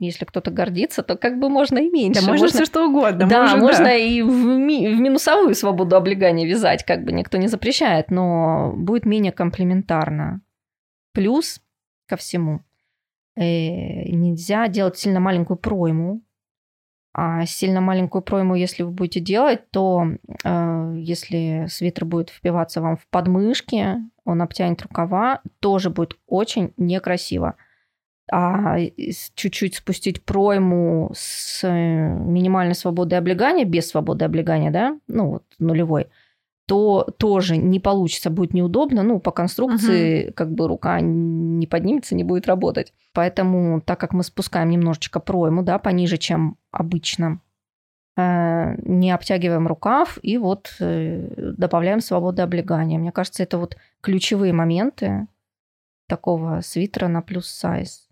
если 0.00 0.24
кто-то 0.24 0.50
гордится, 0.50 1.02
то 1.02 1.16
как 1.16 1.38
бы 1.38 1.48
можно 1.50 1.78
и 1.78 1.90
меньше. 1.90 2.22
Да, 2.22 2.26
можно, 2.26 2.44
можно... 2.44 2.58
все 2.58 2.64
что 2.64 2.88
угодно. 2.88 3.28
Да, 3.28 3.42
можно, 3.42 3.58
можно 3.58 3.84
да. 3.84 3.94
и 3.94 4.22
в, 4.22 4.32
ми... 4.32 4.88
в 4.88 4.98
минусовую 4.98 5.54
свободу 5.54 5.94
облегания 5.94 6.46
вязать, 6.46 6.84
как 6.84 7.04
бы 7.04 7.12
никто 7.12 7.36
не 7.36 7.48
запрещает, 7.48 8.10
но 8.10 8.72
будет 8.74 9.04
менее 9.04 9.30
комплементарно. 9.30 10.40
Плюс 11.12 11.60
ко 12.08 12.16
всему, 12.16 12.60
э, 13.36 14.08
нельзя 14.10 14.68
делать 14.68 14.96
сильно 14.96 15.20
маленькую 15.20 15.58
пройму. 15.58 16.22
А 17.12 17.44
сильно 17.44 17.80
маленькую 17.80 18.22
пройму, 18.22 18.54
если 18.54 18.84
вы 18.84 18.92
будете 18.92 19.20
делать, 19.20 19.68
то 19.70 20.04
э, 20.44 20.94
если 20.96 21.66
свитер 21.68 22.04
будет 22.04 22.30
впиваться 22.30 22.80
вам 22.80 22.96
в 22.96 23.06
подмышки, 23.08 23.96
он 24.24 24.40
обтянет 24.40 24.80
рукава, 24.82 25.42
тоже 25.58 25.90
будет 25.90 26.16
очень 26.26 26.72
некрасиво 26.76 27.56
а 28.30 28.78
чуть-чуть 29.34 29.76
спустить 29.76 30.24
пройму 30.24 31.10
с 31.14 31.64
э, 31.64 31.68
минимальной 31.68 32.74
свободой 32.74 33.18
облегания, 33.18 33.64
без 33.64 33.88
свободы 33.88 34.24
облегания, 34.24 34.70
да, 34.70 34.98
ну 35.08 35.30
вот 35.30 35.44
нулевой, 35.58 36.06
то 36.70 37.02
тоже 37.18 37.56
не 37.56 37.80
получится, 37.80 38.30
будет 38.30 38.54
неудобно. 38.54 39.02
Ну, 39.02 39.18
по 39.18 39.32
конструкции 39.32 40.26
угу. 40.26 40.34
как 40.34 40.52
бы 40.52 40.68
рука 40.68 41.00
не 41.00 41.66
поднимется, 41.66 42.14
не 42.14 42.22
будет 42.22 42.46
работать. 42.46 42.92
Поэтому, 43.12 43.80
так 43.80 43.98
как 43.98 44.12
мы 44.12 44.22
спускаем 44.22 44.70
немножечко 44.70 45.18
пройму, 45.18 45.64
да, 45.64 45.80
пониже, 45.80 46.16
чем 46.16 46.58
обычно, 46.70 47.40
э, 48.16 48.76
не 48.82 49.10
обтягиваем 49.10 49.66
рукав 49.66 50.20
и 50.22 50.38
вот 50.38 50.76
э, 50.78 51.54
добавляем 51.58 51.98
свободу 52.00 52.42
облегания. 52.42 52.98
Мне 52.98 53.10
кажется, 53.10 53.42
это 53.42 53.58
вот 53.58 53.76
ключевые 54.00 54.52
моменты 54.52 55.26
такого 56.06 56.60
свитера 56.60 57.08
на 57.08 57.20
плюс 57.20 57.48
сайз. 57.48 58.09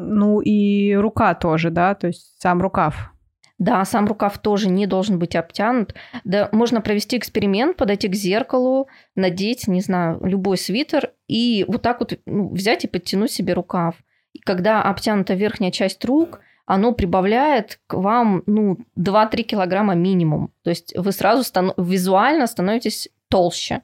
Ну 0.00 0.40
и 0.40 0.94
рука 0.94 1.34
тоже, 1.34 1.70
да, 1.70 1.94
то 1.94 2.06
есть 2.06 2.40
сам 2.40 2.62
рукав. 2.62 3.12
Да, 3.58 3.84
сам 3.84 4.06
рукав 4.06 4.38
тоже 4.38 4.70
не 4.70 4.86
должен 4.86 5.18
быть 5.18 5.34
обтянут. 5.34 5.94
Да, 6.22 6.48
можно 6.52 6.80
провести 6.80 7.18
эксперимент, 7.18 7.76
подойти 7.76 8.06
к 8.06 8.14
зеркалу, 8.14 8.88
надеть, 9.16 9.66
не 9.66 9.80
знаю, 9.80 10.20
любой 10.22 10.56
свитер 10.56 11.10
и 11.26 11.64
вот 11.66 11.82
так 11.82 11.98
вот 11.98 12.16
ну, 12.24 12.50
взять 12.50 12.84
и 12.84 12.88
подтянуть 12.88 13.32
себе 13.32 13.54
рукав. 13.54 13.96
И 14.32 14.38
когда 14.38 14.82
обтянута 14.82 15.34
верхняя 15.34 15.72
часть 15.72 16.04
рук, 16.04 16.40
оно 16.66 16.92
прибавляет 16.92 17.80
к 17.88 17.94
вам 17.94 18.44
ну, 18.46 18.78
2-3 18.96 19.42
килограмма 19.42 19.94
минимум. 19.94 20.52
То 20.62 20.70
есть 20.70 20.94
вы 20.96 21.10
сразу 21.10 21.42
станов... 21.42 21.74
визуально 21.78 22.46
становитесь 22.46 23.08
толще. 23.28 23.82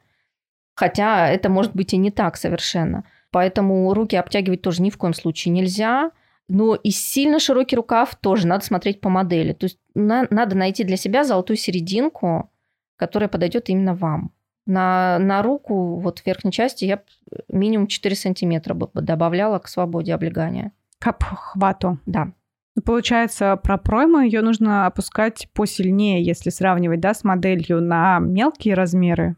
Хотя 0.77 1.29
это 1.29 1.49
может 1.49 1.75
быть 1.75 1.95
и 1.95 1.97
не 1.97 2.13
так 2.13 2.37
совершенно. 2.37 3.05
Поэтому 3.35 3.93
руки 3.95 4.15
обтягивать 4.15 4.63
тоже 4.63 4.81
ни 4.81 4.91
в 4.91 4.97
коем 4.97 5.13
случае 5.13 5.51
нельзя. 5.51 6.13
Но 6.49 6.77
и 6.77 6.91
сильно 6.91 7.41
широкий 7.41 7.75
рукав 7.75 8.15
тоже 8.15 8.47
надо 8.47 8.65
смотреть 8.65 9.01
по 9.01 9.09
модели. 9.09 9.53
То 9.53 9.65
есть 9.65 9.81
на, 9.97 10.29
надо 10.31 10.57
найти 10.57 10.85
для 10.85 10.97
себя 10.97 11.25
золотую 11.25 11.57
серединку, 11.57 12.53
которая 12.95 13.29
подойдет 13.29 13.69
именно 13.71 13.93
вам. 13.97 14.31
На, 14.67 15.19
на 15.19 15.43
руку, 15.43 15.97
вот 15.97 16.21
в 16.21 16.27
верхней 16.27 16.53
части, 16.53 16.85
я 16.85 17.03
минимум 17.49 17.89
4 17.89 18.15
сантиметра 18.15 18.73
бы 18.73 18.89
добавляла 18.95 19.59
к 19.59 19.67
свободе 19.67 20.15
облегания. 20.15 20.71
К 21.01 21.09
обхвату. 21.09 21.99
Да. 22.07 22.29
Ну, 22.77 22.83
получается, 22.83 23.57
про 23.57 23.79
пройму 23.79 24.21
ее 24.21 24.43
нужно 24.43 24.87
опускать 24.87 25.49
посильнее, 25.55 26.23
если 26.23 26.51
сравнивать 26.51 27.01
да, 27.01 27.15
с 27.15 27.25
моделью 27.25 27.81
на 27.81 28.21
мелкие 28.21 28.75
размеры. 28.75 29.35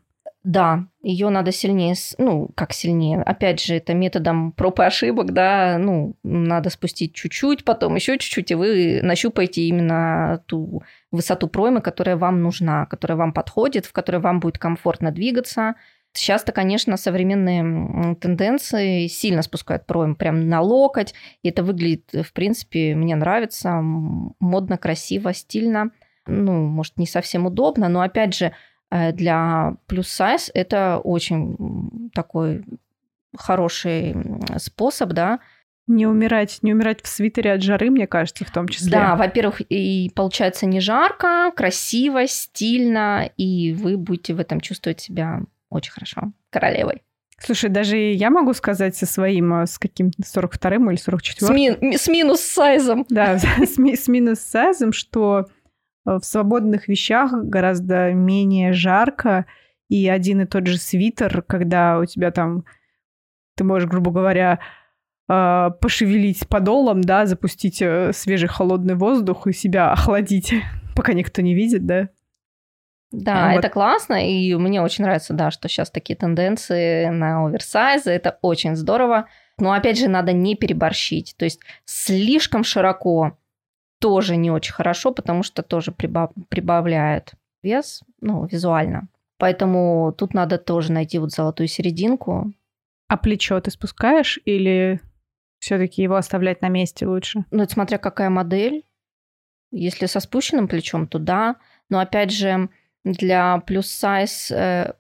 Да, 0.47 0.87
ее 1.03 1.29
надо 1.31 1.51
сильнее, 1.51 1.97
ну, 2.19 2.51
как 2.55 2.73
сильнее, 2.73 3.21
опять 3.21 3.61
же, 3.61 3.75
это 3.75 3.95
методом 3.95 4.53
проб 4.53 4.79
и 4.79 4.85
ошибок, 4.85 5.33
да, 5.33 5.77
ну, 5.77 6.15
надо 6.23 6.71
спустить 6.71 7.15
чуть-чуть, 7.15 7.65
потом 7.65 7.97
еще 7.97 8.17
чуть-чуть, 8.17 8.53
и 8.53 8.55
вы 8.55 9.01
нащупаете 9.03 9.63
именно 9.63 10.45
ту 10.47 10.85
высоту 11.11 11.49
проймы, 11.49 11.81
которая 11.81 12.17
вам 12.17 12.43
нужна, 12.43 12.87
которая 12.87 13.19
вам 13.19 13.33
подходит, 13.33 13.87
в 13.87 13.93
которой 13.93 14.19
вам 14.19 14.39
будет 14.39 14.57
комфортно 14.57 15.11
двигаться. 15.11 15.75
Сейчас-то, 16.13 16.53
конечно, 16.53 16.97
современные 16.97 18.15
тенденции 18.15 19.09
сильно 19.09 19.43
спускают 19.43 19.85
пройму 19.85 20.15
прям 20.15 20.49
на 20.49 20.61
локоть, 20.61 21.13
и 21.43 21.49
это 21.49 21.65
выглядит, 21.65 22.09
в 22.25 22.33
принципе, 22.33 22.95
мне 22.95 23.17
нравится, 23.17 23.81
модно, 23.81 24.79
красиво, 24.79 25.35
стильно, 25.35 25.91
ну, 26.29 26.69
может, 26.69 26.99
не 26.99 27.07
совсем 27.09 27.47
удобно, 27.47 27.89
но, 27.89 28.03
опять 28.03 28.33
же, 28.33 28.53
для 29.13 29.77
плюс 29.87 30.09
сайз 30.09 30.51
это 30.55 30.99
очень 31.03 32.11
такой 32.15 32.65
хороший 33.37 34.15
способ, 34.59 35.11
да. 35.11 35.41
Не 35.89 36.07
умирать, 36.09 36.59
не 36.63 36.75
умирать 36.75 37.01
в 37.01 37.07
свитере 37.07 37.53
от 37.53 37.63
жары, 37.63 37.91
мне 37.91 38.09
кажется, 38.09 38.45
в 38.45 38.51
том 38.51 38.67
числе. 38.67 38.91
Да, 38.91 39.15
во-первых, 39.15 39.61
и 39.69 40.11
получается 40.17 40.67
не 40.67 40.81
жарко, 40.81 41.53
красиво, 41.55 42.27
стильно, 42.27 43.31
и 43.37 43.73
вы 43.73 43.97
будете 43.97 44.35
в 44.35 44.41
этом 44.41 44.61
чувствовать 44.61 45.01
себя 45.01 45.43
очень 45.71 45.93
хорошо, 45.93 46.33
королевой. 46.51 47.03
Слушай, 47.39 47.71
даже 47.71 47.97
я 47.99 48.31
могу 48.31 48.53
сказать 48.55 48.97
со 48.97 49.07
своим, 49.07 49.53
э, 49.63 49.67
с 49.67 49.79
каким-то 49.79 50.23
42-м 50.23 50.91
или 50.91 50.99
44-м. 50.99 51.47
С, 51.47 51.51
ми- 51.51 51.97
с 51.97 52.09
минус 52.09 52.41
сайзом. 52.41 53.05
Да, 53.09 53.39
с, 53.59 53.79
ми- 53.79 53.95
с 53.95 54.09
минус 54.09 54.41
сайзом, 54.41 54.93
что 54.93 55.41
Э, 55.41 55.56
в 56.07 56.23
свободных 56.23 56.89
вещах 56.89 57.33
гораздо 57.33 58.13
менее 58.13 58.73
жарко, 58.73 59.47
и 59.89 60.09
один 60.09 60.41
и 60.41 60.47
тот 60.47 60.67
же 60.67 60.79
свитер, 60.79 61.43
когда 61.43 61.99
у 61.99 62.05
тебя 62.07 62.31
там, 62.31 62.65
ты 63.57 63.65
можешь, 63.65 63.89
грубо 63.89 64.11
говоря, 64.11 64.61
э, 65.29 65.71
пошевелить 65.81 66.49
подолом, 66.49 67.03
да, 67.03 67.27
запустить 67.27 67.83
э, 67.83 68.13
свежий 68.13 68.49
холодный 68.49 68.95
воздух 68.95 69.47
и 69.47 69.53
себя 69.53 69.93
охладить, 69.93 70.55
пока 70.97 71.13
никто 71.13 71.43
не 71.43 71.55
видит, 71.55 71.87
да. 71.87 72.09
Да, 73.13 73.53
вот. 73.53 73.59
это 73.59 73.69
классно, 73.69 74.29
и 74.29 74.55
мне 74.57 74.83
очень 74.83 75.05
нравится, 75.05 75.33
да, 75.33 75.51
что 75.51 75.69
сейчас 75.69 75.91
такие 75.91 76.17
тенденции 76.17 77.07
на 77.07 77.47
оверсайзы, 77.47 78.11
это 78.11 78.39
очень 78.43 78.75
здорово. 78.75 79.29
Но 79.59 79.73
опять 79.73 79.99
же, 79.99 80.09
надо 80.09 80.33
не 80.33 80.55
переборщить. 80.55 81.35
То 81.39 81.45
есть 81.45 81.61
слишком 81.85 82.63
широко 82.63 83.39
тоже 84.07 84.37
не 84.37 84.53
очень 84.53 84.73
хорошо, 84.73 85.11
потому 85.11 85.43
что 85.43 85.65
тоже 85.65 85.91
прибав... 85.91 86.31
прибавляет 86.49 87.33
вес, 87.65 88.05
ну, 88.21 88.47
визуально. 88.47 89.09
Поэтому 89.37 90.15
тут 90.17 90.33
надо 90.33 90.59
тоже 90.59 90.93
найти 90.93 91.19
вот 91.19 91.33
золотую 91.33 91.67
серединку. 91.67 92.53
А 93.09 93.17
плечо 93.17 93.61
ты 93.61 93.73
спускаешь 93.73 94.39
или 94.45 95.01
все-таки 95.59 96.03
его 96.03 96.15
оставлять 96.15 96.63
на 96.63 96.69
месте 96.69 97.05
лучше? 97.05 97.45
Ну, 97.51 97.65
это 97.65 97.73
смотря 97.73 97.99
какая 97.99 98.31
модель. 98.31 98.85
Если 99.73 100.07
со 100.07 100.21
спущенным 100.21 100.69
плечом, 100.69 101.09
то 101.09 101.19
да. 101.19 101.57
Но 101.91 101.99
опять 101.99 102.31
же, 102.31 102.69
для 103.03 103.59
плюс 103.67 103.91
сайз 103.91 104.53
э, 104.53 104.95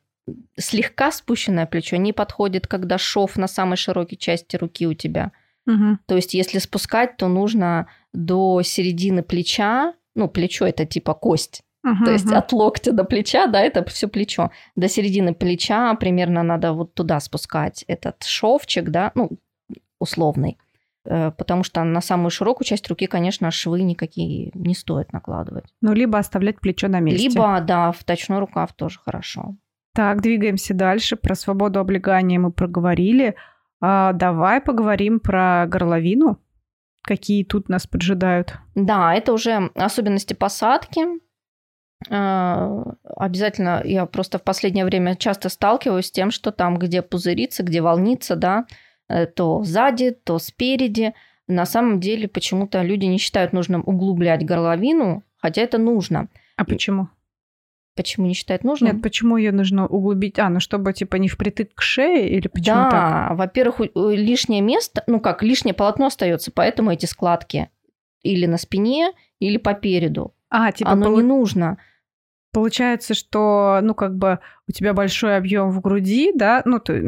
слегка 0.59 1.13
спущенное 1.13 1.67
плечо 1.67 1.97
не 1.97 2.13
подходит, 2.13 2.67
когда 2.67 2.99
шов 2.99 3.37
на 3.37 3.47
самой 3.47 3.77
широкой 3.77 4.17
части 4.17 4.57
руки 4.57 4.85
у 4.89 4.95
тебя– 4.95 5.31
Угу. 5.67 5.99
То 6.07 6.17
есть, 6.17 6.35
если 6.35 6.59
спускать, 6.59 7.17
то 7.17 7.29
нужно 7.29 7.89
до 8.13 8.63
середины 8.63 9.23
плеча, 9.23 9.95
ну, 10.15 10.29
плечо 10.29 10.67
это 10.67 10.87
типа 10.87 11.15
кость. 11.15 11.63
Uh-huh, 11.87 12.05
То 12.05 12.11
есть 12.11 12.27
uh-huh. 12.27 12.39
от 12.39 12.53
локтя 12.53 12.93
до 12.93 13.05
плеча, 13.05 13.47
да, 13.47 13.61
это 13.61 13.85
все 13.85 14.09
плечо. 14.09 14.51
До 14.75 14.89
середины 14.89 15.35
плеча 15.35 15.95
примерно 15.95 16.43
надо 16.43 16.73
вот 16.73 16.95
туда 16.95 17.21
спускать 17.21 17.85
этот 17.87 18.25
шовчик, 18.25 18.89
да, 18.89 19.13
ну, 19.15 19.31
условный. 20.01 20.59
Э, 21.05 21.31
потому 21.31 21.63
что 21.63 21.85
на 21.85 22.01
самую 22.01 22.31
широкую 22.31 22.67
часть 22.67 22.89
руки, 22.89 23.07
конечно, 23.07 23.51
швы 23.51 23.83
никакие 23.83 24.51
не 24.55 24.75
стоит 24.75 25.13
накладывать. 25.13 25.67
Ну, 25.81 25.93
либо 25.93 26.19
оставлять 26.19 26.61
плечо 26.61 26.89
на 26.89 27.01
месте. 27.01 27.29
Либо, 27.29 27.61
да, 27.61 27.93
в 27.93 28.03
точной 28.05 28.41
рукав 28.41 28.73
тоже 28.73 28.99
хорошо. 28.99 29.55
Так, 29.95 30.21
двигаемся 30.21 30.75
дальше. 30.75 31.17
Про 31.17 31.35
свободу 31.35 31.79
облегания 31.81 32.39
мы 32.39 32.51
проговорили. 32.51 33.37
А, 33.81 34.13
давай 34.13 34.61
поговорим 34.61 35.21
про 35.21 35.67
горловину. 35.67 36.41
Какие 37.03 37.45
тут 37.45 37.69
нас 37.69 37.87
поджидают? 37.87 38.55
Да, 38.75 39.15
это 39.15 39.33
уже 39.33 39.71
особенности 39.75 40.35
посадки. 40.35 41.05
А, 42.11 42.83
обязательно 43.17 43.81
я 43.85 44.07
просто 44.07 44.39
в 44.39 44.43
последнее 44.43 44.85
время 44.85 45.17
часто 45.17 45.49
сталкиваюсь 45.49 46.07
с 46.07 46.11
тем, 46.11 46.31
что 46.31 46.51
там, 46.51 46.79
где 46.79 47.03
пузырится, 47.03 47.63
где 47.63 47.81
волнится, 47.81 48.37
да, 48.37 48.67
э, 49.09 49.27
то 49.27 49.63
сзади, 49.63 50.11
то 50.11 50.39
спереди. 50.39 51.15
На 51.47 51.65
самом 51.65 52.01
деле 52.01 52.29
почему-то 52.29 52.83
люди 52.83 53.05
не 53.07 53.19
считают 53.19 53.53
нужным 53.53 53.83
углублять 53.87 54.45
горловину, 54.45 55.23
хотя 55.37 55.63
это 55.63 55.79
нужно. 55.79 56.29
А 56.57 56.65
почему? 56.65 57.09
Почему 57.97 58.27
не 58.27 58.35
считает 58.35 58.63
нужным? 58.63 58.93
Нет, 58.93 59.03
почему 59.03 59.39
ее 59.39 59.53
нужно 59.53 59.87
углубить? 59.87 60.39
А, 60.39 60.49
ну 60.51 60.61
чтобы 60.61 60.93
типа 60.93 61.17
не 61.17 61.29
впритык 61.29 61.75
к 61.75 61.81
шее 61.81 62.29
или 62.29 62.47
почему 62.47 62.77
да, 62.77 62.91
так? 62.91 63.29
Да, 63.31 63.35
во-первых, 63.35 63.81
лишнее 63.95 64.61
место, 64.61 65.03
ну 65.07 65.19
как, 65.19 65.43
лишнее 65.43 65.75
полотно 65.75 66.07
остается, 66.07 66.53
поэтому 66.53 66.93
эти 66.93 67.07
складки 67.07 67.71
или 68.23 68.47
на 68.47 68.59
спине, 68.59 69.13
или 69.39 69.57
по 69.57 69.75
переду. 69.75 70.35
А, 70.51 70.73
типа 70.73 70.91
Оно 70.91 71.07
пол... 71.07 71.17
не 71.17 71.23
нужно. 71.23 71.79
Получается, 72.53 73.15
что, 73.15 73.81
ну, 73.83 73.95
как 73.95 74.17
бы 74.17 74.39
у 74.67 74.73
тебя 74.73 74.95
большой 74.95 75.37
объем 75.37 75.71
в 75.71 75.81
груди, 75.81 76.33
да, 76.35 76.63
ну, 76.65 76.81
ты, 76.81 77.03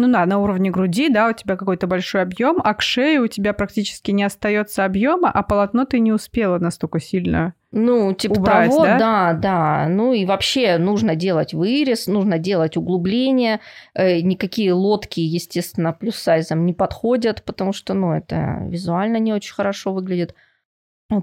ну 0.00 0.10
да, 0.10 0.26
на 0.26 0.38
уровне 0.38 0.70
груди, 0.70 1.08
да, 1.08 1.28
у 1.28 1.32
тебя 1.32 1.56
какой-то 1.56 1.86
большой 1.86 2.22
объем, 2.22 2.60
а 2.62 2.74
к 2.74 2.82
шее 2.82 3.20
у 3.20 3.26
тебя 3.26 3.52
практически 3.52 4.10
не 4.10 4.24
остается 4.24 4.84
объема, 4.84 5.30
а 5.30 5.42
полотно 5.42 5.84
ты 5.84 6.00
не 6.00 6.12
успела 6.12 6.58
настолько 6.58 7.00
сильно 7.00 7.54
ну, 7.72 8.12
типа 8.14 8.32
убрать, 8.32 8.70
того, 8.70 8.84
да? 8.84 8.98
да, 8.98 9.32
да. 9.34 9.88
Ну 9.88 10.12
и 10.12 10.24
вообще 10.24 10.76
нужно 10.78 11.14
делать 11.14 11.54
вырез, 11.54 12.08
нужно 12.08 12.38
делать 12.38 12.76
углубление. 12.76 13.60
Э, 13.94 14.20
никакие 14.20 14.72
лодки, 14.72 15.20
естественно, 15.20 15.92
плюс 15.92 16.16
сайзом 16.16 16.66
не 16.66 16.72
подходят, 16.72 17.44
потому 17.44 17.72
что, 17.72 17.94
ну, 17.94 18.12
это 18.12 18.58
визуально 18.66 19.18
не 19.18 19.32
очень 19.32 19.54
хорошо 19.54 19.92
выглядит. 19.92 20.34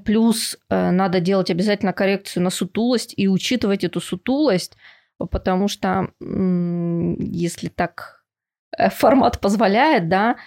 Плюс 0.05 0.57
э, 0.69 0.91
надо 0.91 1.19
делать 1.19 1.51
обязательно 1.51 1.91
коррекцию 1.91 2.43
на 2.43 2.49
сутулость 2.49 3.13
и 3.17 3.27
учитывать 3.27 3.83
эту 3.83 3.99
сутулость, 3.99 4.77
потому 5.17 5.67
что 5.67 6.11
если 6.19 7.67
так 7.67 8.16
формат 8.91 9.39
позволяет, 9.39 10.09
да, 10.09 10.37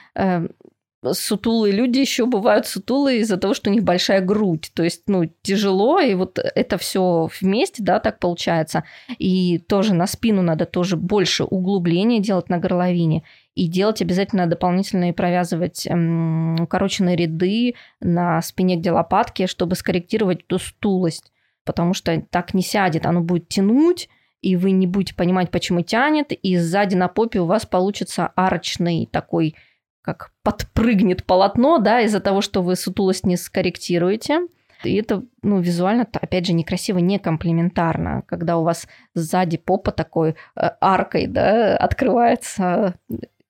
сутулые 1.13 1.73
люди 1.73 1.99
еще 1.99 2.27
бывают 2.27 2.67
сутулые 2.67 3.21
из-за 3.21 3.37
того, 3.37 3.55
что 3.55 3.71
у 3.71 3.73
них 3.73 3.83
большая 3.83 4.21
грудь. 4.21 4.71
То 4.75 4.83
есть, 4.83 5.05
ну, 5.07 5.25
тяжело, 5.43 5.99
и 5.99 6.15
вот 6.15 6.39
это 6.39 6.79
все 6.79 7.29
вместе, 7.41 7.83
да, 7.83 8.01
так 8.01 8.19
получается. 8.19 8.85
И 9.19 9.59
тоже 9.59 9.95
на 9.95 10.07
спину 10.07 10.43
надо 10.43 10.67
тоже 10.67 10.97
больше 10.97 11.45
углубления 11.45 12.21
делать 12.21 12.49
на 12.49 12.59
горловине. 12.59 13.23
И 13.55 13.67
делать 13.67 14.03
обязательно 14.03 14.47
дополнительно 14.47 15.09
и 15.09 15.13
провязывать 15.13 15.87
эм, 15.87 16.61
укороченные 16.61 17.17
ряды 17.17 17.75
на 18.01 18.41
спине, 18.43 18.77
где 18.77 18.93
лопатки, 18.93 19.47
чтобы 19.47 19.77
скорректировать 19.77 20.43
эту 20.43 20.59
стулость. 20.59 21.33
Потому 21.65 21.95
что 21.95 22.23
так 22.31 22.55
не 22.55 22.63
сядет, 22.63 23.07
оно 23.07 23.21
будет 23.21 23.49
тянуть, 23.49 24.09
и 24.41 24.57
вы 24.57 24.71
не 24.71 24.87
будете 24.87 25.15
понимать, 25.15 25.51
почему 25.51 25.83
тянет, 25.83 26.33
и 26.33 26.57
сзади 26.57 26.95
на 26.95 27.09
попе 27.09 27.41
у 27.41 27.47
вас 27.47 27.67
получится 27.67 28.33
арочный 28.37 29.09
такой 29.11 29.55
как 30.03 30.33
подпрыгнет 30.43 31.25
полотно, 31.25 31.79
да, 31.79 32.01
из-за 32.01 32.21
того, 32.21 32.41
что 32.41 32.63
вы 32.63 32.77
сутулость 32.77 33.27
не 33.27 33.37
скорректируете. 33.37 34.41
И 34.83 34.95
это, 34.95 35.25
ну, 35.43 35.61
визуально, 35.61 36.09
опять 36.11 36.47
же, 36.47 36.55
некрасиво, 36.55 36.99
не 36.99 37.19
комплементарно, 37.19 38.23
когда 38.27 38.57
у 38.57 38.65
вас 38.65 38.89
сзади 39.15 39.59
попа 39.59 39.93
такой 39.93 40.31
э, 40.31 40.35
аркой, 40.81 41.27
да, 41.27 41.77
открывается 41.77 42.95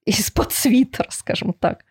из-под 0.05 0.53
свитера, 0.53 1.07
скажем 1.11 1.53
так. 1.53 1.85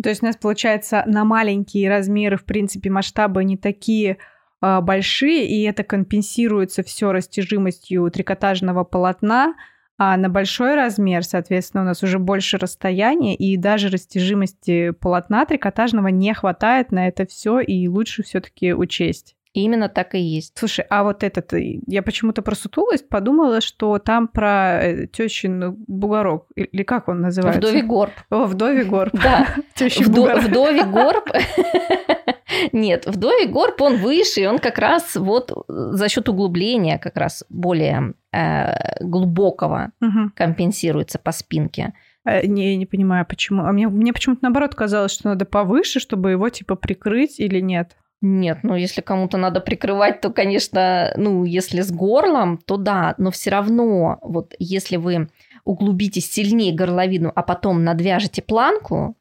То 0.00 0.08
есть 0.08 0.22
у 0.22 0.26
нас, 0.26 0.36
получается, 0.36 1.02
на 1.06 1.24
маленькие 1.24 1.90
размеры, 1.90 2.36
в 2.36 2.44
принципе, 2.44 2.90
масштабы 2.90 3.42
не 3.44 3.56
такие 3.56 4.12
э, 4.12 4.16
большие, 4.60 5.46
и 5.46 5.62
это 5.62 5.84
компенсируется 5.84 6.82
все 6.82 7.12
растяжимостью 7.12 8.10
трикотажного 8.10 8.84
полотна, 8.84 9.54
а 10.02 10.16
на 10.16 10.30
большой 10.30 10.76
размер, 10.76 11.24
соответственно, 11.24 11.82
у 11.82 11.86
нас 11.86 12.02
уже 12.02 12.18
больше 12.18 12.56
расстояния, 12.56 13.34
и 13.34 13.56
даже 13.58 13.88
растяжимости 13.88 14.92
полотна 14.92 15.44
трикотажного 15.44 16.08
не 16.08 16.32
хватает 16.32 16.90
на 16.90 17.08
это 17.08 17.26
все, 17.26 17.60
и 17.60 17.86
лучше 17.86 18.22
все-таки 18.22 18.72
учесть. 18.72 19.36
Именно 19.52 19.88
так 19.88 20.14
и 20.14 20.20
есть. 20.20 20.56
Слушай, 20.56 20.84
а 20.88 21.02
вот 21.02 21.24
этот, 21.24 21.52
э, 21.54 21.80
я 21.86 22.02
почему-то 22.02 22.40
про 22.40 22.54
сутулость 22.54 23.08
подумала, 23.08 23.60
что 23.60 23.98
там 23.98 24.28
про 24.28 24.80
э, 24.80 25.06
тещин 25.08 25.74
бугорок, 25.88 26.46
или 26.54 26.84
как 26.84 27.08
он 27.08 27.20
называется? 27.20 27.60
Вдовий 27.60 27.82
горб. 27.82 28.12
О, 28.30 28.44
вдовий 28.44 28.84
горб. 28.84 29.12
Да. 29.12 29.48
Вдовий 29.76 30.84
горб. 30.92 31.28
Нет, 32.72 33.06
вдовий 33.06 33.46
горб, 33.48 33.80
он 33.80 33.96
выше, 33.96 34.42
и 34.42 34.46
он 34.46 34.58
как 34.58 34.78
раз 34.78 35.16
вот 35.16 35.52
за 35.68 36.08
счет 36.08 36.28
углубления 36.28 36.98
как 36.98 37.16
раз 37.16 37.44
более 37.48 38.14
э, 38.32 39.02
глубокого 39.04 39.90
компенсируется 40.36 41.18
по 41.18 41.32
спинке. 41.32 41.92
Э, 42.24 42.46
Не, 42.46 42.72
я 42.72 42.76
не 42.76 42.86
понимаю, 42.86 43.26
почему. 43.26 43.64
А 43.64 43.72
мне, 43.72 43.88
мне 43.88 44.12
почему-то 44.12 44.42
наоборот 44.42 44.74
казалось, 44.74 45.12
что 45.12 45.28
надо 45.28 45.44
повыше, 45.44 46.00
чтобы 46.00 46.30
его 46.30 46.48
типа 46.48 46.76
прикрыть 46.76 47.40
или 47.40 47.60
нет. 47.60 47.96
Нет, 48.22 48.58
ну 48.62 48.74
если 48.74 49.00
кому-то 49.00 49.38
надо 49.38 49.60
прикрывать, 49.60 50.20
то, 50.20 50.30
конечно, 50.30 51.12
ну 51.16 51.44
если 51.44 51.80
с 51.80 51.90
горлом, 51.90 52.58
то 52.58 52.76
да, 52.76 53.14
но 53.16 53.30
все 53.30 53.50
равно, 53.50 54.18
вот 54.22 54.54
если 54.58 54.96
вы 54.96 55.28
углубитесь 55.64 56.30
сильнее 56.30 56.74
горловину, 56.74 57.32
а 57.34 57.42
потом 57.42 57.82
надвяжете 57.82 58.42
планку, 58.42 59.16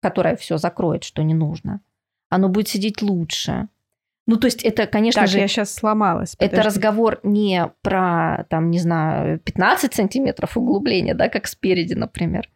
которая 0.00 0.36
все 0.36 0.56
закроет, 0.56 1.04
что 1.04 1.22
не 1.22 1.34
нужно, 1.34 1.80
оно 2.30 2.48
будет 2.48 2.68
сидеть 2.68 3.02
лучше. 3.02 3.68
Ну, 4.26 4.36
то 4.36 4.46
есть 4.46 4.62
это, 4.62 4.86
конечно 4.86 5.22
Так, 5.22 5.30
же, 5.30 5.38
я 5.38 5.48
сейчас 5.48 5.74
сломалась. 5.74 6.34
это 6.38 6.50
подожди. 6.50 6.66
разговор 6.66 7.20
не 7.24 7.70
про, 7.82 8.46
там, 8.48 8.70
не 8.70 8.78
знаю, 8.78 9.40
15 9.40 9.92
сантиметров 9.92 10.56
углубления, 10.56 11.14
да, 11.14 11.28
как 11.28 11.46
спереди, 11.48 11.94
например, 11.94 12.48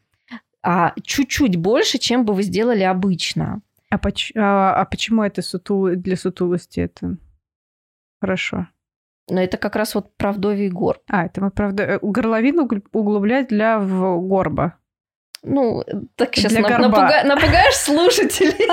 а 0.63 0.95
чуть-чуть 1.03 1.57
больше, 1.57 1.99
чем 1.99 2.25
бы 2.25 2.35
вы 2.35 2.45
сделали 2.45 2.83
обычно. 2.83 3.61
А, 3.91 3.99
поч- 3.99 4.33
а- 4.37 4.75
а 4.81 4.85
почему 4.85 5.23
это 5.23 5.43
сутул... 5.43 5.89
для 5.91 6.17
сутулости 6.17 6.81
это 6.81 7.17
хорошо? 8.21 8.67
Но 9.29 9.41
это 9.43 9.57
как 9.57 9.77
раз 9.77 9.95
вот 9.95 10.17
про 10.17 10.33
вдовий 10.33 10.69
горб. 10.69 11.03
А, 11.09 11.27
это 11.27 11.41
мы, 11.41 11.51
правда, 11.51 11.83
э, 11.83 11.99
горловину 12.01 12.65
угл- 12.67 12.87
углублять 12.93 13.49
для 13.49 13.79
в- 13.79 14.21
горба. 14.21 14.75
Ну, 15.43 15.85
так 16.17 16.35
сейчас 16.35 16.51
Для 16.53 16.63
горба. 16.63 17.23
напугаешь 17.25 17.77
слушателей. 17.77 18.67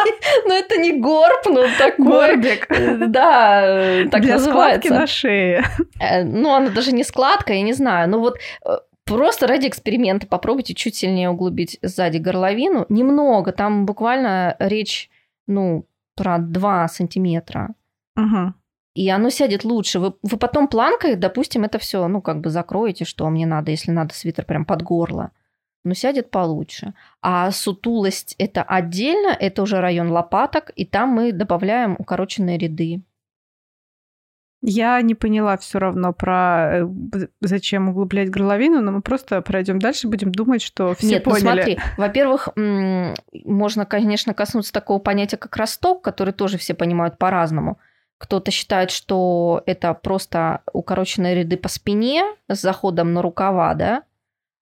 Но 0.47 0.53
это 0.55 0.77
не 0.77 0.99
горб, 0.99 1.45
но 1.45 1.65
такой... 1.77 2.05
Горбик. 2.37 2.67
Да, 3.09 3.61
э, 3.65 4.09
так 4.09 4.21
для 4.21 4.39
складки 4.39 4.87
называется. 4.87 4.93
на 4.93 5.07
шее. 5.07 5.63
Э, 5.99 6.23
Ну, 6.23 6.51
она 6.51 6.69
даже 6.69 6.91
не 6.91 7.03
складка, 7.03 7.53
я 7.53 7.61
не 7.61 7.73
знаю. 7.73 8.09
Ну 8.09 8.19
вот 8.19 8.39
просто 9.05 9.47
ради 9.47 9.67
эксперимента 9.67 10.27
попробуйте 10.27 10.73
чуть 10.73 10.95
сильнее 10.95 11.29
углубить 11.29 11.79
сзади 11.81 12.17
горловину. 12.17 12.85
Немного, 12.89 13.51
там 13.51 13.85
буквально 13.85 14.55
речь, 14.59 15.09
ну, 15.47 15.85
про 16.15 16.37
2 16.37 16.87
сантиметра. 16.87 17.75
Мгм. 18.15 18.55
И 18.95 19.09
оно 19.09 19.29
сядет 19.29 19.63
лучше. 19.63 19.99
Вы, 19.99 20.13
вы 20.21 20.37
потом 20.37 20.67
планкой, 20.67 21.15
допустим, 21.15 21.63
это 21.63 21.79
все, 21.79 22.07
ну, 22.07 22.21
как 22.21 22.41
бы 22.41 22.49
закроете, 22.49 23.05
что 23.05 23.27
мне 23.29 23.45
надо, 23.45 23.71
если 23.71 23.91
надо 23.91 24.13
свитер 24.13 24.45
прям 24.45 24.65
под 24.65 24.83
горло. 24.83 25.31
Но 25.83 25.93
сядет 25.95 26.29
получше. 26.29 26.93
А 27.21 27.51
сутулость 27.51 28.35
это 28.37 28.61
отдельно, 28.63 29.29
это 29.29 29.63
уже 29.63 29.81
район 29.81 30.11
лопаток, 30.11 30.71
и 30.75 30.85
там 30.85 31.09
мы 31.09 31.31
добавляем 31.31 31.95
укороченные 31.97 32.57
ряды. 32.57 33.01
Я 34.65 35.01
не 35.01 35.13
поняла 35.13 35.57
все 35.57 35.77
равно 35.77 36.13
про 36.13 36.83
э, 36.83 36.87
зачем 37.41 37.89
углублять 37.89 38.29
горловину, 38.29 38.79
но 38.81 38.93
мы 38.93 39.01
просто 39.01 39.41
пройдем 39.41 39.77
дальше, 39.79 40.07
будем 40.07 40.31
думать, 40.31 40.61
что 40.61 40.95
все 40.95 41.05
Нет, 41.07 41.25
ну 41.25 41.33
поняли. 41.33 41.43
смотри, 41.43 41.79
во-первых, 41.97 42.47
можно, 42.55 43.85
конечно, 43.85 44.33
коснуться 44.33 44.71
такого 44.71 44.99
понятия, 44.99 45.35
как 45.35 45.57
росток, 45.57 46.01
который 46.01 46.33
тоже 46.33 46.57
все 46.57 46.73
понимают 46.73 47.17
по-разному. 47.17 47.77
Кто-то 48.17 48.51
считает, 48.51 48.89
что 48.91 49.61
это 49.65 49.93
просто 49.93 50.61
укороченные 50.71 51.35
ряды 51.35 51.57
по 51.57 51.67
спине 51.67 52.23
с 52.47 52.61
заходом 52.61 53.11
на 53.11 53.21
рукава, 53.21 53.73
да? 53.73 54.03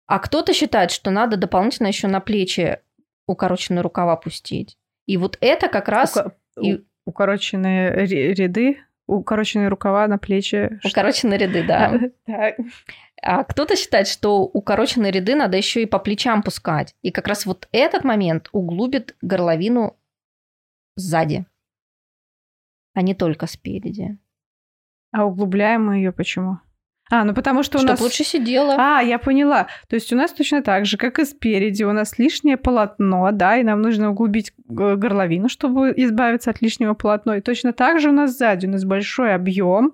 А 0.08 0.18
кто-то 0.18 0.52
считает, 0.54 0.90
что 0.90 1.12
надо 1.12 1.38
дополнительно 1.38 1.86
еще 1.88 2.08
на 2.08 2.22
плечи 2.22 2.80
укороченные 3.28 3.82
рукава 3.84 4.16
пустить. 4.16 4.80
И 5.06 5.16
вот 5.18 5.38
это 5.42 5.68
как 5.68 5.88
раз 5.90 6.18
Ука- 6.18 6.32
и- 6.60 6.74
у- 6.74 6.80
укороченные 7.06 8.06
ряды, 8.34 8.80
укороченные 9.16 9.68
рукава 9.68 10.08
на 10.08 10.18
плечи. 10.18 10.80
укороченные 10.84 11.38
ряды, 11.38 11.64
да. 11.64 12.00
А 13.24 13.44
кто-то 13.44 13.76
считает, 13.76 14.08
что 14.08 14.44
укороченные 14.44 15.12
ряды 15.12 15.36
надо 15.36 15.56
еще 15.56 15.84
и 15.84 15.86
по 15.86 16.00
плечам 16.00 16.42
пускать. 16.42 16.96
И 17.04 17.12
как 17.12 17.28
раз 17.28 17.46
вот 17.46 17.68
этот 17.72 18.04
момент 18.04 18.50
углубит 18.52 19.16
горловину 19.22 19.96
сзади, 20.96 21.46
а 22.94 23.02
не 23.04 23.14
только 23.14 23.46
спереди. 23.46 24.18
А 25.12 25.26
углубляем 25.26 25.86
мы 25.86 25.98
ее 25.98 26.12
почему? 26.12 26.60
А, 27.12 27.26
ну 27.26 27.34
потому 27.34 27.62
что 27.62 27.78
у 27.78 27.82
Чтобы 27.82 27.92
нас... 27.92 28.02
лучше 28.02 28.24
сидела. 28.24 28.76
А, 28.78 29.02
я 29.02 29.20
поняла. 29.20 29.68
То 29.90 29.96
есть 29.96 30.14
у 30.14 30.16
нас 30.16 30.32
точно 30.32 30.64
так 30.64 30.86
же, 30.86 30.96
как 30.96 31.20
и 31.20 31.26
спереди, 31.26 31.84
у 31.84 31.92
нас 31.92 32.18
лишнее 32.18 32.56
полотно, 32.56 33.30
да, 33.34 33.58
и 33.58 33.64
нам 33.64 33.82
нужно 33.82 34.12
углубить 34.12 34.54
горловину, 34.68 35.50
чтобы 35.50 35.94
избавиться 35.98 36.52
от 36.52 36.62
лишнего 36.62 36.94
полотна. 36.94 37.38
И 37.38 37.42
точно 37.42 37.74
так 37.74 38.00
же 38.00 38.10
у 38.10 38.14
нас 38.14 38.38
сзади, 38.38 38.66
у 38.66 38.70
нас 38.70 38.86
большой 38.86 39.36
объем, 39.36 39.94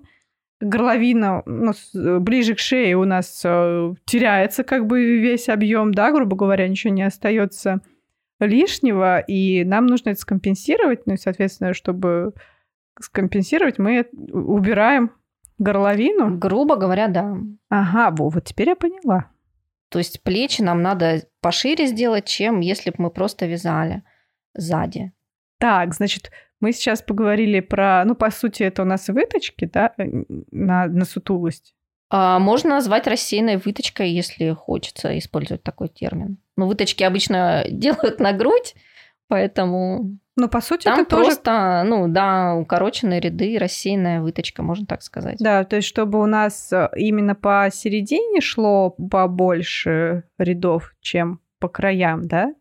горловина 0.60 1.42
ну, 1.44 1.72
с- 1.72 2.18
ближе 2.20 2.54
к 2.54 2.60
шее 2.60 2.96
у 2.96 3.04
нас 3.04 3.42
э, 3.44 3.94
теряется 4.04 4.62
как 4.62 4.86
бы 4.86 5.18
весь 5.18 5.48
объем, 5.48 5.92
да, 5.92 6.12
грубо 6.12 6.36
говоря, 6.36 6.68
ничего 6.68 6.92
не 6.92 7.02
остается 7.02 7.80
лишнего, 8.38 9.18
и 9.18 9.64
нам 9.64 9.86
нужно 9.86 10.10
это 10.10 10.20
скомпенсировать, 10.20 11.06
ну 11.06 11.14
и, 11.14 11.16
соответственно, 11.16 11.74
чтобы 11.74 12.32
скомпенсировать, 13.00 13.78
мы 13.78 14.06
убираем 14.32 15.10
горловину. 15.58 16.36
Грубо 16.38 16.76
говоря, 16.76 17.08
да. 17.08 17.36
Ага, 17.68 18.14
во, 18.16 18.30
вот 18.30 18.44
теперь 18.44 18.70
я 18.70 18.76
поняла. 18.76 19.30
То 19.90 19.98
есть 19.98 20.22
плечи 20.22 20.62
нам 20.62 20.82
надо 20.82 21.24
пошире 21.40 21.86
сделать, 21.86 22.26
чем 22.26 22.60
если 22.60 22.90
бы 22.90 22.96
мы 22.98 23.10
просто 23.10 23.46
вязали 23.46 24.02
сзади. 24.54 25.12
Так, 25.58 25.94
значит, 25.94 26.30
мы 26.60 26.72
сейчас 26.72 27.02
поговорили 27.02 27.60
про, 27.60 28.04
ну, 28.04 28.14
по 28.14 28.30
сути, 28.30 28.62
это 28.62 28.82
у 28.82 28.84
нас 28.84 29.08
выточки, 29.08 29.64
да, 29.64 29.92
э, 29.96 30.04
на, 30.50 30.86
на 30.86 31.04
сутулость. 31.04 31.74
А 32.10 32.38
можно 32.38 32.70
назвать 32.70 33.06
рассеянной 33.06 33.56
выточкой, 33.56 34.10
если 34.10 34.50
хочется 34.52 35.16
использовать 35.18 35.62
такой 35.62 35.88
термин. 35.88 36.38
Но 36.56 36.66
выточки 36.66 37.02
обычно 37.02 37.64
делают 37.70 38.20
на 38.20 38.32
грудь, 38.32 38.74
поэтому 39.28 40.18
Но 40.36 40.48
по 40.48 40.60
сути 40.60 40.84
Там 40.84 41.00
это 41.00 41.10
тоже... 41.10 41.24
просто, 41.24 41.82
ну 41.86 42.08
да, 42.08 42.54
укороченные 42.54 43.20
ряды, 43.20 43.56
рассеянная 43.58 44.20
выточка, 44.20 44.62
можно 44.62 44.86
так 44.86 45.02
сказать. 45.02 45.36
Да, 45.40 45.64
то 45.64 45.76
есть 45.76 45.88
чтобы 45.88 46.20
у 46.22 46.26
нас 46.26 46.72
э, 46.72 46.88
именно 46.96 47.34
по 47.34 47.68
середине 47.72 48.40
шло 48.40 48.90
побольше 48.90 50.24
рядов, 50.38 50.94
чем 51.00 51.40
по 51.58 51.68
краям, 51.68 52.26
да? 52.28 52.54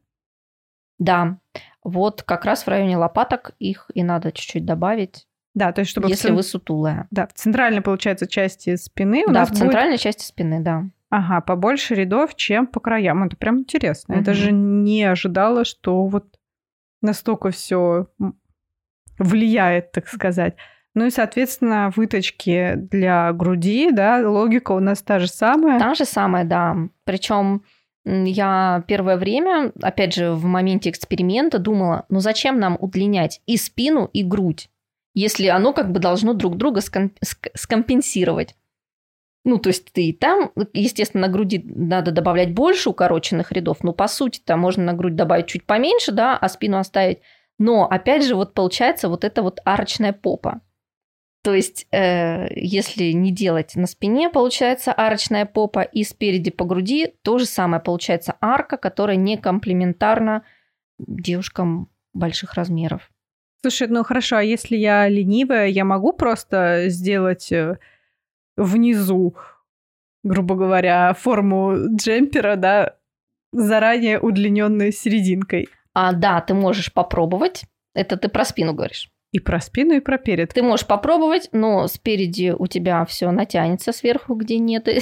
Да. 0.99 1.37
Вот 1.83 2.23
как 2.23 2.45
раз 2.45 2.63
в 2.63 2.67
районе 2.67 2.97
лопаток 2.97 3.51
их 3.59 3.89
и 3.93 4.03
надо 4.03 4.31
чуть-чуть 4.31 4.65
добавить, 4.65 5.27
Да, 5.53 5.71
то 5.71 5.81
есть 5.81 5.91
чтобы 5.91 6.09
если 6.09 6.29
цен- 6.29 6.35
вы 6.35 6.43
сутулая. 6.43 7.07
да, 7.11 7.27
в 7.27 7.33
центральной, 7.33 7.81
получается, 7.81 8.27
части 8.27 8.75
спины 8.75 9.23
у 9.25 9.27
да, 9.27 9.41
нас 9.41 9.49
в 9.49 9.51
будет 9.51 9.59
центральной 9.61 9.97
части 9.97 10.23
спины, 10.25 10.59
да. 10.61 10.85
ага, 11.09 11.41
побольше 11.41 11.93
рядов, 11.95 12.35
чем 12.35 12.67
по 12.67 12.79
краям. 12.79 13.23
Это 13.23 13.37
прям 13.37 13.59
интересно. 13.59 14.13
Я 14.13 14.17
Мгм. 14.19 14.25
даже 14.25 14.51
не 14.51 15.03
ожидала, 15.03 15.63
что 15.63 16.07
вот 16.07 16.36
настолько 17.01 17.51
все 17.51 18.07
влияет, 19.19 19.91
так 19.91 20.07
сказать. 20.07 20.55
Ну 20.93 21.05
и, 21.05 21.11
соответственно, 21.11 21.91
выточки 21.95 22.73
для 22.75 23.31
груди, 23.31 23.91
да, 23.91 24.27
логика 24.27 24.71
у 24.71 24.79
нас 24.79 25.01
та 25.01 25.19
же 25.19 25.27
самая. 25.27 25.79
Та 25.79 25.93
же 25.93 26.05
самое, 26.05 26.43
да. 26.43 26.75
Причем 27.03 27.63
я 28.03 28.83
первое 28.87 29.17
время, 29.17 29.71
опять 29.81 30.15
же, 30.15 30.31
в 30.31 30.45
моменте 30.45 30.89
эксперимента 30.89 31.59
думала, 31.59 32.05
ну 32.09 32.19
зачем 32.19 32.59
нам 32.59 32.77
удлинять 32.79 33.41
и 33.45 33.57
спину, 33.57 34.09
и 34.13 34.23
грудь, 34.23 34.69
если 35.13 35.47
оно 35.47 35.73
как 35.73 35.91
бы 35.91 35.99
должно 35.99 36.33
друг 36.33 36.57
друга 36.57 36.79
ском- 36.79 37.11
ск- 37.23 37.51
скомпенсировать. 37.53 38.55
Ну, 39.47 39.59
то 39.59 39.69
есть 39.69 39.93
ты 39.93 40.07
и 40.07 40.13
там, 40.13 40.51
естественно, 40.73 41.27
на 41.27 41.33
груди 41.33 41.63
надо 41.63 42.11
добавлять 42.11 42.53
больше 42.53 42.89
укороченных 42.89 43.53
рядов, 43.53 43.77
но 43.81 43.93
по 43.93 44.09
сути 44.09 44.41
там 44.43 44.59
можно 44.59 44.83
на 44.83 44.93
грудь 44.93 45.15
добавить 45.15 45.47
чуть 45.47 45.65
поменьше, 45.65 46.11
да, 46.11 46.35
а 46.37 46.49
спину 46.49 46.79
оставить. 46.79 47.19
Но, 47.57 47.85
опять 47.85 48.25
же, 48.25 48.35
вот 48.35 48.53
получается 48.53 49.07
вот 49.07 49.23
эта 49.23 49.41
вот 49.41 49.61
арочная 49.63 50.11
попа. 50.11 50.59
То 51.45 51.53
есть, 51.53 51.87
э, 51.93 52.47
если 52.55 53.13
не 53.13 53.31
делать 53.31 53.77
на 53.77 53.87
спине, 53.87 54.29
получается 54.29 54.91
арочная 54.91 55.45
попа, 55.45 55.79
и 55.79 56.03
спереди 56.03 56.51
по 56.51 56.65
груди 56.65 57.13
то 57.21 57.37
же 57.37 57.45
самое 57.45 57.81
получается 57.81 58.35
арка, 58.41 58.75
которая 58.75 59.15
не 59.15 59.37
комплементарна 59.37 60.43
девушкам 60.99 61.89
больших 62.13 62.55
размеров. 62.55 63.09
Слушай, 63.61 63.87
ну 63.87 64.03
хорошо, 64.03 64.35
а 64.35 64.43
если 64.43 64.75
я 64.75 65.07
ленивая, 65.07 65.67
я 65.67 65.85
могу 65.85 66.11
просто 66.11 66.89
сделать 66.89 67.49
э, 67.53 67.79
внизу, 68.57 69.35
грубо 70.23 70.55
говоря, 70.55 71.13
форму 71.13 71.75
джемпера, 71.95 72.55
да, 72.55 72.95
заранее 73.51 74.19
удлиненной 74.19 74.91
серединкой. 74.91 75.69
А 75.93 76.11
да, 76.13 76.41
ты 76.41 76.53
можешь 76.53 76.93
попробовать. 76.93 77.63
Это 77.93 78.17
ты 78.17 78.29
про 78.29 78.45
спину 78.45 78.73
говоришь. 78.73 79.09
И 79.31 79.39
про 79.39 79.59
спину, 79.59 79.93
и 79.93 79.99
про 79.99 80.17
перед. 80.17 80.53
Ты 80.53 80.63
можешь 80.63 80.87
попробовать, 80.87 81.49
но 81.51 81.87
спереди 81.87 82.55
у 82.57 82.67
тебя 82.67 83.03
все 83.05 83.31
натянется 83.31 83.91
сверху, 83.91 84.35
где 84.35 84.57
нет. 84.57 84.87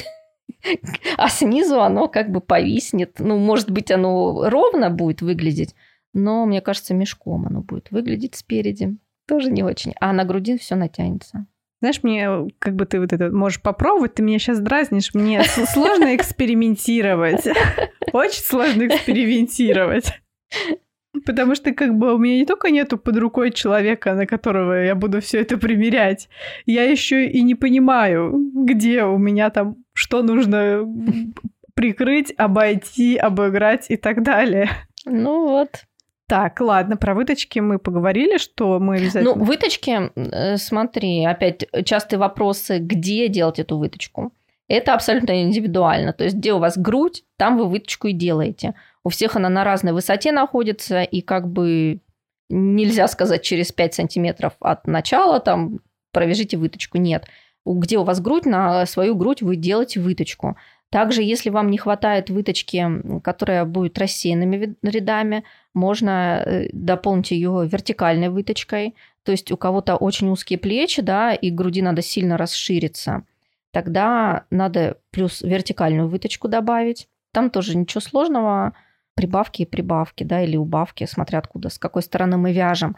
А 1.17 1.29
снизу 1.29 1.81
оно 1.81 2.07
как 2.07 2.31
бы 2.31 2.41
повиснет. 2.41 3.19
Ну, 3.19 3.37
может 3.37 3.69
быть, 3.69 3.91
оно 3.91 4.49
ровно 4.49 4.89
будет 4.89 5.21
выглядеть, 5.21 5.75
но 6.13 6.45
мне 6.45 6.61
кажется, 6.61 6.95
мешком 6.95 7.45
оно 7.45 7.61
будет 7.61 7.91
выглядеть 7.91 8.35
спереди. 8.35 8.97
Тоже 9.27 9.51
не 9.51 9.63
очень. 9.63 9.93
А 9.99 10.11
на 10.13 10.23
груди 10.23 10.57
все 10.57 10.75
натянется. 10.75 11.45
Знаешь, 11.81 12.03
мне 12.03 12.29
как 12.59 12.75
бы 12.75 12.85
ты 12.85 12.99
вот 12.99 13.13
это 13.13 13.29
можешь 13.29 13.61
попробовать, 13.61 14.15
ты 14.15 14.23
меня 14.23 14.39
сейчас 14.39 14.59
дразнишь, 14.59 15.13
мне 15.13 15.43
сложно 15.43 16.15
экспериментировать. 16.15 17.45
Очень 18.13 18.43
сложно 18.43 18.87
экспериментировать. 18.87 20.13
Потому 21.25 21.55
что 21.55 21.73
как 21.73 21.95
бы 21.95 22.13
у 22.13 22.17
меня 22.17 22.37
не 22.37 22.45
только 22.45 22.71
нету 22.71 22.97
под 22.97 23.17
рукой 23.17 23.51
человека, 23.51 24.13
на 24.15 24.25
которого 24.25 24.83
я 24.83 24.95
буду 24.95 25.21
все 25.21 25.41
это 25.41 25.57
примерять, 25.57 26.29
я 26.65 26.83
еще 26.83 27.27
и 27.27 27.41
не 27.41 27.55
понимаю, 27.55 28.33
где 28.53 29.03
у 29.03 29.17
меня 29.17 29.49
там 29.49 29.77
что 29.93 30.21
нужно 30.23 30.85
прикрыть, 31.73 32.33
обойти, 32.37 33.15
обыграть 33.15 33.85
и 33.89 33.97
так 33.97 34.23
далее. 34.23 34.69
Ну 35.05 35.47
вот. 35.47 35.85
Так, 36.27 36.59
ладно, 36.59 36.97
про 36.97 37.13
выточки 37.13 37.59
мы 37.59 37.77
поговорили, 37.77 38.37
что 38.37 38.79
мы 38.79 38.95
обязательно... 38.95 39.35
Ну, 39.35 39.43
выточки, 39.43 40.11
э, 40.15 40.57
смотри, 40.57 41.23
опять 41.23 41.65
частые 41.85 42.19
вопросы, 42.19 42.79
где 42.79 43.27
делать 43.27 43.59
эту 43.59 43.77
выточку. 43.77 44.33
Это 44.67 44.95
абсолютно 44.95 45.43
индивидуально. 45.43 46.13
То 46.13 46.23
есть, 46.23 46.37
где 46.37 46.53
у 46.53 46.57
вас 46.57 46.77
грудь, 46.77 47.23
там 47.37 47.57
вы 47.57 47.67
выточку 47.67 48.07
и 48.07 48.13
делаете. 48.13 48.73
У 49.03 49.09
всех 49.09 49.35
она 49.35 49.49
на 49.49 49.63
разной 49.63 49.93
высоте 49.93 50.31
находится, 50.31 51.03
и 51.03 51.21
как 51.21 51.47
бы 51.47 51.99
нельзя 52.49 53.07
сказать 53.07 53.43
через 53.43 53.71
5 53.71 53.93
сантиметров 53.93 54.53
от 54.59 54.87
начала, 54.87 55.39
там, 55.39 55.79
провяжите 56.11 56.57
выточку. 56.57 56.97
Нет. 56.97 57.25
Где 57.65 57.99
у 57.99 58.03
вас 58.03 58.19
грудь, 58.19 58.45
на 58.45 58.85
свою 58.87 59.15
грудь 59.15 59.43
вы 59.43 59.55
делаете 59.55 59.99
выточку. 59.99 60.57
Также, 60.89 61.23
если 61.23 61.49
вам 61.49 61.69
не 61.71 61.77
хватает 61.77 62.29
выточки, 62.29 62.87
которая 63.23 63.65
будет 63.65 63.97
рассеянными 63.97 64.75
рядами, 64.81 65.43
можно 65.73 66.43
э, 66.45 66.69
дополнить 66.71 67.31
ее 67.31 67.67
вертикальной 67.69 68.29
выточкой. 68.29 68.95
То 69.23 69.31
есть 69.31 69.51
у 69.51 69.57
кого-то 69.57 69.95
очень 69.95 70.29
узкие 70.29 70.59
плечи, 70.59 71.01
да, 71.01 71.33
и 71.33 71.49
груди 71.49 71.81
надо 71.81 72.01
сильно 72.01 72.37
расшириться. 72.37 73.23
Тогда 73.71 74.45
надо 74.51 74.99
плюс 75.11 75.41
вертикальную 75.41 76.07
выточку 76.07 76.47
добавить. 76.47 77.09
Там 77.33 77.49
тоже 77.49 77.75
ничего 77.77 77.99
сложного. 77.99 78.73
Прибавки 79.15 79.63
и 79.63 79.65
прибавки, 79.65 80.23
да, 80.23 80.43
или 80.43 80.55
убавки, 80.55 81.05
смотря 81.05 81.39
откуда, 81.39 81.69
с 81.69 81.79
какой 81.79 82.03
стороны 82.03 82.37
мы 82.37 82.53
вяжем. 82.53 82.95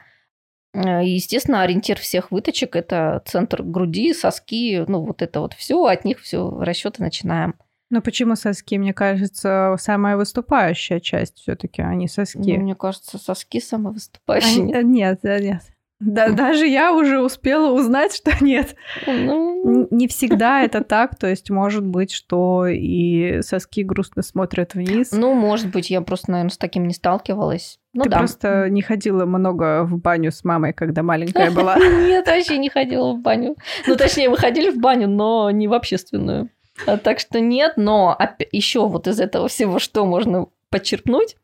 Э, 0.73 1.03
естественно, 1.03 1.61
ориентир 1.61 1.97
всех 1.99 2.31
выточек– 2.31 2.75
это 2.75 3.23
центр 3.25 3.63
груди, 3.63 4.13
соски, 4.13 4.83
ну 4.87 5.01
вот 5.01 5.21
это 5.21 5.39
вот 5.41 5.53
все, 5.53 5.83
от 5.85 6.05
них 6.05 6.19
все 6.19 6.49
расчеты 6.59 7.01
начинаем. 7.01 7.55
Но 7.89 8.01
почему 8.01 8.35
соски? 8.35 8.77
Мне 8.77 8.93
кажется, 8.93 9.75
самая 9.79 10.17
выступающая 10.17 10.99
часть 10.99 11.39
все-таки, 11.39 11.81
а 11.81 11.93
не 11.95 12.07
соски. 12.07 12.37
Ну, 12.57 12.63
мне 12.63 12.75
кажется, 12.75 13.17
соски 13.17 13.59
самые 13.59 13.93
выступающие. 13.93 14.75
А, 14.75 14.81
нет, 14.83 15.23
нет. 15.23 15.61
Да, 15.99 16.29
даже 16.29 16.67
я 16.67 16.93
уже 16.93 17.19
успела 17.21 17.71
узнать, 17.71 18.15
что 18.15 18.31
нет. 18.43 18.75
Ну... 19.07 19.87
Не 19.89 20.07
всегда 20.07 20.61
это 20.61 20.83
так, 20.83 21.15
то 21.15 21.27
есть 21.27 21.49
может 21.49 21.85
быть, 21.85 22.11
что 22.11 22.67
и 22.67 23.41
соски 23.41 23.83
грустно 23.83 24.21
смотрят 24.21 24.75
вниз. 24.75 25.11
Ну, 25.11 25.33
может 25.33 25.71
быть, 25.71 25.89
я 25.89 26.01
просто, 26.01 26.31
наверное, 26.31 26.51
с 26.51 26.57
таким 26.57 26.87
не 26.87 26.93
сталкивалась. 26.93 27.79
Ну, 27.93 28.03
Ты 28.03 28.09
да. 28.09 28.19
просто 28.19 28.69
не 28.69 28.83
ходила 28.83 29.25
много 29.25 29.83
в 29.83 29.97
баню 29.97 30.31
с 30.31 30.43
мамой, 30.43 30.71
когда 30.73 31.01
маленькая 31.01 31.49
была. 31.55 31.77
Нет, 31.77 32.27
вообще 32.27 32.59
не 32.59 32.69
ходила 32.69 33.13
в 33.13 33.21
баню. 33.21 33.55
Ну, 33.87 33.95
точнее, 33.95 34.29
мы 34.29 34.37
ходили 34.37 34.69
в 34.69 34.77
баню, 34.77 35.07
но 35.07 35.49
не 35.49 35.67
в 35.67 35.73
общественную. 35.73 36.49
Так 37.03 37.19
что 37.19 37.39
нет, 37.39 37.73
но 37.77 38.17
еще 38.51 38.87
вот 38.87 39.07
из 39.07 39.19
этого 39.19 39.47
всего, 39.47 39.79
что 39.79 40.05
можно 40.05 40.47
подчеркнуть, 40.69 41.37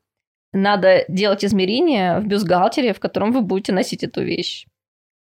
надо 0.51 1.05
делать 1.07 1.43
измерения 1.43 2.19
в 2.19 2.27
бюстгальтере, 2.27 2.93
в 2.93 2.99
котором 2.99 3.31
вы 3.31 3.41
будете 3.41 3.73
носить 3.73 4.03
эту 4.03 4.23
вещь. 4.23 4.67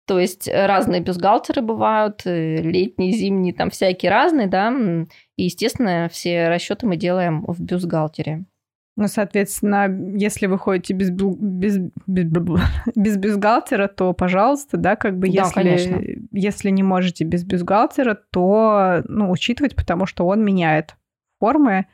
То 0.08 0.20
есть 0.20 0.48
разные 0.48 1.02
бюстгальтеры 1.02 1.62
бывают, 1.62 2.22
э, 2.26 2.62
летние, 2.62 3.12
зимние, 3.12 3.54
там 3.54 3.72
всякие 3.72 4.12
разные, 4.12 4.48
да. 4.48 4.72
И, 5.36 5.44
естественно, 5.44 6.10
все 6.12 6.48
расчеты 6.48 6.86
мы 6.86 6.96
делаем 6.96 7.44
в 7.48 7.60
бюстгальтере. 7.60 8.46
Ну, 8.98 9.10
соответственно, 9.10 9.90
если 10.18 10.46
вы 10.46 10.58
ходите 10.58 10.94
без, 10.94 11.10
без, 11.10 11.78
без, 12.08 12.32
без 12.96 13.18
бюстгальтера, 13.18 13.88
то, 13.90 14.14
пожалуйста, 14.14 14.78
да, 14.78 14.96
как 14.96 15.18
бы 15.18 15.28
да, 15.28 15.44
если, 15.44 15.54
конечно. 15.54 16.02
если 16.32 16.70
не 16.70 16.84
можете 16.84 17.26
без 17.26 17.44
бюстгальтера, 17.44 18.18
то 18.32 19.04
ну, 19.08 19.30
учитывать, 19.32 19.76
потому 19.76 20.06
что 20.06 20.26
он 20.26 20.46
меняет 20.46 20.96
формы. 21.40 21.88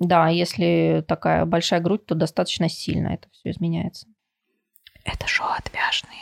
Да, 0.00 0.28
если 0.28 1.04
такая 1.06 1.44
большая 1.44 1.80
грудь, 1.80 2.06
то 2.06 2.14
достаточно 2.14 2.68
сильно 2.68 3.08
это 3.08 3.28
все 3.30 3.50
изменяется. 3.50 4.08
Это 5.04 5.28
шоу 5.28 5.48
отвяжные. 5.56 6.18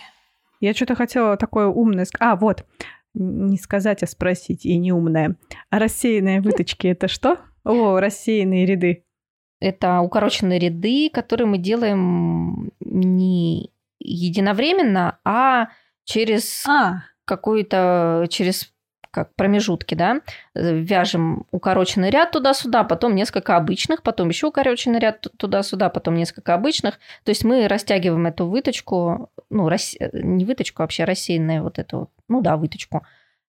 Я 0.61 0.75
что-то 0.75 0.95
хотела 0.95 1.37
такое 1.37 1.69
умное 1.69 2.05
сказать. 2.05 2.33
А, 2.33 2.37
вот, 2.37 2.67
не 3.15 3.57
сказать, 3.57 4.03
а 4.03 4.07
спросить, 4.07 4.67
и 4.67 4.77
не 4.77 4.93
умное. 4.93 5.37
А 5.71 5.79
рассеянные 5.79 6.41
выточки 6.41 6.87
это 6.89 7.09
что? 7.09 7.39
О, 7.65 7.99
рассеянные 7.99 8.67
ряды. 8.67 9.05
Это 9.61 10.01
укороченные 10.01 10.59
ряды, 10.59 11.11
которые 11.13 11.47
мы 11.47 11.59
делаем 11.59 12.71
не 12.81 13.73
единовременно, 13.99 15.19
а 15.25 15.69
через 16.05 16.65
а. 16.67 17.03
какую-то 17.25 18.27
через 18.31 18.73
как 19.11 19.35
промежутки, 19.35 19.95
да, 19.95 20.21
вяжем 20.55 21.47
укороченный 21.51 22.11
ряд 22.11 22.31
туда-сюда, 22.31 22.85
потом 22.85 23.15
несколько 23.15 23.57
обычных, 23.57 24.03
потом 24.03 24.29
еще 24.29 24.47
укороченный 24.49 24.99
ряд 25.01 25.27
туда-сюда, 25.39 25.89
потом 25.89 26.15
несколько 26.15 26.55
обычных. 26.55 26.99
То 27.25 27.31
есть 27.31 27.43
мы 27.45 27.67
растягиваем 27.69 28.27
эту 28.27 28.47
выточку, 28.47 29.31
ну, 29.51 29.69
рас... 29.69 29.97
не 30.13 30.45
выточку, 30.45 30.83
а 30.83 30.85
вообще 30.85 31.05
рассеянную 31.05 31.63
вот 31.63 31.79
эту, 31.79 32.11
ну 32.29 32.43
да, 32.43 32.57
выточку, 32.57 33.05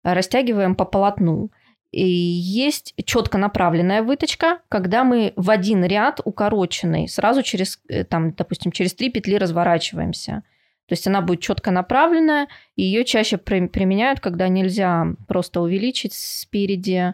растягиваем 0.04 0.76
по 0.76 0.86
полотну. 0.86 1.52
И 1.92 2.06
есть 2.06 2.94
четко 3.06 3.38
направленная 3.38 4.04
выточка, 4.04 4.60
когда 4.70 5.04
мы 5.04 5.34
в 5.36 5.50
один 5.50 5.86
ряд 5.86 6.20
укороченный 6.24 7.08
сразу 7.08 7.44
через, 7.44 7.80
э, 7.88 8.04
там, 8.04 8.34
допустим, 8.34 8.72
через 8.72 8.94
три 8.94 9.10
петли 9.10 9.36
разворачиваемся. 9.36 10.44
То 10.88 10.94
есть 10.94 11.08
она 11.08 11.22
будет 11.22 11.42
четко 11.42 11.72
направленная, 11.72 12.48
и 12.76 12.84
ее 12.84 13.04
чаще 13.04 13.38
применяют, 13.38 14.20
когда 14.20 14.48
нельзя 14.48 15.06
просто 15.28 15.62
увеличить 15.62 16.14
спереди 16.14 17.14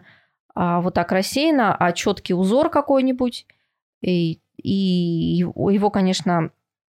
а 0.54 0.80
вот 0.80 0.94
так 0.94 1.10
рассеянно, 1.10 1.74
а 1.74 1.92
четкий 1.92 2.34
узор 2.34 2.70
какой-нибудь. 2.70 3.46
И, 4.02 4.40
и 4.56 4.72
его, 4.72 5.90
конечно, 5.90 6.50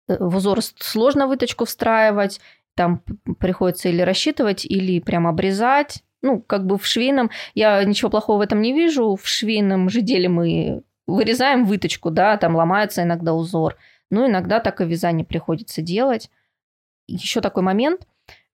э, 0.08 0.18
в 0.20 0.36
узор 0.38 0.62
сложно 0.62 1.28
выточку 1.28 1.66
встраивать, 1.66 2.40
там 2.76 3.04
приходится 3.40 3.90
или 3.90 4.02
рассчитывать, 4.02 4.66
или 4.66 5.00
прям 5.00 5.28
обрезать 5.28 6.04
ну, 6.22 6.42
как 6.42 6.66
бы 6.66 6.78
в 6.78 6.86
швейном, 6.86 7.32
я 7.54 7.84
ничего 7.84 8.10
плохого 8.10 8.40
в 8.40 8.42
этом 8.42 8.62
не 8.62 8.74
вижу, 8.74 9.16
в 9.16 9.28
швейном 9.28 9.90
же 9.90 10.02
деле 10.02 10.30
мы 10.30 10.84
вырезаем 11.08 11.66
выточку, 11.66 12.12
да, 12.12 12.38
там 12.38 12.56
ломается 12.56 13.04
иногда 13.04 13.34
узор, 13.34 13.78
но 14.10 14.28
иногда 14.28 14.60
так 14.60 14.82
и 14.82 14.86
вязание 14.86 15.26
приходится 15.26 15.82
делать. 15.82 16.30
Еще 17.08 17.42
такой 17.42 17.64
момент, 17.64 18.08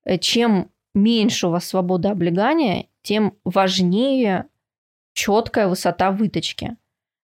э, 0.06 0.18
чем 0.18 0.72
меньше 0.94 1.48
у 1.48 1.52
вас 1.52 1.66
свобода 1.66 2.12
облегания, 2.12 2.88
тем 3.02 3.38
важнее 3.44 4.46
четкая 5.14 5.68
высота 5.68 6.12
выточки. 6.12 6.78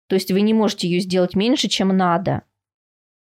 То 0.08 0.16
есть 0.16 0.32
вы 0.32 0.42
не 0.42 0.54
можете 0.54 0.90
ее 0.90 1.00
сделать 1.00 1.36
меньше, 1.36 1.68
чем 1.68 1.96
надо. 1.96 2.44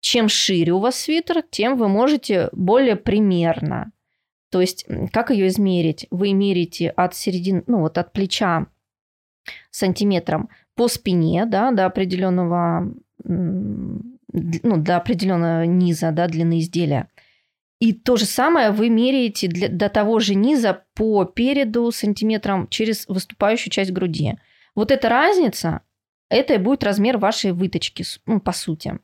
Чем 0.01 0.29
шире 0.29 0.73
у 0.73 0.79
вас 0.79 0.97
свитер, 0.97 1.43
тем 1.43 1.77
вы 1.77 1.89
можете 1.89 2.49
более 2.53 2.97
примерно 2.97 3.93
то 4.51 4.61
есть, 4.61 4.85
как 5.13 5.31
ее 5.31 5.47
измерить? 5.47 6.07
Вы 6.11 6.33
мерите 6.33 6.91
от 6.91 7.15
середины, 7.15 7.63
ну 7.67 7.81
вот 7.81 7.99
от 7.99 8.13
плеча 8.13 8.67
сантиметром 9.71 10.49
по 10.75 10.89
спине, 10.89 11.47
да, 11.47 11.71
до 11.71 11.87
определенного, 11.87 12.93
ну, 13.25 14.03
до 14.29 14.97
определенного 14.97 15.65
низа, 15.65 16.11
да, 16.11 16.27
длины 16.27 16.61
изделия. 16.61 17.09
И 17.81 17.93
то 17.93 18.17
же 18.17 18.27
самое 18.27 18.73
вы 18.73 18.91
меряете 18.91 19.49
для, 19.49 19.69
до 19.69 19.89
того 19.89 20.19
же 20.19 20.35
низа 20.35 20.85
по 20.95 21.25
переду 21.25 21.91
сантиметром 21.93 22.69
через 22.69 23.07
выступающую 23.09 23.71
часть 23.71 23.93
груди. 23.93 24.35
Вот 24.75 24.91
эта 24.91 25.09
разница, 25.09 25.81
это 26.29 26.55
и 26.55 26.59
будет 26.59 26.85
размер 26.85 27.19
вашей 27.19 27.53
выточки, 27.53 28.05
ну, 28.27 28.41
по 28.41 28.53
сути. 28.53 28.99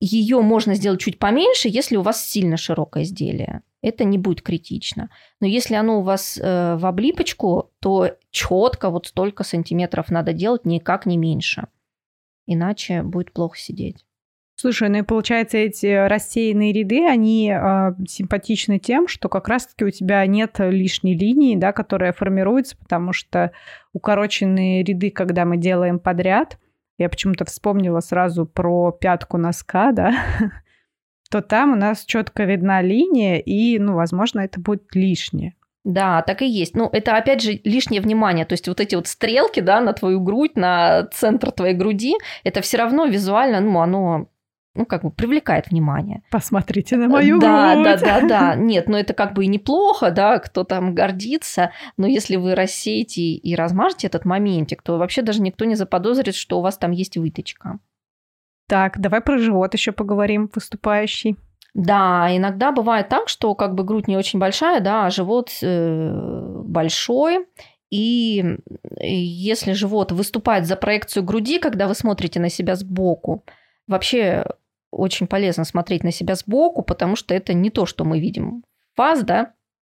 Ее 0.00 0.40
можно 0.40 0.74
сделать 0.74 1.00
чуть 1.00 1.18
поменьше, 1.18 1.68
если 1.68 1.96
у 1.96 2.02
вас 2.02 2.24
сильно 2.24 2.56
широкое 2.56 3.04
изделие 3.04 3.62
это 3.82 4.04
не 4.04 4.16
будет 4.16 4.42
критично. 4.42 5.10
Но 5.40 5.46
если 5.46 5.74
оно 5.74 5.98
у 5.98 6.02
вас 6.02 6.38
э, 6.40 6.76
в 6.76 6.86
облипочку, 6.86 7.72
то 7.80 8.12
четко 8.30 8.90
вот 8.90 9.08
столько 9.08 9.44
сантиметров 9.44 10.10
надо 10.10 10.32
делать, 10.32 10.64
никак 10.64 11.04
не 11.04 11.18
меньше. 11.18 11.66
Иначе 12.46 13.02
будет 13.02 13.32
плохо 13.32 13.58
сидеть. 13.58 14.04
Слушай, 14.54 14.90
ну 14.90 14.98
и 14.98 15.02
получается, 15.02 15.58
эти 15.58 16.06
рассеянные 16.06 16.72
ряды, 16.72 17.04
они 17.04 17.50
э, 17.50 17.94
симпатичны 18.06 18.78
тем, 18.78 19.08
что 19.08 19.28
как 19.28 19.48
раз-таки 19.48 19.84
у 19.84 19.90
тебя 19.90 20.24
нет 20.26 20.56
лишней 20.58 21.18
линии, 21.18 21.56
да, 21.56 21.72
которая 21.72 22.12
формируется, 22.12 22.76
потому 22.76 23.12
что 23.12 23.50
укороченные 23.92 24.84
ряды, 24.84 25.10
когда 25.10 25.44
мы 25.44 25.56
делаем 25.56 25.98
подряд, 25.98 26.58
я 26.98 27.08
почему-то 27.08 27.44
вспомнила 27.44 27.98
сразу 27.98 28.46
про 28.46 28.92
пятку 28.92 29.36
носка, 29.36 29.90
да, 29.90 30.14
то 31.32 31.40
там 31.40 31.72
у 31.72 31.76
нас 31.76 32.04
четко 32.04 32.44
видна 32.44 32.82
линия, 32.82 33.38
и, 33.38 33.78
ну, 33.78 33.94
возможно, 33.94 34.40
это 34.40 34.60
будет 34.60 34.94
лишнее. 34.94 35.54
Да, 35.82 36.20
так 36.20 36.42
и 36.42 36.46
есть. 36.46 36.76
Ну, 36.76 36.90
это 36.92 37.16
опять 37.16 37.40
же 37.40 37.58
лишнее 37.64 38.02
внимание. 38.02 38.44
То 38.44 38.52
есть 38.52 38.68
вот 38.68 38.80
эти 38.80 38.96
вот 38.96 39.08
стрелки, 39.08 39.60
да, 39.60 39.80
на 39.80 39.94
твою 39.94 40.20
грудь, 40.20 40.56
на 40.56 41.08
центр 41.10 41.50
твоей 41.50 41.74
груди, 41.74 42.16
это 42.44 42.60
все 42.60 42.76
равно 42.76 43.06
визуально, 43.06 43.60
ну, 43.60 43.80
оно 43.80 44.28
ну, 44.74 44.84
как 44.84 45.04
бы 45.04 45.10
привлекает 45.10 45.70
внимание. 45.70 46.22
Посмотрите 46.30 46.98
на 46.98 47.08
мою 47.08 47.40
да, 47.40 47.76
грудь. 47.76 47.84
Да, 47.84 47.96
да, 47.96 48.20
да, 48.20 48.28
да. 48.28 48.54
Нет, 48.54 48.88
ну 48.88 48.98
это 48.98 49.14
как 49.14 49.32
бы 49.32 49.46
и 49.46 49.48
неплохо, 49.48 50.10
да, 50.10 50.38
кто 50.38 50.64
там 50.64 50.94
гордится, 50.94 51.72
но 51.96 52.06
если 52.06 52.36
вы 52.36 52.54
рассеете 52.54 53.22
и 53.22 53.54
размажете 53.54 54.06
этот 54.06 54.26
моментик, 54.26 54.82
то 54.82 54.98
вообще 54.98 55.22
даже 55.22 55.40
никто 55.40 55.64
не 55.64 55.76
заподозрит, 55.76 56.34
что 56.34 56.58
у 56.58 56.62
вас 56.62 56.76
там 56.76 56.90
есть 56.90 57.16
выточка. 57.16 57.78
Так, 58.72 58.98
давай 58.98 59.20
про 59.20 59.36
живот 59.36 59.74
еще 59.74 59.92
поговорим, 59.92 60.48
выступающий. 60.54 61.36
Да, 61.74 62.34
иногда 62.34 62.72
бывает 62.72 63.10
так, 63.10 63.28
что 63.28 63.54
как 63.54 63.74
бы 63.74 63.84
грудь 63.84 64.08
не 64.08 64.16
очень 64.16 64.38
большая, 64.38 64.80
да, 64.80 65.04
а 65.04 65.10
живот 65.10 65.50
э, 65.60 66.62
большой. 66.64 67.46
И 67.90 68.56
если 68.98 69.72
живот 69.72 70.10
выступает 70.12 70.64
за 70.64 70.76
проекцию 70.76 71.22
груди, 71.22 71.58
когда 71.58 71.86
вы 71.86 71.94
смотрите 71.94 72.40
на 72.40 72.48
себя 72.48 72.74
сбоку, 72.74 73.44
вообще 73.86 74.46
очень 74.90 75.26
полезно 75.26 75.64
смотреть 75.64 76.02
на 76.02 76.10
себя 76.10 76.34
сбоку, 76.34 76.80
потому 76.80 77.14
что 77.14 77.34
это 77.34 77.52
не 77.52 77.68
то, 77.68 77.84
что 77.84 78.06
мы 78.06 78.20
видим 78.20 78.64
в 78.94 78.96
фаз, 78.96 79.22
да, 79.22 79.52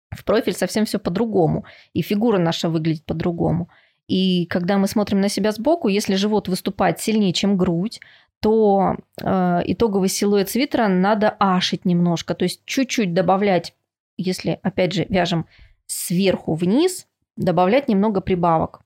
в 0.10 0.26
профиль 0.26 0.56
совсем 0.56 0.86
все 0.86 0.98
по-другому, 0.98 1.64
и 1.94 2.02
фигура 2.02 2.40
наша 2.40 2.70
выглядит 2.70 3.06
по-другому. 3.06 3.70
И 4.08 4.46
когда 4.48 4.78
мы 4.78 4.88
смотрим 4.88 5.22
на 5.22 5.30
себя 5.30 5.52
сбоку, 5.52 5.88
если 5.88 6.16
живот 6.16 6.48
выступает 6.48 7.00
сильнее, 7.00 7.34
чем 7.34 7.56
грудь, 7.56 8.02
то 8.44 8.98
э, 9.22 9.62
итоговый 9.68 10.10
силуэт 10.10 10.50
свитера 10.50 10.90
надо 10.90 11.30
ашить 11.40 11.86
немножко, 11.86 12.36
то 12.36 12.44
есть 12.44 12.62
чуть-чуть 12.66 13.14
добавлять, 13.14 13.74
если, 14.18 14.60
опять 14.62 14.92
же, 14.92 15.06
вяжем 15.08 15.46
сверху 15.88 16.54
вниз, 16.54 17.08
добавлять 17.38 17.88
немного 17.88 18.20
прибавок. 18.20 18.82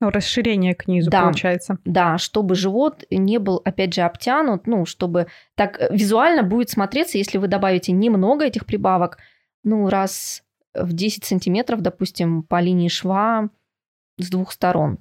Ну, 0.00 0.08
расширение 0.08 0.74
к 0.74 0.88
низу 0.88 1.10
да, 1.10 1.24
получается. 1.24 1.76
Да, 1.84 2.16
чтобы 2.16 2.54
живот 2.54 3.04
не 3.10 3.38
был, 3.38 3.60
опять 3.66 3.92
же, 3.92 4.00
обтянут, 4.00 4.66
ну, 4.66 4.86
чтобы 4.86 5.26
так 5.56 5.78
визуально 5.90 6.42
будет 6.42 6.70
смотреться, 6.70 7.18
если 7.18 7.36
вы 7.36 7.48
добавите 7.48 7.92
немного 7.92 8.46
этих 8.46 8.64
прибавок, 8.64 9.18
ну, 9.62 9.90
раз 9.90 10.42
в 10.74 10.94
10 10.94 11.22
сантиметров, 11.24 11.82
допустим, 11.82 12.42
по 12.42 12.62
линии 12.62 12.88
шва 12.88 13.50
с 14.16 14.30
двух 14.30 14.52
сторон. 14.52 14.98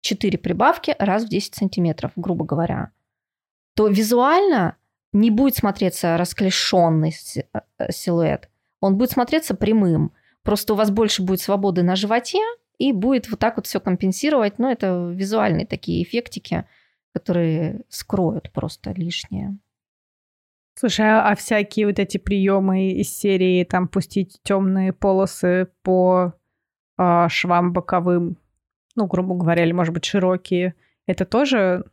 4 0.00 0.38
прибавки 0.38 0.96
раз 0.98 1.24
в 1.24 1.28
10 1.28 1.54
сантиметров, 1.54 2.10
грубо 2.16 2.44
говоря 2.44 2.90
то 3.78 3.86
визуально 3.86 4.76
не 5.12 5.30
будет 5.30 5.54
смотреться 5.54 6.16
расклешенный 6.16 7.14
э, 7.36 7.92
силуэт. 7.92 8.50
Он 8.80 8.98
будет 8.98 9.12
смотреться 9.12 9.54
прямым. 9.54 10.10
Просто 10.42 10.72
у 10.72 10.76
вас 10.76 10.90
больше 10.90 11.22
будет 11.22 11.40
свободы 11.40 11.84
на 11.84 11.94
животе, 11.94 12.40
и 12.78 12.90
будет 12.90 13.30
вот 13.30 13.38
так 13.38 13.56
вот 13.56 13.68
все 13.68 13.78
компенсировать. 13.78 14.58
Но 14.58 14.68
это 14.68 15.12
визуальные 15.14 15.64
такие 15.64 16.02
эффектики, 16.02 16.64
которые 17.14 17.82
скроют 17.88 18.50
просто 18.50 18.90
лишнее. 18.96 19.56
Слушай, 20.74 21.06
а, 21.08 21.28
а 21.30 21.36
всякие 21.36 21.86
вот 21.86 22.00
эти 22.00 22.18
приемы 22.18 22.90
из 22.90 23.16
серии 23.16 23.62
там 23.62 23.86
пустить 23.86 24.40
темные 24.42 24.92
полосы 24.92 25.68
по 25.84 26.32
э, 26.98 27.28
швам 27.28 27.72
боковым, 27.72 28.38
ну, 28.96 29.06
грубо 29.06 29.36
говоря, 29.36 29.62
или, 29.62 29.70
может 29.70 29.94
быть, 29.94 30.04
широкие, 30.04 30.74
это 31.06 31.24
тоже 31.24 31.84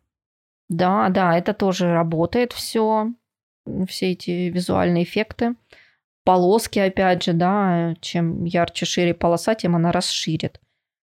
да, 0.70 1.10
да, 1.10 1.38
это 1.38 1.54
тоже 1.54 1.94
работает 1.94 2.54
все, 2.54 3.12
все 3.88 4.12
эти 4.12 4.50
визуальные 4.50 5.04
эффекты. 5.04 5.56
Полоски, 6.24 6.80
опять 6.80 7.24
же, 7.24 7.34
да, 7.34 7.96
чем 8.02 8.46
ярче, 8.46 8.86
шире 8.86 9.14
полоса, 9.14 9.54
тем 9.54 9.76
она 9.76 9.92
расширит, 9.92 10.60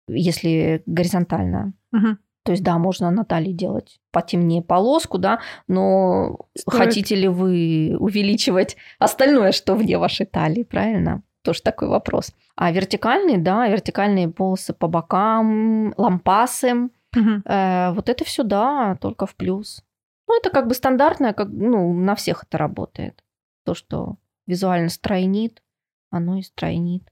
если 0.07 0.83
горизонтально. 0.85 1.73
Угу. 1.93 2.19
То 2.45 2.53
есть, 2.53 2.63
да, 2.63 2.79
можно 2.79 3.11
на 3.11 3.25
талии 3.25 3.53
делать 3.53 4.01
потемнее 4.11 4.63
полоску, 4.63 5.19
да, 5.19 5.41
но 5.67 6.39
Стоит. 6.57 6.79
хотите 6.79 7.15
ли 7.15 7.29
вы 7.29 7.97
увеличивать 7.99 8.77
остальное, 8.99 9.53
что 9.53 9.75
вне 9.75 9.99
вашей 9.99 10.27
талии, 10.27 10.63
правильно? 10.63 11.23
Тоже 11.43 11.63
такой 11.63 11.89
вопрос. 11.89 12.33
А 12.57 12.71
вертикальные, 12.73 13.39
да, 13.39 13.69
вертикальные 13.69 14.29
полосы 14.29 14.73
по 14.73 14.89
бокам, 14.89 15.95
лампасы, 15.97 16.91
Угу. 17.19 17.43
Э, 17.45 17.93
вот 17.93 18.09
это 18.09 18.25
все, 18.25 18.43
да, 18.43 18.97
только 19.01 19.27
в 19.27 19.35
плюс. 19.35 19.83
Ну, 20.29 20.39
это 20.39 20.51
как 20.51 20.69
бы 20.69 20.75
стандартное, 20.75 21.33
как, 21.33 21.49
ну, 21.49 21.93
на 21.93 22.15
всех 22.15 22.45
это 22.45 22.59
работает. 22.59 23.23
То, 23.65 23.75
что 23.75 24.17
визуально 24.47 24.89
стройнит, 24.89 25.63
оно 26.11 26.39
и 26.39 26.43
стройнит. 26.43 27.03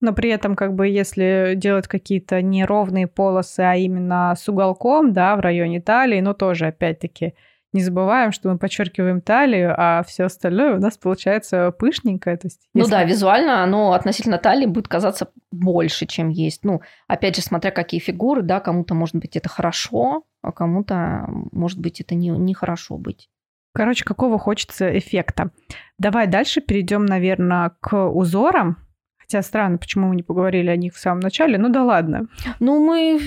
Но 0.00 0.14
при 0.14 0.30
этом, 0.30 0.56
как 0.56 0.74
бы, 0.74 0.88
если 0.88 1.52
делать 1.56 1.86
какие-то 1.86 2.40
неровные 2.40 3.06
полосы, 3.06 3.60
а 3.60 3.76
именно 3.76 4.34
с 4.34 4.48
уголком, 4.48 5.12
да, 5.12 5.36
в 5.36 5.40
районе 5.40 5.80
талии, 5.80 6.20
ну, 6.20 6.32
тоже, 6.32 6.68
опять-таки, 6.68 7.34
не 7.72 7.82
забываем, 7.82 8.32
что 8.32 8.48
мы 8.48 8.58
подчеркиваем 8.58 9.20
талию, 9.20 9.74
а 9.76 10.02
все 10.02 10.24
остальное 10.24 10.76
у 10.76 10.80
нас 10.80 10.96
получается 10.98 11.70
пышненькое. 11.70 12.36
То 12.36 12.46
есть, 12.46 12.68
если... 12.74 12.90
Ну 12.90 12.90
да, 12.90 13.04
визуально 13.04 13.62
оно 13.62 13.92
относительно 13.92 14.38
талии 14.38 14.66
будет 14.66 14.88
казаться 14.88 15.30
больше, 15.52 16.06
чем 16.06 16.28
есть. 16.28 16.64
Ну, 16.64 16.80
опять 17.06 17.36
же, 17.36 17.42
смотря 17.42 17.70
какие 17.70 18.00
фигуры, 18.00 18.42
да, 18.42 18.60
кому-то, 18.60 18.94
может 18.94 19.16
быть, 19.16 19.36
это 19.36 19.48
хорошо, 19.48 20.24
а 20.42 20.52
кому-то, 20.52 21.26
может 21.52 21.78
быть, 21.78 22.00
это 22.00 22.14
не, 22.14 22.30
не 22.30 22.54
хорошо 22.54 22.96
быть. 22.96 23.28
Короче, 23.72 24.04
какого 24.04 24.38
хочется 24.38 24.98
эффекта. 24.98 25.50
Давай 25.96 26.26
дальше 26.26 26.60
перейдем, 26.60 27.06
наверное, 27.06 27.72
к 27.80 28.08
узорам. 28.08 28.78
Хотя 29.16 29.42
странно, 29.42 29.78
почему 29.78 30.08
мы 30.08 30.16
не 30.16 30.24
поговорили 30.24 30.70
о 30.70 30.76
них 30.76 30.94
в 30.94 30.98
самом 30.98 31.20
начале. 31.20 31.56
Ну 31.56 31.68
да 31.68 31.84
ладно. 31.84 32.26
Ну, 32.58 32.84
мы, 32.84 33.20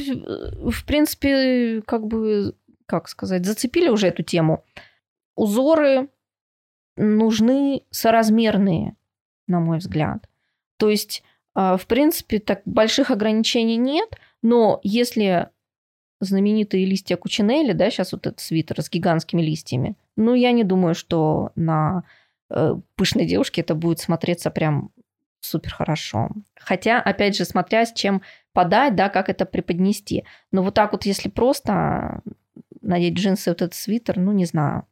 в 0.70 0.86
принципе, 0.86 1.82
как 1.88 2.06
бы 2.08 2.56
как 2.86 3.07
сказать, 3.07 3.45
зацепили 3.45 3.89
уже 3.89 4.07
эту 4.07 4.23
тему. 4.23 4.63
Узоры 5.36 6.09
нужны 6.95 7.84
соразмерные, 7.89 8.95
на 9.47 9.59
мой 9.59 9.79
взгляд. 9.79 10.29
То 10.77 10.89
есть, 10.89 11.23
а, 11.55 11.77
в 11.77 11.88
принципе, 11.88 12.39
так 12.39 12.61
больших 12.65 13.11
ограничений 13.11 13.77
нет, 13.77 14.09
но 14.41 14.79
если 14.84 15.49
знаменитые 16.19 16.86
листья 16.86 17.17
кучинели, 17.17 17.73
да, 17.73 17.89
сейчас 17.89 18.13
вот 18.13 18.27
этот 18.27 18.39
свитер 18.39 18.81
с 18.81 18.89
гигантскими 18.89 19.41
листьями, 19.41 19.95
ну, 20.15 20.34
я 20.34 20.51
не 20.51 20.63
думаю, 20.63 20.95
что 20.95 21.51
на 21.55 22.03
э, 22.49 22.75
пышной 22.95 23.25
девушке 23.25 23.61
это 23.61 23.75
будет 23.75 23.99
смотреться 23.99 24.51
прям 24.51 24.91
супер 25.41 25.73
хорошо. 25.73 26.29
Хотя, 26.55 27.01
опять 27.01 27.36
же, 27.36 27.45
смотря 27.45 27.86
с 27.86 27.93
чем 27.93 28.21
подать, 28.53 28.95
да, 28.95 29.09
как 29.09 29.29
это 29.29 29.45
преподнести. 29.45 30.23
Но 30.51 30.63
вот 30.63 30.73
так 30.73 30.93
вот, 30.93 31.05
если 31.05 31.29
просто 31.29 32.21
надеть 32.84 33.15
джинсы, 33.15 33.49
вот 33.49 33.61
этот 33.61 33.73
свитер, 33.73 34.19
ну, 34.19 34.31
не 34.31 34.45
знаю. 34.45 34.86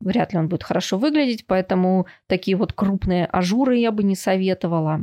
Вряд 0.00 0.32
ли 0.32 0.38
он 0.38 0.48
будет 0.48 0.64
хорошо 0.64 0.98
выглядеть, 0.98 1.46
поэтому 1.46 2.06
такие 2.26 2.56
вот 2.56 2.72
крупные 2.72 3.26
ажуры 3.26 3.76
я 3.76 3.92
бы 3.92 4.02
не 4.02 4.16
советовала. 4.16 5.02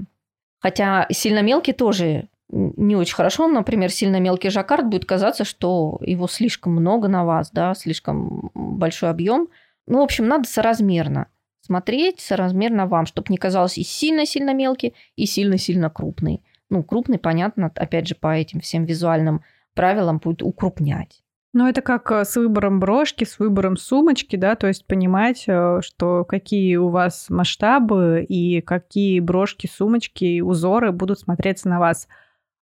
Хотя 0.59 1.07
сильно 1.11 1.41
мелкий 1.41 1.73
тоже 1.73 2.29
не 2.49 2.95
очень 2.95 3.15
хорошо. 3.15 3.47
Например, 3.47 3.91
сильно 3.91 4.19
мелкий 4.19 4.49
жаккард 4.49 4.87
будет 4.87 5.05
казаться, 5.05 5.43
что 5.43 5.99
его 6.01 6.27
слишком 6.27 6.73
много 6.73 7.07
на 7.07 7.25
вас, 7.25 7.51
да, 7.51 7.73
слишком 7.75 8.51
большой 8.53 9.09
объем. 9.09 9.49
Ну, 9.85 9.99
в 9.99 10.03
общем, 10.03 10.27
надо 10.27 10.47
соразмерно 10.47 11.27
смотреть, 11.61 12.21
соразмерно 12.21 12.87
вам, 12.87 13.05
чтобы 13.05 13.27
не 13.29 13.37
казалось 13.37 13.77
и 13.77 13.83
сильно-сильно 13.83 14.53
мелкий, 14.53 14.93
и 15.15 15.25
сильно-сильно 15.25 15.89
крупный. 15.89 16.41
Ну, 16.69 16.83
крупный, 16.83 17.19
понятно, 17.19 17.71
опять 17.75 18.07
же, 18.07 18.15
по 18.15 18.35
этим 18.35 18.61
всем 18.61 18.85
визуальным 18.85 19.43
правилам 19.73 20.19
будет 20.19 20.41
укрупнять. 20.41 21.23
Ну, 21.57 21.67
это 21.67 21.81
как 21.81 22.11
э, 22.11 22.23
с 22.23 22.35
выбором 22.35 22.79
брошки, 22.79 23.23
с 23.23 23.39
выбором 23.39 23.77
сумочки, 23.77 24.35
да, 24.35 24.55
то 24.55 24.67
есть 24.67 24.85
понимать, 24.85 25.45
э, 25.47 25.79
что 25.81 26.23
какие 26.23 26.75
у 26.75 26.89
вас 26.89 27.31
масштабы 27.31 28.23
и 28.29 28.61
какие 28.61 29.19
брошки, 29.19 29.65
сумочки, 29.65 30.39
узоры 30.41 30.91
будут 30.91 31.19
смотреться 31.19 31.67
на 31.67 31.79
вас. 31.79 32.07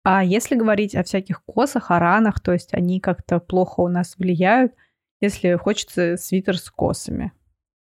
А 0.04 0.24
если 0.24 0.54
говорить 0.54 0.94
о 0.94 1.04
всяких 1.04 1.44
косах, 1.44 1.90
о 1.90 1.98
ранах, 1.98 2.40
то 2.40 2.54
есть 2.54 2.72
они 2.72 2.98
как-то 2.98 3.40
плохо 3.40 3.80
у 3.80 3.88
нас 3.88 4.16
влияют, 4.16 4.72
если 5.20 5.56
хочется 5.56 6.16
свитер 6.16 6.56
с 6.56 6.70
косами. 6.70 7.32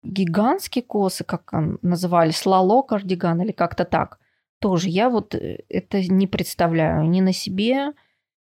Гигантские 0.05 0.85
косы, 0.85 1.25
как 1.25 1.53
назывались, 1.83 2.47
лало 2.47 2.83
кардиган 2.83 3.43
или 3.43 3.51
как-то 3.51 3.85
так. 3.85 4.21
Тоже 4.61 4.89
я 4.89 5.11
вот 5.11 5.35
э, 5.35 5.65
это 5.69 6.01
не 6.01 6.29
представляю 6.29 7.11
ни 7.11 7.21
на 7.21 7.33
себе, 7.33 7.89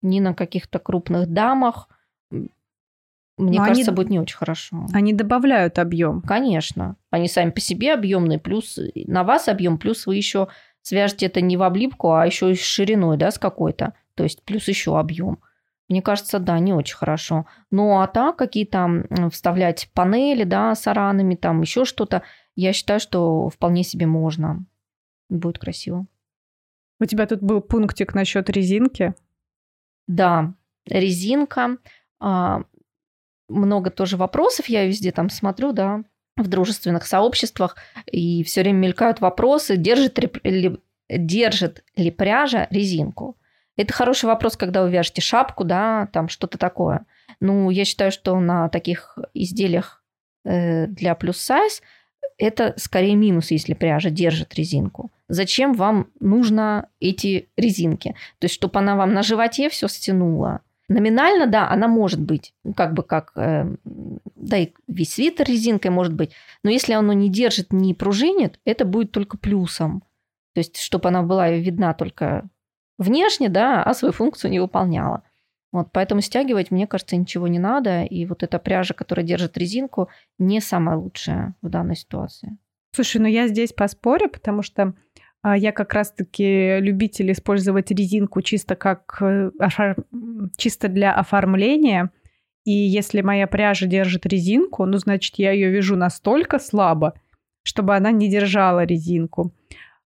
ни 0.02 0.20
на 0.20 0.34
каких-то 0.34 0.80
крупных 0.80 1.28
дамах– 1.28 1.90
мне 3.40 3.60
Но 3.60 3.66
кажется, 3.66 3.92
они, 3.92 3.96
будет 3.96 4.10
не 4.10 4.20
очень 4.20 4.38
хорошо. 4.38 4.86
Они 4.94 5.14
добавляют 5.14 5.80
объем. 5.80 6.22
Конечно. 6.22 6.98
Они 7.10 7.28
сами 7.28 7.52
по 7.52 7.60
себе 7.60 7.94
объемные, 7.94 8.40
плюс 8.40 8.78
на 8.96 9.24
вас 9.24 9.48
объем, 9.48 9.78
плюс 9.78 10.06
вы 10.06 10.16
еще 10.16 10.50
свяжете 10.82 11.28
это 11.28 11.42
не 11.42 11.58
в 11.58 11.64
облипку, 11.64 12.14
а 12.14 12.26
еще 12.26 12.52
и 12.52 12.56
с 12.56 12.62
шириной, 12.62 13.18
да, 13.18 13.32
с 13.32 13.40
какой-то. 13.40 13.94
То 14.16 14.24
есть 14.24 14.44
плюс 14.44 14.68
еще 14.68 15.00
объем. 15.00 15.40
Мне 15.88 16.02
кажется, 16.02 16.40
да, 16.40 16.60
не 16.60 16.74
очень 16.74 16.98
хорошо. 16.98 17.46
Ну 17.72 18.00
а 18.00 18.08
так, 18.08 18.36
какие 18.36 18.66
там 18.66 19.06
вставлять 19.32 19.90
панели, 19.94 20.44
да, 20.44 20.76
с 20.76 20.86
аранами, 20.86 21.36
там 21.36 21.62
еще 21.62 21.86
что-то, 21.86 22.22
я 22.56 22.74
считаю, 22.74 23.00
что 23.00 23.50
вполне 23.50 23.84
себе 23.84 24.06
можно. 24.06 24.66
Будет 25.30 25.60
красиво. 25.60 26.06
У 27.00 27.06
тебя 27.06 27.26
тут 27.26 27.42
был 27.42 27.62
пунктик 27.62 28.14
насчет 28.14 28.50
резинки. 28.50 29.14
Да, 30.08 30.54
резинка. 30.86 31.78
Много 33.50 33.90
тоже 33.90 34.18
вопросов 34.18 34.68
я 34.68 34.86
везде 34.86 35.12
там 35.12 35.30
смотрю, 35.30 35.74
да, 35.74 36.04
в 36.38 36.48
дружественных 36.48 37.06
сообществах, 37.06 37.76
и 38.06 38.44
все 38.44 38.62
время 38.62 38.78
мелькают 38.78 39.20
вопросы, 39.20 39.76
держит 39.76 40.18
ли, 40.20 40.80
держит 41.10 41.84
ли 41.96 42.12
пряжа 42.12 42.68
резинку. 42.70 43.36
Это 43.76 43.94
хороший 43.94 44.26
вопрос, 44.26 44.58
когда 44.58 44.84
вы 44.84 44.92
вяжете 44.92 45.22
шапку, 45.22 45.64
да, 45.64 46.08
там 46.12 46.28
что-то 46.30 46.58
такое. 46.58 47.06
Ну, 47.40 47.70
я 47.70 47.86
считаю, 47.86 48.12
что 48.12 48.40
на 48.40 48.70
таких 48.70 49.18
изделиях 49.34 50.04
э, 50.44 50.88
для 50.88 51.16
плюс 51.16 51.38
сайз 51.38 51.82
это 52.38 52.74
скорее 52.78 53.16
минус, 53.16 53.52
если 53.52 53.74
пряжа 53.74 54.10
держит 54.10 54.56
резинку. 54.56 55.12
Зачем 55.28 55.74
вам 55.74 56.08
нужно 56.20 56.88
эти 57.00 57.50
резинки? 57.56 58.16
То 58.40 58.46
есть, 58.46 58.56
чтобы 58.56 58.80
она 58.80 58.96
вам 58.96 59.14
на 59.14 59.24
животе 59.24 59.70
все 59.70 59.88
стянула. 59.88 60.62
Номинально, 60.90 61.46
да, 61.46 61.70
она 61.70 61.88
может 61.88 62.20
быть, 62.20 62.54
ну, 62.64 62.74
как 62.74 62.94
бы 62.94 63.04
как, 63.04 63.32
э, 63.36 63.76
да 64.36 64.58
и 64.58 64.74
весь 64.88 65.14
свитер 65.14 65.46
резинкой 65.46 65.92
может 65.92 66.14
быть, 66.14 66.32
но 66.64 66.72
если 66.72 66.94
оно 66.94 67.14
не 67.14 67.30
держит, 67.30 67.72
не 67.72 67.94
пружинит, 67.94 68.60
это 68.66 68.86
будет 68.86 69.12
только 69.12 69.38
плюсом. 69.38 70.04
То 70.56 70.62
есть, 70.62 70.78
чтобы 70.78 71.10
она 71.10 71.22
была 71.22 71.52
видна 71.52 71.94
только 71.94 72.50
внешне, 72.98 73.50
да, 73.50 73.84
а 73.84 73.94
свою 73.94 74.12
функцию 74.12 74.50
не 74.50 74.60
выполняла. 74.60 75.24
Вот, 75.72 75.90
поэтому 75.92 76.22
стягивать, 76.22 76.72
мне 76.72 76.88
кажется, 76.88 77.16
ничего 77.16 77.48
не 77.48 77.60
надо. 77.60 78.04
И 78.04 78.26
вот 78.26 78.42
эта 78.42 78.58
пряжа, 78.58 78.96
которая 78.96 79.24
держит 79.24 79.58
резинку, 79.58 80.10
не 80.40 80.60
самая 80.60 80.98
лучшая 80.98 81.54
в 81.62 81.70
данной 81.70 81.96
ситуации. 81.96 82.58
Слушай, 82.92 83.22
ну 83.22 83.28
я 83.28 83.48
здесь 83.48 83.72
поспорю, 83.72 84.30
потому 84.30 84.64
что 84.64 84.96
я 85.44 85.72
как 85.72 85.94
раз-таки 85.94 86.80
любитель 86.80 87.32
использовать 87.32 87.92
резинку 87.92 88.42
чисто 88.42 88.76
как 88.76 89.22
э, 89.22 89.52
чисто 90.58 90.88
для 90.88 91.14
оформления. 91.14 92.12
И 92.66 92.72
если 92.72 93.22
моя 93.22 93.48
пряжа 93.48 93.88
держит 93.88 94.26
резинку, 94.26 94.86
ну, 94.86 94.98
значит, 94.98 95.36
я 95.38 95.52
ее 95.52 95.70
вяжу 95.70 95.96
настолько 95.96 96.60
слабо, 96.60 97.14
чтобы 97.64 97.96
она 97.96 98.12
не 98.12 98.30
держала 98.30 98.84
резинку 98.84 99.54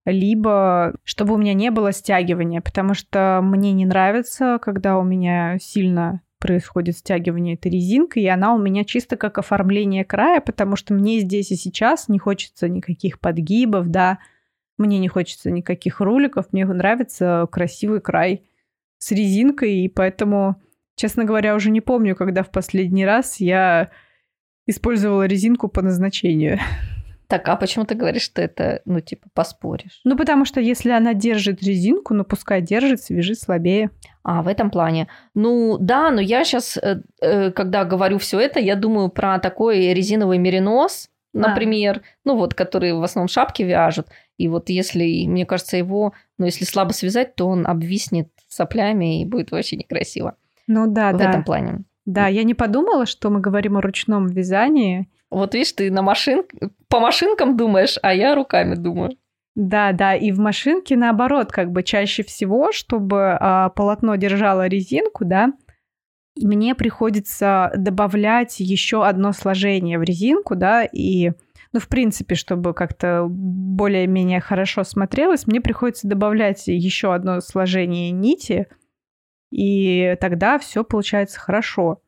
либо 0.05 0.95
чтобы 1.03 1.35
у 1.35 1.37
меня 1.37 1.53
не 1.53 1.71
было 1.71 1.91
стягивания, 1.91 2.61
потому 2.61 2.93
что 2.93 3.39
мне 3.41 3.71
не 3.71 3.85
нравится, 3.85 4.59
когда 4.61 4.97
у 4.97 5.03
меня 5.03 5.57
сильно 5.59 6.21
происходит 6.39 6.97
стягивание 6.97 7.55
этой 7.55 7.71
резинкой, 7.71 8.23
и 8.23 8.27
она 8.27 8.53
у 8.53 8.57
меня 8.57 8.83
чисто 8.83 9.15
как 9.15 9.37
оформление 9.37 10.03
края, 10.03 10.41
потому 10.41 10.75
что 10.75 10.93
мне 10.93 11.19
здесь 11.19 11.51
и 11.51 11.55
сейчас 11.55 12.09
не 12.09 12.19
хочется 12.19 12.67
никаких 12.67 13.19
подгибов, 13.19 13.87
да, 13.87 14.19
мне 14.77 14.99
не 14.99 15.07
хочется 15.07 15.51
никаких 15.51 15.99
руликов, 15.99 16.51
мне 16.51 16.65
нравится 16.65 17.47
красивый 17.51 18.01
край 18.01 18.43
с 18.97 19.11
резинкой, 19.11 19.75
и 19.79 19.89
поэтому, 19.89 20.61
честно 20.95 21.25
говоря, 21.25 21.55
уже 21.55 21.69
не 21.69 21.81
помню, 21.81 22.15
когда 22.15 22.43
в 22.43 22.51
последний 22.51 23.05
раз 23.05 23.39
я 23.39 23.91
использовала 24.65 25.25
резинку 25.25 25.67
по 25.67 25.81
назначению. 25.81 26.59
Так, 27.27 27.49
а 27.49 27.55
почему 27.55 27.83
ты 27.85 27.95
говоришь, 27.95 28.21
что 28.21 28.43
это, 28.43 28.81
ну, 28.85 28.99
типа, 28.99 29.27
поспоришь? 29.33 30.01
Ну, 30.03 30.15
потому 30.15 30.45
что 30.45 30.61
если 30.61 30.91
она 30.91 31.15
держит 31.15 31.63
резинку, 31.63 32.13
ну, 32.13 32.25
пускай 32.25 32.61
держит, 32.61 33.01
свяжи 33.01 33.33
слабее. 33.33 33.89
А, 34.23 34.43
в 34.43 34.47
этом 34.47 34.69
плане. 34.69 35.07
Ну, 35.33 35.77
да, 35.79 36.11
но 36.11 36.21
я 36.21 36.43
сейчас, 36.43 36.77
э, 36.77 37.01
э, 37.21 37.51
когда 37.51 37.85
говорю 37.85 38.19
все 38.19 38.39
это, 38.39 38.59
я 38.59 38.75
думаю 38.75 39.09
про 39.09 39.39
такой 39.39 39.93
резиновый 39.95 40.37
меринос, 40.37 41.09
например, 41.33 42.01
а. 42.03 42.07
ну, 42.23 42.35
вот, 42.35 42.53
которые 42.53 42.93
в 42.93 43.01
основном 43.01 43.29
шапки 43.29 43.63
вяжут. 43.63 44.07
И 44.37 44.47
вот 44.47 44.69
если, 44.69 45.25
мне 45.27 45.45
кажется, 45.45 45.77
его, 45.77 46.13
ну, 46.37 46.45
если 46.45 46.65
слабо 46.65 46.91
связать, 46.91 47.35
то 47.35 47.47
он 47.47 47.67
обвиснет 47.67 48.29
соплями 48.47 49.21
и 49.21 49.25
будет 49.25 49.51
вообще 49.51 49.75
некрасиво. 49.75 50.35
Ну, 50.67 50.87
да, 50.87 51.11
в 51.11 51.17
да. 51.17 51.25
В 51.25 51.29
этом 51.29 51.43
плане. 51.43 51.83
Да, 52.05 52.27
я 52.27 52.43
не 52.43 52.53
подумала, 52.53 53.05
что 53.05 53.29
мы 53.29 53.39
говорим 53.39 53.77
о 53.77 53.81
ручном 53.81 54.27
вязании, 54.27 55.07
вот 55.33 55.55
видишь, 55.55 55.71
ты 55.71 55.89
на 55.89 56.03
машин... 56.03 56.43
по 56.87 56.99
машинкам 56.99 57.57
думаешь, 57.57 57.97
а 58.03 58.13
я 58.13 58.35
руками 58.35 58.75
думаю. 58.75 59.17
Да, 59.55 59.91
да, 59.91 60.15
и 60.15 60.31
в 60.31 60.39
машинке 60.39 60.95
наоборот, 60.95 61.51
как 61.51 61.71
бы 61.71 61.83
чаще 61.83 62.23
всего, 62.23 62.71
чтобы 62.71 63.37
а, 63.39 63.69
полотно 63.69 64.15
держало 64.15 64.67
резинку, 64.67 65.25
да, 65.25 65.53
мне 66.35 66.75
приходится 66.75 67.71
добавлять 67.75 68.59
еще 68.59 69.05
одно 69.05 69.31
сложение 69.31 69.99
в 69.99 70.03
резинку, 70.03 70.55
да, 70.55 70.83
и, 70.83 71.31
ну, 71.73 71.79
в 71.79 71.87
принципе, 71.87 72.35
чтобы 72.35 72.73
как-то 72.73 73.25
более-менее 73.27 74.39
хорошо 74.39 74.83
смотрелось, 74.83 75.47
мне 75.47 75.59
приходится 75.59 76.07
добавлять 76.07 76.67
еще 76.67 77.13
одно 77.13 77.41
сложение 77.41 78.11
нити, 78.11 78.67
и 79.51 80.15
тогда 80.21 80.59
все 80.59 80.83
получается 80.83 81.39
хорошо. 81.39 82.01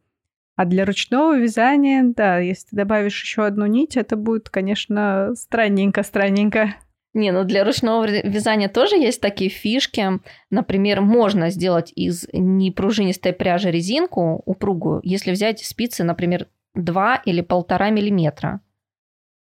А 0.56 0.66
для 0.66 0.86
ручного 0.86 1.38
вязания, 1.38 2.04
да, 2.16 2.38
если 2.38 2.70
ты 2.70 2.76
добавишь 2.78 3.22
еще 3.22 3.46
одну 3.46 3.66
нить, 3.66 3.98
это 3.98 4.16
будет, 4.16 4.50
конечно, 4.50 5.34
странненько-странненько. 5.36 6.76
Не, 7.14 7.32
ну 7.32 7.44
для 7.44 7.64
ручного 7.64 8.06
вязания 8.06 8.70
тоже 8.70 8.98
есть 8.98 9.20
такие 9.20 9.50
фишки. 9.50 10.20
Например, 10.50 11.02
можно 11.02 11.50
сделать 11.50 11.92
из 11.96 12.28
непружинистой 12.32 13.34
пряжи 13.34 13.72
резинку 13.72 14.44
упругую, 14.46 15.02
если 15.04 15.32
взять 15.32 15.60
спицы, 15.66 16.04
например, 16.04 16.48
2 16.76 17.22
или 17.26 17.44
1,5 17.44 17.92
миллиметра. 17.92 18.62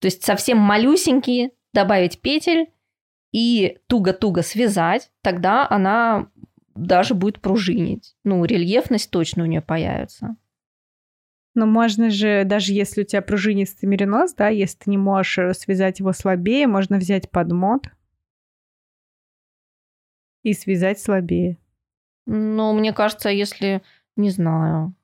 То 0.01 0.07
есть 0.07 0.25
совсем 0.25 0.59
малюсенькие, 0.59 1.51
добавить 1.73 2.21
петель 2.21 2.73
и 3.33 3.79
туго-туго 3.87 4.43
связать, 4.43 5.11
тогда 5.23 5.67
она 5.69 6.31
даже 6.75 7.15
будет 7.15 7.41
пружинить. 7.41 8.17
Ну, 8.25 8.45
рельефность 8.45 9.11
точно 9.11 9.43
у 9.43 9.47
нее 9.47 9.61
появится. 9.61 10.37
Но 11.55 11.67
можно 11.67 12.11
же, 12.11 12.45
даже 12.45 12.73
если 12.73 13.03
у 13.03 13.05
тебя 13.05 13.21
пружинистый 13.21 13.89
меринос, 13.89 14.33
да, 14.35 14.49
если 14.49 14.79
ты 14.79 14.91
не 14.91 14.99
можешь 14.99 15.39
э, 15.39 15.55
связать 15.55 15.99
его 15.99 16.13
слабее, 16.13 16.69
можно 16.69 16.99
взять 16.99 17.31
подмот 17.31 17.89
и 20.45 20.53
связать 20.53 21.01
слабее. 21.01 21.59
Ну, 22.27 22.73
мне 22.75 22.93
кажется, 22.93 23.29
если... 23.29 23.83
Не 24.15 24.31
знаю. 24.31 24.95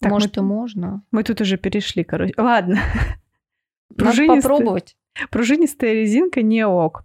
Так 0.00 0.10
Может, 0.10 0.36
мы, 0.36 0.42
и 0.42 0.46
можно. 0.46 1.02
Мы 1.10 1.24
тут 1.24 1.40
уже 1.40 1.56
перешли, 1.56 2.04
короче. 2.04 2.34
Ладно. 2.36 2.78
Надо 3.96 4.26
попробовать. 4.26 4.96
Пружинистая 5.30 5.92
резинка 5.92 6.42
не 6.42 6.66
ок. 6.66 7.04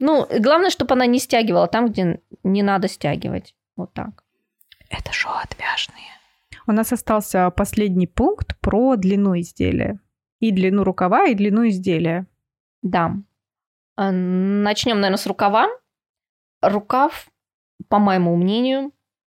Ну, 0.00 0.26
главное, 0.40 0.70
чтобы 0.70 0.94
она 0.94 1.06
не 1.06 1.18
стягивала 1.18 1.68
там, 1.68 1.88
где 1.88 2.20
не 2.42 2.62
надо 2.62 2.88
стягивать. 2.88 3.54
Вот 3.76 3.92
так. 3.92 4.24
Это 4.90 5.12
шоу 5.12 5.32
отвяжные. 5.42 6.04
У 6.66 6.72
нас 6.72 6.92
остался 6.92 7.50
последний 7.50 8.06
пункт 8.06 8.58
про 8.60 8.96
длину 8.96 9.38
изделия. 9.38 10.00
И 10.40 10.50
длину 10.50 10.84
рукава, 10.84 11.26
и 11.26 11.34
длину 11.34 11.68
изделия. 11.68 12.26
Да. 12.82 13.14
А, 13.96 14.10
Начнем, 14.10 14.96
наверное, 14.96 15.18
с 15.18 15.26
рукава. 15.26 15.68
Рукав, 16.60 17.28
по 17.88 17.98
моему 17.98 18.36
мнению, 18.36 18.92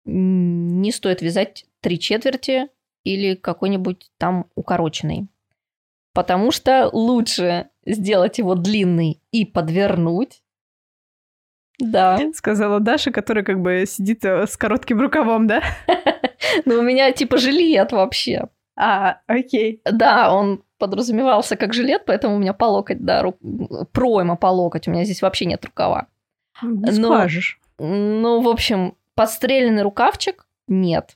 не 0.06 0.92
стоит 0.92 1.22
вязать 1.22 1.66
три 1.82 2.00
четверти 2.00 2.70
или 3.04 3.36
какой-нибудь 3.36 4.12
там 4.18 4.50
укороченный. 4.56 5.28
Потому 6.18 6.50
что 6.50 6.90
лучше 6.94 7.68
сделать 7.86 8.40
его 8.40 8.56
длинный 8.56 9.22
и 9.30 9.46
подвернуть. 9.46 10.42
Да. 11.78 12.18
Сказала 12.34 12.80
Даша, 12.80 13.12
которая 13.12 13.44
как 13.44 13.62
бы 13.62 13.84
сидит 13.88 14.26
э, 14.26 14.48
с 14.48 14.58
коротким 14.58 15.00
рукавом, 15.00 15.46
да? 15.46 15.62
Ну, 16.66 16.80
у 16.80 16.82
меня 16.82 17.12
типа 17.12 17.38
жилет 17.38 17.92
вообще. 17.92 18.48
А, 18.76 19.20
окей. 19.28 19.80
Да, 19.86 20.34
он 20.34 20.64
подразумевался 20.80 21.56
как 21.56 21.76
жилет, 21.76 22.06
поэтому 22.08 22.36
у 22.36 22.40
меня 22.40 22.54
по 22.54 22.66
локоть, 22.66 23.06
да, 23.06 23.22
ру... 23.22 23.38
пройма 23.92 24.38
по 24.38 24.48
локоть. 24.48 24.88
У 24.88 24.92
меня 24.92 25.04
здесь 25.04 25.22
вообще 25.22 25.46
нет 25.46 25.64
рукава. 25.66 26.08
Не 26.64 26.98
Но, 26.98 27.14
скажешь. 27.14 27.60
Ну, 27.78 28.42
в 28.42 28.48
общем, 28.48 28.96
подстреленный 29.14 29.84
рукавчик 29.84 30.48
нет. 30.68 31.16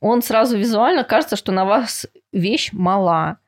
Он 0.00 0.20
сразу 0.20 0.58
визуально 0.58 1.04
кажется, 1.04 1.36
что 1.36 1.52
на 1.52 1.64
вас 1.64 2.08
вещь 2.32 2.72
мала. 2.72 3.38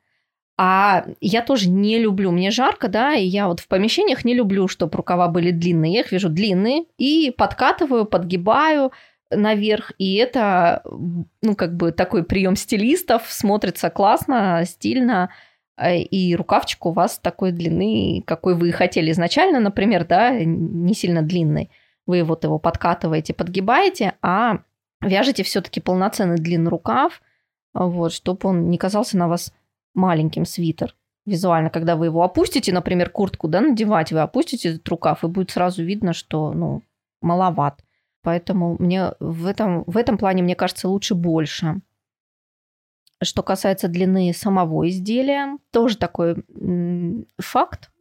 А 0.59 1.07
я 1.21 1.43
тоже 1.43 1.69
не 1.71 1.99
люблю, 1.99 2.31
мне 2.31 2.51
жарко, 2.51 2.89
да, 2.89 3.15
и 3.15 3.25
я 3.25 3.49
вот 3.49 3.61
в 3.61 3.69
помещениях 3.69 4.25
не 4.25 4.35
люблю, 4.35 4.69
чтобы 4.69 4.97
рукава 4.97 5.29
были 5.29 5.51
длинные. 5.51 5.95
Я 5.95 6.01
их 6.01 6.13
вижу 6.13 6.29
длинные 6.29 6.85
и 6.99 7.33
подкатываю, 7.37 8.05
подгибаю, 8.05 8.93
наверх, 9.31 9.93
и 9.99 10.17
это, 10.17 10.83
ну, 11.41 11.55
как 11.57 11.75
бы 11.77 11.93
такой 11.93 12.23
прием 12.23 12.57
стилистов, 12.57 13.25
смотрится 13.29 13.91
классно, 13.91 14.63
стильно, 14.67 15.31
э, 15.77 16.01
и 16.01 16.37
рукавчик 16.37 16.85
у 16.87 16.93
вас 16.93 17.19
такой 17.19 17.53
длины, 17.53 18.23
какой 18.27 18.55
вы 18.55 18.73
хотели 18.73 19.11
изначально, 19.11 19.59
например, 19.59 20.05
да, 20.07 20.33
не 20.39 20.95
сильно 20.95 21.23
длинный. 21.23 21.71
Вы 22.07 22.25
вот 22.25 22.45
его 22.45 22.59
подкатываете, 22.59 23.33
подгибаете, 23.33 24.15
а 24.23 24.59
вяжете 25.01 25.45
все-таки 25.45 25.81
полноценный 25.81 26.37
длинный 26.37 26.71
рукав, 26.71 27.23
вот, 27.73 28.13
чтобы 28.13 28.49
он 28.49 28.71
не 28.71 28.77
казался 28.77 29.17
на 29.17 29.29
вас 29.29 29.53
маленьким 29.95 30.45
свитер. 30.45 30.95
визуально, 31.25 31.71
когда 31.71 31.95
вы 31.95 32.07
его 32.07 32.23
опустите, 32.25 32.73
например, 32.73 33.09
куртку, 33.11 33.47
да, 33.47 33.61
надевать, 33.61 34.13
вы 34.13 34.21
опустите 34.21 34.71
этот 34.71 34.89
рукав, 34.89 35.23
и 35.23 35.29
будет 35.29 35.51
сразу 35.51 35.85
видно, 35.85 36.13
что, 36.13 36.53
ну, 36.53 36.83
маловат. 37.21 37.85
Поэтому 38.23 38.77
мне 38.79 39.13
в 39.21 39.47
этом, 39.47 39.85
в 39.87 39.97
этом 39.97 40.19
плане, 40.19 40.43
мне 40.43 40.57
кажется, 40.57 40.89
лучше 40.89 41.15
больше. 41.15 41.81
Что 43.23 43.43
касается 43.43 43.87
длины 43.87 44.33
самого 44.33 44.89
изделия, 44.89 45.59
тоже 45.71 45.97
такой 45.97 46.45
факт 47.39 47.93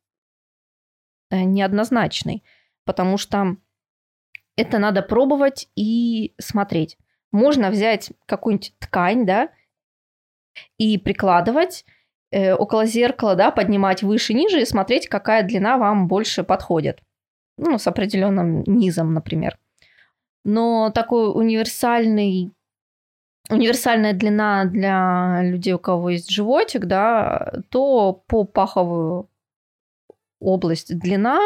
э, 1.30 1.44
неоднозначный, 1.44 2.44
потому 2.86 3.18
что 3.18 3.56
это 4.56 4.80
надо 4.80 5.04
пробовать 5.04 5.70
и 5.76 6.34
смотреть. 6.40 6.98
Можно 7.32 7.70
взять 7.70 8.12
какую-нибудь 8.26 8.76
ткань, 8.80 9.26
да, 9.26 9.50
и 10.78 10.98
прикладывать 10.98 11.86
э, 12.32 12.54
около 12.54 12.86
зеркала, 12.86 13.36
да, 13.36 13.52
поднимать 13.52 14.04
выше-ниже 14.04 14.62
и 14.62 14.66
смотреть, 14.66 15.08
какая 15.08 15.44
длина 15.44 15.78
вам 15.78 16.08
больше 16.08 16.44
подходит. 16.44 17.00
Ну, 17.58 17.78
с 17.78 17.88
определенным 17.88 18.64
низом, 18.66 19.14
например. 19.14 19.58
Но 20.44 20.90
такой 20.90 21.32
универсальный 21.32 22.52
универсальная 23.50 24.14
длина 24.14 24.66
для 24.66 25.42
людей, 25.44 25.74
у 25.74 25.80
кого 25.80 26.12
есть 26.12 26.32
животик, 26.32 26.86
да, 26.86 27.62
то 27.70 28.24
по 28.28 28.46
паховую 28.46 29.30
область 30.40 30.98
длина 30.98 31.40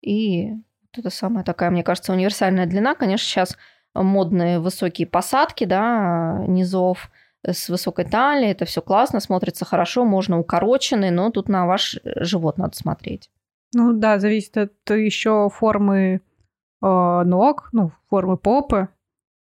и 0.00 0.52
вот 0.52 0.98
это 0.98 1.10
самая 1.10 1.44
такая, 1.44 1.70
мне 1.70 1.82
кажется, 1.82 2.12
универсальная 2.12 2.66
длина. 2.66 2.94
Конечно, 2.94 3.26
сейчас 3.26 3.56
модные 3.94 4.60
высокие 4.60 5.06
посадки, 5.06 5.64
да, 5.64 6.44
низов 6.46 7.10
с 7.52 7.68
высокой 7.68 8.04
талией, 8.04 8.52
это 8.52 8.64
все 8.64 8.82
классно, 8.82 9.20
смотрится 9.20 9.64
хорошо, 9.64 10.04
можно 10.04 10.38
укороченный, 10.38 11.10
но 11.10 11.30
тут 11.30 11.48
на 11.48 11.66
ваш 11.66 11.98
живот 12.04 12.58
надо 12.58 12.76
смотреть. 12.76 13.30
Ну 13.74 13.92
да, 13.92 14.18
зависит 14.18 14.56
от 14.56 14.90
еще 14.90 15.48
формы 15.50 16.20
э, 16.82 17.22
ног, 17.24 17.68
ну, 17.72 17.92
формы 18.08 18.36
попы. 18.36 18.88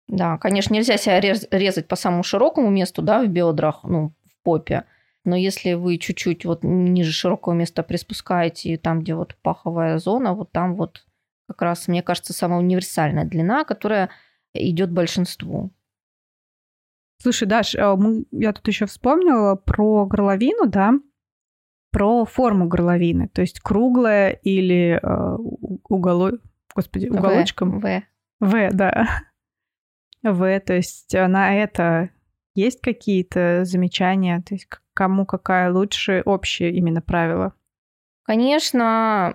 Да, 0.08 0.38
конечно, 0.38 0.74
нельзя 0.74 0.96
себя 0.96 1.20
рез- 1.20 1.48
резать 1.50 1.88
по 1.88 1.96
самому 1.96 2.22
широкому 2.22 2.70
месту, 2.70 3.02
да, 3.02 3.22
в 3.22 3.28
бедрах, 3.28 3.80
ну, 3.84 4.12
в 4.26 4.42
попе. 4.42 4.84
Но 5.24 5.36
если 5.36 5.74
вы 5.74 5.98
чуть-чуть 5.98 6.44
вот 6.44 6.64
ниже 6.64 7.12
широкого 7.12 7.52
места 7.52 7.82
приспускаете, 7.82 8.78
там, 8.78 9.00
где 9.00 9.14
вот 9.14 9.36
паховая 9.42 9.98
зона, 9.98 10.34
вот 10.34 10.50
там 10.50 10.74
вот 10.74 11.04
как 11.46 11.62
раз, 11.62 11.88
мне 11.88 12.02
кажется, 12.02 12.32
самая 12.32 12.60
универсальная 12.60 13.24
длина, 13.24 13.64
которая 13.64 14.10
идет 14.54 14.90
большинству. 14.90 15.70
Слушай, 17.22 17.46
Даш, 17.46 17.74
а 17.76 17.96
мы, 17.96 18.24
я 18.30 18.52
тут 18.54 18.66
еще 18.66 18.86
вспомнила 18.86 19.54
про 19.54 20.06
горловину, 20.06 20.66
да, 20.66 20.94
про 21.92 22.24
форму 22.24 22.66
горловины, 22.66 23.28
то 23.28 23.42
есть 23.42 23.60
круглая 23.60 24.30
или 24.30 24.98
э, 25.02 25.36
уголо... 25.88 26.32
Господи, 26.74 27.08
уголочком. 27.08 27.80
В. 27.80 28.02
В, 28.40 28.70
да. 28.72 29.08
В, 30.22 30.60
то 30.60 30.74
есть 30.74 31.12
на 31.14 31.54
это 31.56 32.10
есть 32.54 32.80
какие-то 32.80 33.64
замечания, 33.64 34.42
то 34.46 34.54
есть 34.54 34.68
кому 34.94 35.26
какая 35.26 35.72
лучше 35.72 36.22
общее 36.24 36.72
именно 36.72 37.02
правило? 37.02 37.54
Конечно, 38.22 39.34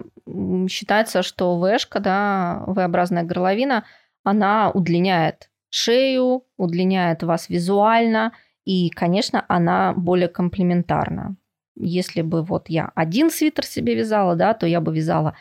считается, 0.70 1.22
что 1.22 1.60
Вшка, 1.60 2.00
да, 2.00 2.64
V-образная 2.68 3.24
горловина, 3.24 3.86
она 4.24 4.72
удлиняет 4.72 5.50
шею, 5.76 6.44
удлиняет 6.58 7.24
вас 7.24 7.50
визуально, 7.50 8.32
и, 8.64 8.90
конечно, 8.90 9.46
она 9.48 9.94
более 9.94 10.28
комплементарна. 10.28 11.36
Если 11.76 12.22
бы 12.22 12.42
вот 12.44 12.70
я 12.70 12.92
один 12.96 13.30
свитер 13.30 13.66
себе 13.66 13.96
вязала, 13.96 14.36
да, 14.36 14.54
то 14.54 14.66
я 14.66 14.80
бы 14.80 14.96
вязала 14.96 15.36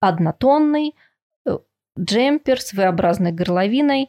однотонный 0.00 0.94
э, 1.44 1.58
джемпер 1.98 2.60
с 2.60 2.72
V-образной 2.72 3.32
горловиной, 3.32 4.08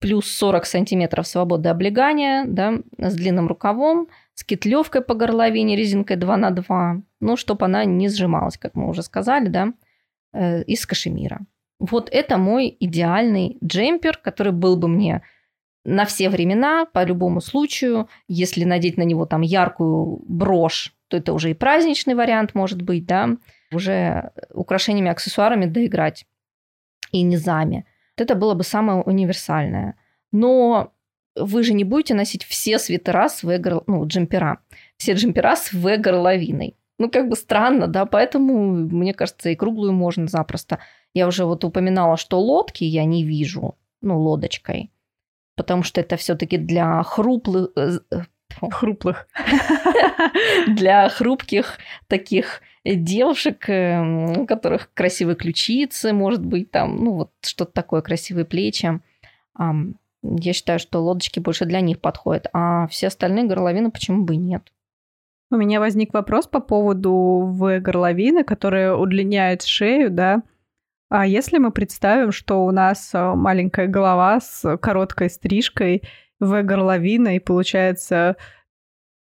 плюс 0.00 0.26
40 0.32 0.66
сантиметров 0.66 1.26
свободы 1.26 1.68
облегания, 1.68 2.44
да, 2.46 2.80
с 2.98 3.14
длинным 3.14 3.46
рукавом, 3.46 4.08
с 4.34 4.42
кетлевкой 4.42 5.02
по 5.02 5.14
горловине, 5.14 5.76
резинкой 5.76 6.16
2 6.16 6.36
на 6.36 6.50
2, 6.50 7.02
ну, 7.20 7.36
чтобы 7.36 7.66
она 7.66 7.84
не 7.84 8.08
сжималась, 8.08 8.58
как 8.58 8.74
мы 8.74 8.88
уже 8.88 9.02
сказали, 9.02 9.48
да, 9.48 9.72
э, 10.32 10.62
из 10.64 10.84
кашемира. 10.86 11.40
Вот 11.80 12.08
это 12.12 12.36
мой 12.36 12.76
идеальный 12.78 13.58
джемпер, 13.64 14.18
который 14.18 14.52
был 14.52 14.76
бы 14.76 14.86
мне 14.86 15.22
на 15.84 16.04
все 16.04 16.28
времена, 16.28 16.84
по 16.84 17.02
любому 17.04 17.40
случаю. 17.40 18.08
Если 18.28 18.64
надеть 18.64 18.98
на 18.98 19.02
него 19.02 19.24
там 19.24 19.40
яркую 19.40 20.22
брошь, 20.28 20.94
то 21.08 21.16
это 21.16 21.32
уже 21.32 21.50
и 21.50 21.54
праздничный 21.54 22.14
вариант 22.14 22.54
может 22.54 22.82
быть, 22.82 23.06
да, 23.06 23.30
уже 23.72 24.30
украшениями, 24.52 25.10
аксессуарами 25.10 25.64
доиграть 25.64 26.26
и 27.12 27.22
низами. 27.22 27.86
Вот 28.16 28.24
это 28.24 28.34
было 28.34 28.54
бы 28.54 28.62
самое 28.62 29.00
универсальное. 29.00 29.96
Но 30.32 30.92
вы 31.34 31.62
же 31.62 31.72
не 31.72 31.84
будете 31.84 32.14
носить 32.14 32.44
все 32.44 32.78
свитера 32.78 33.28
с 33.28 33.42
V, 33.42 33.58
ну, 33.86 34.06
джемпера, 34.06 34.58
все 34.98 35.14
джемпера 35.14 35.56
с 35.56 35.72
V-горловиной. 35.72 36.76
Ну, 36.98 37.10
как 37.10 37.30
бы 37.30 37.36
странно, 37.36 37.86
да, 37.86 38.04
поэтому, 38.04 38.62
мне 38.74 39.14
кажется, 39.14 39.48
и 39.48 39.56
круглую 39.56 39.94
можно 39.94 40.26
запросто. 40.26 40.80
Я 41.14 41.26
уже 41.26 41.44
вот 41.44 41.64
упоминала, 41.64 42.16
что 42.16 42.40
лодки 42.40 42.84
я 42.84 43.04
не 43.04 43.24
вижу, 43.24 43.76
ну, 44.00 44.20
лодочкой, 44.20 44.90
потому 45.56 45.82
что 45.82 46.00
это 46.00 46.16
все 46.16 46.36
таки 46.36 46.56
для 46.56 47.02
хруплых... 47.02 47.70
Э, 47.76 47.98
э, 48.10 48.22
хруплых. 48.70 49.28
Для 50.68 51.08
хрупких 51.08 51.78
таких 52.06 52.62
девушек, 52.84 53.68
эм, 53.68 54.40
у 54.40 54.46
которых 54.46 54.92
красивые 54.94 55.36
ключицы, 55.36 56.12
может 56.12 56.44
быть, 56.44 56.70
там, 56.70 56.96
ну, 56.96 57.12
вот 57.12 57.30
что-то 57.42 57.72
такое, 57.72 58.02
красивые 58.02 58.44
плечи. 58.44 59.00
Я 60.22 60.52
считаю, 60.52 60.78
что 60.78 61.00
лодочки 61.00 61.40
больше 61.40 61.64
для 61.64 61.80
них 61.80 62.00
подходят, 62.00 62.46
а 62.52 62.86
все 62.88 63.06
остальные 63.06 63.44
горловины 63.44 63.90
почему 63.90 64.24
бы 64.24 64.34
и 64.34 64.38
нет. 64.38 64.70
У 65.50 65.56
меня 65.56 65.80
возник 65.80 66.14
вопрос 66.14 66.46
по 66.46 66.60
поводу 66.60 67.12
в 67.44 67.80
горловины, 67.80 68.44
которые 68.44 68.94
удлиняют 68.94 69.62
шею, 69.62 70.10
да. 70.10 70.42
А 71.10 71.26
если 71.26 71.58
мы 71.58 71.72
представим, 71.72 72.30
что 72.30 72.64
у 72.64 72.70
нас 72.70 73.10
э, 73.12 73.34
маленькая 73.34 73.88
голова 73.88 74.40
с 74.40 74.76
короткой 74.76 75.28
стрижкой 75.28 76.04
в 76.38 76.62
горловина, 76.62 77.34
и 77.34 77.40
получается 77.40 78.36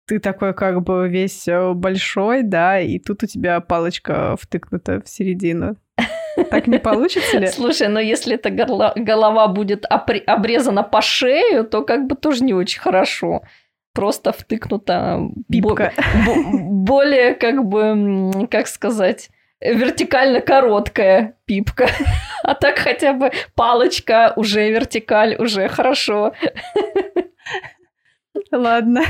ты 0.07 0.19
такой 0.19 0.53
как 0.53 0.83
бы 0.83 1.09
весь 1.09 1.47
э, 1.47 1.73
большой, 1.73 2.43
да, 2.43 2.81
и 2.81 2.99
тут 2.99 3.23
у 3.23 3.27
тебя 3.27 3.61
палочка 3.61 4.37
втыкнута 4.37 5.01
в 5.01 5.09
середину. 5.09 5.77
Так 6.51 6.67
не 6.67 6.81
получится 6.81 7.39
ли? 7.39 7.47
Слушай, 7.47 7.87
но 7.87 8.01
если 8.01 8.35
эта 8.35 8.51
голова 8.51 9.47
будет 9.47 9.87
обрезана 9.89 10.83
по 10.83 11.01
шею, 11.01 11.65
то 11.65 11.83
как 11.83 12.09
бы 12.09 12.17
тоже 12.17 12.43
не 12.43 12.53
очень 12.53 12.81
хорошо. 12.81 13.43
Просто 13.95 14.33
втыкнута 14.33 15.21
пипка. 15.49 15.93
более, 16.27 17.35
как 17.35 17.65
бы, 17.65 18.49
как 18.51 18.67
сказать, 18.67 19.31
вертикально 19.61 20.41
короткая 20.41 21.37
пипка. 21.45 21.89
А 22.43 22.55
так 22.55 22.79
хотя 22.79 23.13
бы 23.13 23.31
палочка, 23.55 24.33
уже 24.35 24.71
вертикаль, 24.71 25.37
уже 25.39 25.69
хорошо. 25.69 26.33
Ладно. 28.51 29.03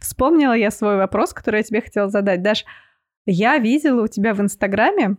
Вспомнила 0.00 0.54
я 0.54 0.70
свой 0.70 0.96
вопрос, 0.96 1.34
который 1.34 1.58
я 1.58 1.62
тебе 1.62 1.82
хотела 1.82 2.08
задать. 2.08 2.42
Даш, 2.42 2.64
я 3.26 3.58
видела 3.58 4.02
у 4.02 4.08
тебя 4.08 4.32
в 4.32 4.40
Инстаграме 4.40 5.16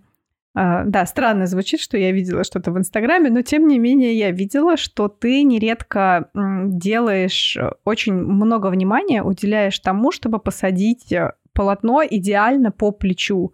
а, 0.58 0.86
да, 0.86 1.06
странно 1.06 1.48
звучит, 1.48 1.82
что 1.82 1.98
я 1.98 2.12
видела 2.14 2.46
что-то 2.46 2.72
в 2.72 2.78
Инстаграме, 2.78 3.30
но 3.30 3.42
тем 3.42 3.68
не 3.68 3.78
менее 3.78 4.18
я 4.18 4.32
видела, 4.32 4.78
что 4.78 5.10
ты 5.10 5.44
нередко 5.44 6.30
делаешь 6.34 7.58
э, 7.58 7.72
очень 7.84 8.14
много 8.14 8.68
внимания, 8.68 9.22
уделяешь 9.22 9.78
тому, 9.80 10.14
чтобы 10.14 10.40
посадить 10.40 11.12
э, 11.12 11.34
полотно 11.52 12.04
идеально 12.10 12.72
по 12.72 12.92
плечу. 12.92 13.52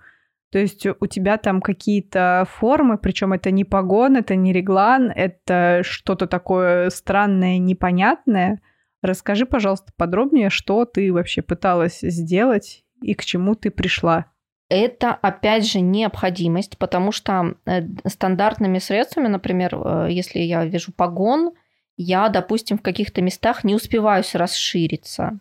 То 0.52 0.60
есть 0.60 0.86
у 0.86 1.08
тебя 1.08 1.38
там 1.38 1.62
какие-то 1.62 2.46
формы, 2.50 2.98
причем 2.98 3.34
это 3.34 3.52
не 3.52 3.64
погон, 3.64 4.18
это 4.18 4.36
не 4.36 4.52
реглан, 4.52 5.12
это 5.16 5.82
что-то 5.84 6.28
такое 6.28 6.90
странное, 6.90 7.58
непонятное. 7.58 8.62
Расскажи, 9.02 9.46
пожалуйста, 9.46 9.94
подробнее, 9.96 10.50
что 10.50 10.86
ты 10.86 11.12
вообще 11.14 11.42
пыталась 11.42 12.00
сделать 12.02 12.84
и 13.02 13.14
к 13.14 13.24
чему 13.24 13.56
ты 13.56 13.72
пришла 13.72 14.26
это, 14.72 15.14
опять 15.14 15.70
же, 15.70 15.82
необходимость, 15.82 16.78
потому 16.78 17.12
что 17.12 17.56
э, 17.66 17.82
стандартными 18.08 18.80
средствами, 18.80 19.28
например, 19.28 19.76
э, 19.76 20.08
если 20.10 20.40
я 20.40 20.64
вижу 20.64 20.94
погон, 20.94 21.52
я, 21.98 22.30
допустим, 22.30 22.78
в 22.78 22.82
каких-то 22.82 23.22
местах 23.22 23.66
не 23.66 23.76
успеваю 23.76 24.24
расшириться. 24.34 25.40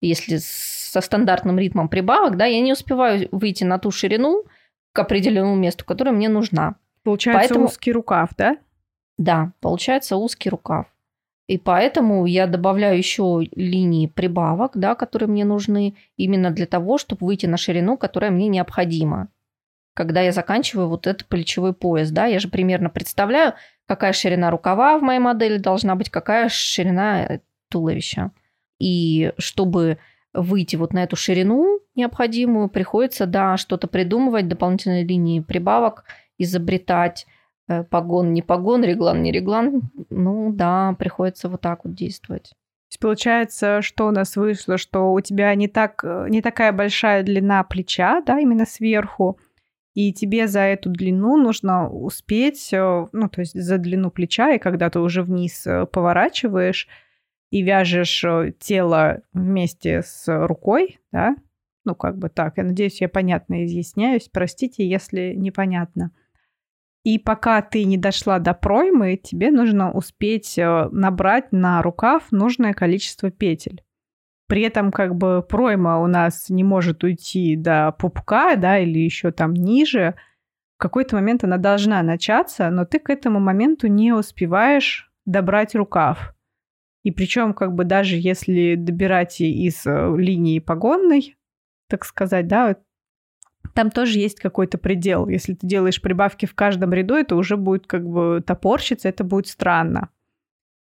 Если 0.00 0.38
со 0.38 1.00
стандартным 1.00 1.58
ритмом 1.58 1.88
прибавок, 1.88 2.36
да, 2.36 2.44
я 2.46 2.60
не 2.60 2.72
успеваю 2.72 3.28
выйти 3.32 3.64
на 3.64 3.78
ту 3.78 3.90
ширину 3.90 4.44
к 4.92 4.98
определенному 4.98 5.56
месту, 5.56 5.84
которая 5.84 6.14
мне 6.14 6.28
нужна. 6.28 6.76
Получается 7.02 7.40
Поэтому... 7.40 7.66
узкий 7.66 7.92
рукав, 7.92 8.30
да? 8.36 8.56
Да, 9.18 9.52
получается 9.60 10.16
узкий 10.16 10.50
рукав. 10.50 10.86
И 11.46 11.58
поэтому 11.58 12.24
я 12.24 12.46
добавляю 12.46 12.96
еще 12.96 13.42
линии 13.54 14.06
прибавок, 14.06 14.72
да, 14.74 14.94
которые 14.94 15.28
мне 15.28 15.44
нужны 15.44 15.94
именно 16.16 16.50
для 16.50 16.66
того, 16.66 16.96
чтобы 16.96 17.26
выйти 17.26 17.46
на 17.46 17.58
ширину, 17.58 17.98
которая 17.98 18.30
мне 18.30 18.48
необходима. 18.48 19.28
Когда 19.94 20.22
я 20.22 20.32
заканчиваю 20.32 20.88
вот 20.88 21.06
этот 21.06 21.26
плечевой 21.28 21.74
пояс, 21.74 22.10
да, 22.10 22.24
я 22.26 22.38
же 22.40 22.48
примерно 22.48 22.88
представляю, 22.88 23.54
какая 23.86 24.12
ширина 24.12 24.50
рукава 24.50 24.98
в 24.98 25.02
моей 25.02 25.20
модели 25.20 25.58
должна 25.58 25.94
быть, 25.94 26.08
какая 26.08 26.48
ширина 26.48 27.24
э, 27.24 27.40
туловища. 27.68 28.32
И 28.78 29.32
чтобы 29.38 29.98
выйти 30.34 30.76
вот 30.76 30.92
на 30.92 31.04
эту 31.04 31.16
ширину 31.16 31.80
необходимую, 31.94 32.68
приходится, 32.68 33.26
да, 33.26 33.56
что-то 33.56 33.86
придумывать, 33.86 34.48
дополнительные 34.48 35.04
линии 35.04 35.40
прибавок 35.40 36.04
изобретать, 36.38 37.26
э, 37.68 37.84
погон, 37.84 38.32
не 38.32 38.42
погон, 38.42 38.82
реглан, 38.82 39.22
не 39.22 39.30
реглан. 39.30 39.90
Ну 40.10 40.52
да, 40.52 40.94
приходится 40.98 41.48
вот 41.48 41.60
так 41.60 41.84
вот 41.84 41.94
действовать. 41.94 42.50
То 42.50 42.90
есть 42.90 43.00
получается, 43.00 43.80
что 43.80 44.08
у 44.08 44.10
нас 44.10 44.36
вышло, 44.36 44.76
что 44.76 45.12
у 45.12 45.20
тебя 45.20 45.54
не, 45.54 45.68
так, 45.68 46.02
э, 46.04 46.26
не 46.28 46.42
такая 46.42 46.72
большая 46.72 47.22
длина 47.22 47.62
плеча, 47.62 48.20
да, 48.26 48.40
именно 48.40 48.66
сверху, 48.66 49.38
и 49.94 50.12
тебе 50.12 50.48
за 50.48 50.60
эту 50.60 50.90
длину 50.90 51.36
нужно 51.36 51.88
успеть, 51.88 52.72
э, 52.72 53.06
ну, 53.12 53.28
то 53.28 53.40
есть 53.40 53.54
за 53.54 53.78
длину 53.78 54.10
плеча, 54.10 54.52
и 54.52 54.58
когда 54.58 54.90
ты 54.90 54.98
уже 54.98 55.22
вниз 55.22 55.64
поворачиваешь, 55.92 56.88
и 57.50 57.62
вяжешь 57.62 58.24
э, 58.24 58.52
тело 58.58 59.22
вместе 59.32 60.02
с 60.02 60.24
рукой, 60.28 60.98
да, 61.12 61.36
ну, 61.84 61.94
как 61.94 62.18
бы 62.18 62.28
так. 62.28 62.56
Я 62.56 62.64
надеюсь, 62.64 63.00
я 63.00 63.08
понятно 63.08 63.64
изъясняюсь. 63.64 64.28
Простите, 64.32 64.88
если 64.88 65.34
непонятно. 65.34 66.12
И 67.04 67.18
пока 67.18 67.60
ты 67.60 67.84
не 67.84 67.98
дошла 67.98 68.38
до 68.38 68.54
проймы, 68.54 69.16
тебе 69.22 69.50
нужно 69.50 69.92
успеть 69.92 70.56
э, 70.56 70.88
набрать 70.90 71.52
на 71.52 71.82
рукав 71.82 72.32
нужное 72.32 72.72
количество 72.72 73.30
петель. 73.30 73.82
При 74.46 74.62
этом 74.62 74.90
как 74.90 75.14
бы 75.14 75.42
пройма 75.42 76.00
у 76.00 76.06
нас 76.06 76.48
не 76.48 76.64
может 76.64 77.04
уйти 77.04 77.56
до 77.56 77.92
пупка, 77.92 78.56
да, 78.56 78.78
или 78.78 78.98
еще 78.98 79.32
там 79.32 79.52
ниже. 79.52 80.14
В 80.76 80.80
какой-то 80.80 81.16
момент 81.16 81.44
она 81.44 81.58
должна 81.58 82.02
начаться, 82.02 82.70
но 82.70 82.86
ты 82.86 82.98
к 82.98 83.10
этому 83.10 83.38
моменту 83.38 83.86
не 83.86 84.12
успеваешь 84.12 85.12
добрать 85.26 85.74
рукав. 85.74 86.33
И 87.04 87.10
причем, 87.10 87.52
как 87.52 87.74
бы 87.74 87.84
даже 87.84 88.16
если 88.16 88.74
добирать 88.74 89.40
из 89.40 89.86
э, 89.86 90.14
линии 90.16 90.58
погонной, 90.58 91.36
так 91.88 92.04
сказать, 92.04 92.48
да, 92.48 92.76
там 93.74 93.90
тоже 93.90 94.18
есть 94.18 94.40
какой-то 94.40 94.78
предел. 94.78 95.28
Если 95.28 95.54
ты 95.54 95.66
делаешь 95.66 96.00
прибавки 96.00 96.46
в 96.46 96.54
каждом 96.54 96.92
ряду, 96.92 97.14
это 97.14 97.36
уже 97.36 97.56
будет 97.56 97.86
как 97.86 98.08
бы 98.08 98.42
топорщиться, 98.44 99.08
это 99.08 99.22
будет 99.22 99.46
странно. 99.46 100.08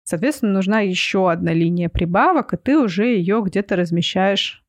Соответственно, 0.03 0.53
нужна 0.53 0.81
еще 0.81 1.31
одна 1.31 1.51
линия 1.51 1.89
прибавок, 1.89 2.53
и 2.53 2.57
ты 2.57 2.77
уже 2.77 3.05
ее 3.07 3.41
где-то 3.43 3.75
размещаешь 3.75 4.63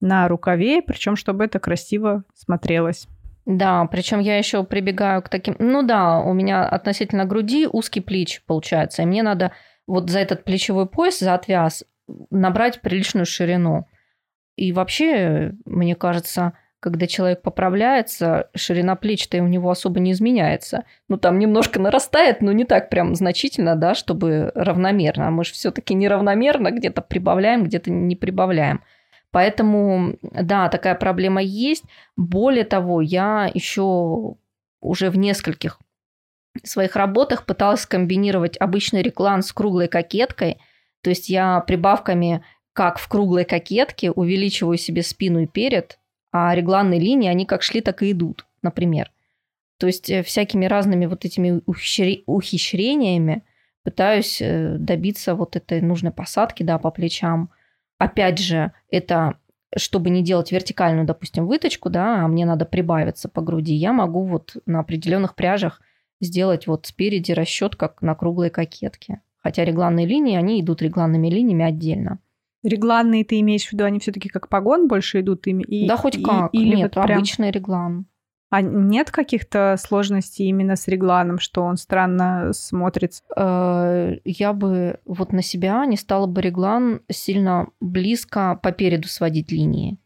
на 0.00 0.26
рукаве, 0.26 0.82
причем 0.82 1.16
чтобы 1.16 1.44
это 1.44 1.60
красиво 1.60 2.24
смотрелось. 2.34 3.06
Да, 3.46 3.84
причем 3.86 4.20
я 4.20 4.38
еще 4.38 4.64
прибегаю 4.64 5.22
к 5.22 5.28
таким... 5.28 5.54
Ну 5.58 5.82
да, 5.82 6.18
у 6.18 6.32
меня 6.32 6.66
относительно 6.66 7.26
груди 7.26 7.68
узкий 7.70 8.00
плеч 8.00 8.42
получается, 8.46 9.02
и 9.02 9.06
мне 9.06 9.22
надо 9.22 9.52
вот 9.86 10.10
за 10.10 10.20
этот 10.20 10.44
плечевой 10.44 10.86
пояс, 10.86 11.18
за 11.18 11.34
отвяз, 11.34 11.84
набрать 12.30 12.80
приличную 12.80 13.26
ширину. 13.26 13.86
И 14.56 14.72
вообще, 14.72 15.52
мне 15.64 15.94
кажется, 15.94 16.52
когда 16.80 17.06
человек 17.06 17.40
поправляется, 17.40 18.50
ширина 18.54 18.94
плеч-то 18.94 19.42
у 19.42 19.46
него 19.46 19.70
особо 19.70 20.00
не 20.00 20.12
изменяется. 20.12 20.84
Ну, 21.08 21.16
там 21.16 21.38
немножко 21.38 21.80
нарастает, 21.80 22.42
но 22.42 22.52
не 22.52 22.64
так 22.64 22.90
прям 22.90 23.14
значительно, 23.14 23.74
да, 23.74 23.94
чтобы 23.94 24.52
равномерно. 24.54 25.28
А 25.28 25.30
мы 25.30 25.44
же 25.44 25.54
все-таки 25.54 25.94
неравномерно 25.94 26.70
где-то 26.70 27.00
прибавляем, 27.00 27.64
где-то 27.64 27.90
не 27.90 28.16
прибавляем. 28.16 28.82
Поэтому, 29.30 30.16
да, 30.22 30.68
такая 30.68 30.94
проблема 30.94 31.42
есть. 31.42 31.84
Более 32.16 32.64
того, 32.64 33.00
я 33.00 33.50
еще 33.52 34.36
уже 34.82 35.10
в 35.10 35.16
нескольких 35.16 35.80
в 36.62 36.68
своих 36.68 36.96
работах 36.96 37.46
пыталась 37.46 37.86
комбинировать 37.86 38.56
обычный 38.58 39.02
реклам 39.02 39.42
с 39.42 39.52
круглой 39.52 39.88
кокеткой. 39.88 40.58
То 41.02 41.10
есть 41.10 41.28
я 41.28 41.60
прибавками, 41.60 42.44
как 42.72 42.98
в 42.98 43.08
круглой 43.08 43.44
кокетке, 43.44 44.10
увеличиваю 44.10 44.78
себе 44.78 45.02
спину 45.02 45.40
и 45.40 45.46
перед, 45.46 45.98
а 46.32 46.54
регланные 46.54 47.00
линии, 47.00 47.28
они 47.28 47.46
как 47.46 47.62
шли, 47.62 47.80
так 47.80 48.02
и 48.02 48.12
идут, 48.12 48.46
например. 48.62 49.10
То 49.78 49.86
есть 49.86 50.08
э, 50.10 50.22
всякими 50.22 50.66
разными 50.66 51.06
вот 51.06 51.24
этими 51.24 51.60
ухищрениями 51.66 53.42
пытаюсь 53.82 54.40
э, 54.40 54.76
добиться 54.78 55.34
вот 55.34 55.56
этой 55.56 55.80
нужной 55.80 56.12
посадки, 56.12 56.62
да, 56.62 56.78
по 56.78 56.90
плечам. 56.90 57.50
Опять 57.98 58.38
же, 58.38 58.72
это 58.90 59.38
чтобы 59.76 60.10
не 60.10 60.22
делать 60.22 60.52
вертикальную, 60.52 61.06
допустим, 61.06 61.46
выточку, 61.46 61.90
да, 61.90 62.24
а 62.24 62.28
мне 62.28 62.46
надо 62.46 62.64
прибавиться 62.64 63.28
по 63.28 63.40
груди, 63.40 63.74
я 63.74 63.92
могу 63.92 64.24
вот 64.24 64.56
на 64.66 64.80
определенных 64.80 65.34
пряжах 65.34 65.80
сделать 66.24 66.66
вот 66.66 66.86
спереди 66.86 67.32
расчет, 67.32 67.76
как 67.76 68.02
на 68.02 68.14
круглой 68.14 68.50
кокетке. 68.50 69.20
Хотя 69.42 69.64
регланные 69.64 70.06
линии, 70.06 70.36
они 70.36 70.60
идут 70.60 70.82
регланными 70.82 71.28
линиями 71.28 71.64
отдельно. 71.64 72.18
Регланные 72.62 73.24
ты 73.24 73.40
имеешь 73.40 73.66
в 73.66 73.72
виду, 73.72 73.84
они 73.84 73.98
все-таки 74.00 74.30
как 74.30 74.48
погон 74.48 74.88
больше 74.88 75.20
идут 75.20 75.46
ими? 75.46 75.62
И, 75.64 75.86
да 75.86 75.98
хоть 75.98 76.16
и, 76.16 76.22
как, 76.22 76.48
или 76.54 76.76
нет, 76.76 76.96
вот 76.96 77.04
прям... 77.04 77.18
обычный 77.18 77.50
реглан. 77.50 78.06
А 78.48 78.62
нет 78.62 79.10
каких-то 79.10 79.76
сложностей 79.78 80.46
именно 80.46 80.76
с 80.76 80.88
регланом, 80.88 81.38
что 81.38 81.62
он 81.62 81.76
странно 81.76 82.52
смотрится? 82.52 83.22
Э, 83.36 84.16
я 84.24 84.52
бы 84.52 85.00
вот 85.04 85.32
на 85.32 85.42
себя 85.42 85.84
не 85.86 85.96
стала 85.96 86.26
бы 86.26 86.40
реглан 86.40 87.00
сильно 87.10 87.66
близко 87.80 88.58
по 88.62 88.72
переду 88.72 89.08
сводить 89.08 89.50
линии. 89.50 89.98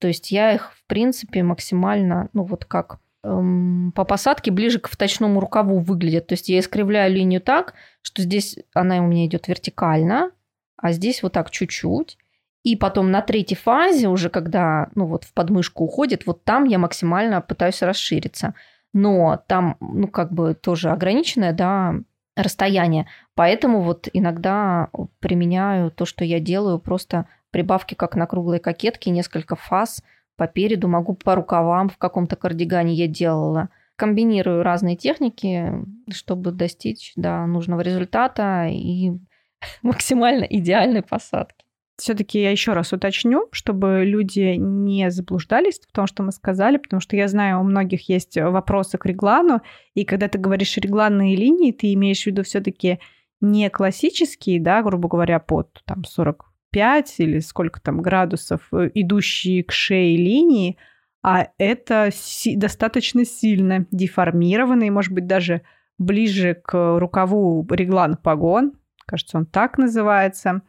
То 0.00 0.08
есть 0.08 0.32
я 0.32 0.52
их, 0.52 0.72
в 0.74 0.84
принципе, 0.88 1.44
максимально, 1.44 2.28
ну 2.32 2.42
вот 2.42 2.64
как 2.64 2.98
по 3.22 4.04
посадке 4.04 4.50
ближе 4.50 4.80
к 4.80 4.88
вточному 4.88 5.38
рукаву 5.40 5.78
выглядит. 5.78 6.26
То 6.26 6.32
есть 6.34 6.48
я 6.48 6.58
искривляю 6.58 7.12
линию 7.14 7.40
так, 7.40 7.74
что 8.02 8.22
здесь 8.22 8.58
она 8.74 8.98
у 8.98 9.06
меня 9.06 9.26
идет 9.26 9.46
вертикально, 9.48 10.32
а 10.76 10.92
здесь 10.92 11.22
вот 11.22 11.32
так 11.32 11.50
чуть-чуть. 11.50 12.18
И 12.64 12.76
потом 12.76 13.10
на 13.10 13.22
третьей 13.22 13.56
фазе, 13.56 14.08
уже 14.08 14.28
когда 14.28 14.88
ну 14.94 15.06
вот 15.06 15.24
в 15.24 15.32
подмышку 15.32 15.84
уходит, 15.84 16.26
вот 16.26 16.44
там 16.44 16.64
я 16.64 16.78
максимально 16.78 17.40
пытаюсь 17.40 17.82
расшириться. 17.82 18.54
Но 18.92 19.42
там, 19.46 19.76
ну, 19.80 20.06
как 20.06 20.32
бы 20.32 20.54
тоже 20.54 20.90
ограниченное, 20.90 21.52
да, 21.52 21.94
расстояние. 22.36 23.06
Поэтому 23.34 23.80
вот 23.80 24.08
иногда 24.12 24.90
применяю 25.20 25.90
то, 25.90 26.04
что 26.04 26.24
я 26.24 26.40
делаю, 26.40 26.78
просто 26.78 27.26
прибавки 27.50 27.94
как 27.94 28.16
на 28.16 28.26
круглой 28.26 28.58
кокетке, 28.58 29.10
несколько 29.10 29.54
фаз– 29.54 30.02
по 30.36 30.46
переду, 30.46 30.88
могу 30.88 31.14
по 31.14 31.34
рукавам 31.34 31.88
в 31.88 31.98
каком-то 31.98 32.36
кардигане 32.36 32.94
я 32.94 33.06
делала. 33.06 33.68
Комбинирую 33.96 34.62
разные 34.62 34.96
техники, 34.96 35.72
чтобы 36.10 36.50
достичь 36.50 37.12
да, 37.16 37.46
нужного 37.46 37.82
результата 37.82 38.66
и 38.68 39.12
максимально 39.82 40.44
идеальной 40.44 41.02
посадки. 41.02 41.64
Все-таки 41.98 42.40
я 42.40 42.50
еще 42.50 42.72
раз 42.72 42.92
уточню, 42.92 43.48
чтобы 43.52 44.04
люди 44.04 44.56
не 44.56 45.10
заблуждались 45.10 45.78
в 45.78 45.92
том, 45.92 46.06
что 46.06 46.22
мы 46.22 46.32
сказали, 46.32 46.78
потому 46.78 47.00
что 47.00 47.16
я 47.16 47.28
знаю, 47.28 47.60
у 47.60 47.64
многих 47.64 48.08
есть 48.08 48.36
вопросы 48.36 48.98
к 48.98 49.06
реглану, 49.06 49.60
и 49.94 50.04
когда 50.04 50.28
ты 50.28 50.38
говоришь 50.38 50.76
регланные 50.78 51.36
линии, 51.36 51.70
ты 51.70 51.92
имеешь 51.92 52.22
в 52.22 52.26
виду 52.26 52.42
все-таки 52.42 52.98
не 53.40 53.68
классические, 53.70 54.60
да, 54.60 54.82
грубо 54.82 55.08
говоря, 55.08 55.38
под 55.38 55.82
там 55.84 56.04
40 56.04 56.51
5 56.72 57.14
или 57.18 57.38
сколько 57.38 57.80
там 57.80 58.00
градусов, 58.02 58.68
э, 58.72 58.90
идущие 58.94 59.62
к 59.62 59.70
шее 59.70 60.16
линии, 60.16 60.78
а 61.22 61.48
это 61.58 62.10
си- 62.12 62.56
достаточно 62.56 63.24
сильно 63.24 63.86
деформированный, 63.92 64.90
может 64.90 65.12
быть, 65.12 65.26
даже 65.26 65.62
ближе 65.98 66.54
к 66.54 66.98
рукаву 66.98 67.64
реглан 67.70 68.16
погон, 68.16 68.72
кажется, 69.06 69.38
он 69.38 69.46
так 69.46 69.78
называется. 69.78 70.62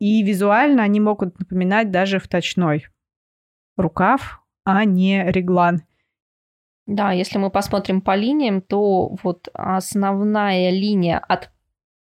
И 0.00 0.22
визуально 0.22 0.82
они 0.82 1.00
могут 1.00 1.38
напоминать 1.38 1.90
даже 1.90 2.18
вточной 2.18 2.86
рукав, 3.76 4.42
а 4.64 4.84
не 4.84 5.24
реглан. 5.30 5.82
Да, 6.86 7.12
если 7.12 7.38
мы 7.38 7.50
посмотрим 7.50 8.00
по 8.00 8.16
линиям, 8.16 8.62
то 8.62 9.14
вот 9.22 9.48
основная 9.52 10.70
линия 10.70 11.18
от 11.18 11.50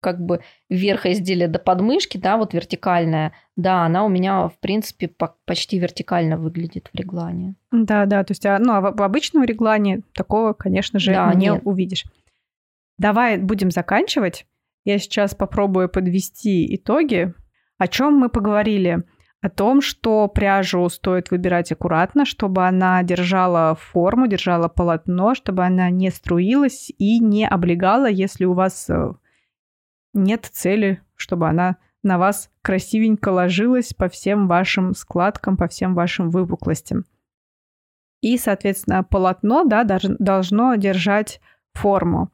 как 0.02 0.20
бы 0.20 0.42
верха 0.70 1.12
изделия 1.14 1.48
до 1.48 1.60
подмышки, 1.60 2.18
да, 2.18 2.38
вот 2.38 2.54
вертикальная, 2.54 3.34
да, 3.56 3.86
она 3.86 4.04
у 4.04 4.10
меня, 4.10 4.50
в 4.50 4.60
принципе, 4.60 5.10
почти 5.46 5.80
вертикально 5.80 6.38
выглядит 6.38 6.90
в 6.92 6.98
реглане. 6.98 7.56
Да, 7.72 8.06
да, 8.06 8.24
то 8.24 8.32
есть, 8.32 8.46
а, 8.46 8.60
ну, 8.60 8.74
а 8.74 8.82
в, 8.82 8.96
в 8.98 9.02
обычном 9.02 9.44
реглане 9.44 10.02
такого, 10.14 10.54
конечно 10.54 11.00
же, 11.00 11.14
да, 11.14 11.34
не 11.34 11.48
нет. 11.48 11.62
увидишь. 11.64 12.06
Давай 12.98 13.38
будем 13.38 13.72
заканчивать. 13.72 14.46
Я 14.84 14.98
сейчас 14.98 15.36
попробую 15.36 15.90
подвести 15.90 16.76
итоги. 16.76 17.34
О 17.78 17.88
чем 17.88 18.16
мы 18.16 18.30
поговорили? 18.30 19.04
О 19.42 19.50
том, 19.50 19.82
что 19.82 20.28
пряжу 20.28 20.88
стоит 20.90 21.32
выбирать 21.32 21.72
аккуратно, 21.72 22.26
чтобы 22.26 22.68
она 22.68 23.02
держала 23.02 23.76
форму, 23.76 24.28
держала 24.28 24.68
полотно, 24.68 25.34
чтобы 25.34 25.66
она 25.66 25.90
не 25.90 26.12
струилась 26.12 26.92
и 26.96 27.20
не 27.20 27.48
облегала, 27.48 28.08
если 28.08 28.46
у 28.46 28.54
вас 28.54 28.88
э, 28.88 29.14
нет 30.14 30.50
цели, 30.52 31.02
чтобы 31.16 31.48
она 31.48 31.78
на 32.04 32.18
вас 32.18 32.50
красивенько 32.62 33.30
ложилась 33.30 33.94
по 33.94 34.10
всем 34.10 34.48
вашим 34.48 34.94
складкам, 34.94 35.58
по 35.58 35.68
всем 35.68 35.94
вашим 35.94 36.30
выпуклостям. 36.30 37.06
И, 38.22 38.38
соответственно, 38.38 39.04
полотно 39.04 39.64
да, 39.64 39.84
должно 39.84 40.76
держать 40.76 41.42
форму. 41.74 42.32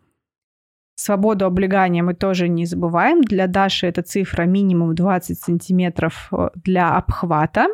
Свободу 0.95 1.45
облегания 1.45 2.01
мы 2.01 2.15
тоже 2.15 2.49
не 2.49 2.65
забываем. 2.65 3.21
Для 3.21 3.47
Даши 3.47 3.85
эта 3.85 4.01
цифра 4.01 4.43
минимум 4.43 4.95
20 4.95 5.39
сантиметров 5.39 6.29
э, 6.31 6.49
для 6.55 6.95
обхвата. 6.95 7.67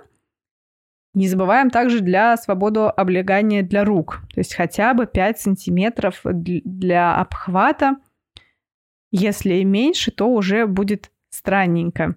Не 1.13 1.29
забываем 1.29 1.69
также 1.69 2.01
для 2.01 2.35
свободу 2.35 2.89
облегания 2.89 3.63
для 3.63 3.85
рук. 3.85 4.23
То 4.33 4.41
есть 4.41 4.53
хотя 4.53 4.93
бы 4.93 5.05
5 5.05 5.39
сантиметров 5.39 6.19
для 6.23 7.15
обхвата. 7.15 7.95
Если 9.15 9.61
меньше, 9.61 10.09
то 10.09 10.27
уже 10.27 10.65
будет 10.65 11.11
странненько. 11.29 12.15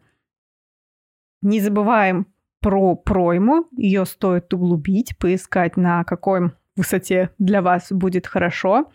Не 1.42 1.61
забываем 1.61 2.26
про 2.62 2.97
пройму. 2.97 3.66
Ее 3.76 4.07
стоит 4.07 4.55
углубить, 4.55 5.18
поискать, 5.18 5.76
на 5.76 6.05
какой 6.05 6.53
высоте 6.74 7.32
для 7.38 7.61
вас 7.61 7.92
будет 7.92 8.26
хорошо. 8.26 8.90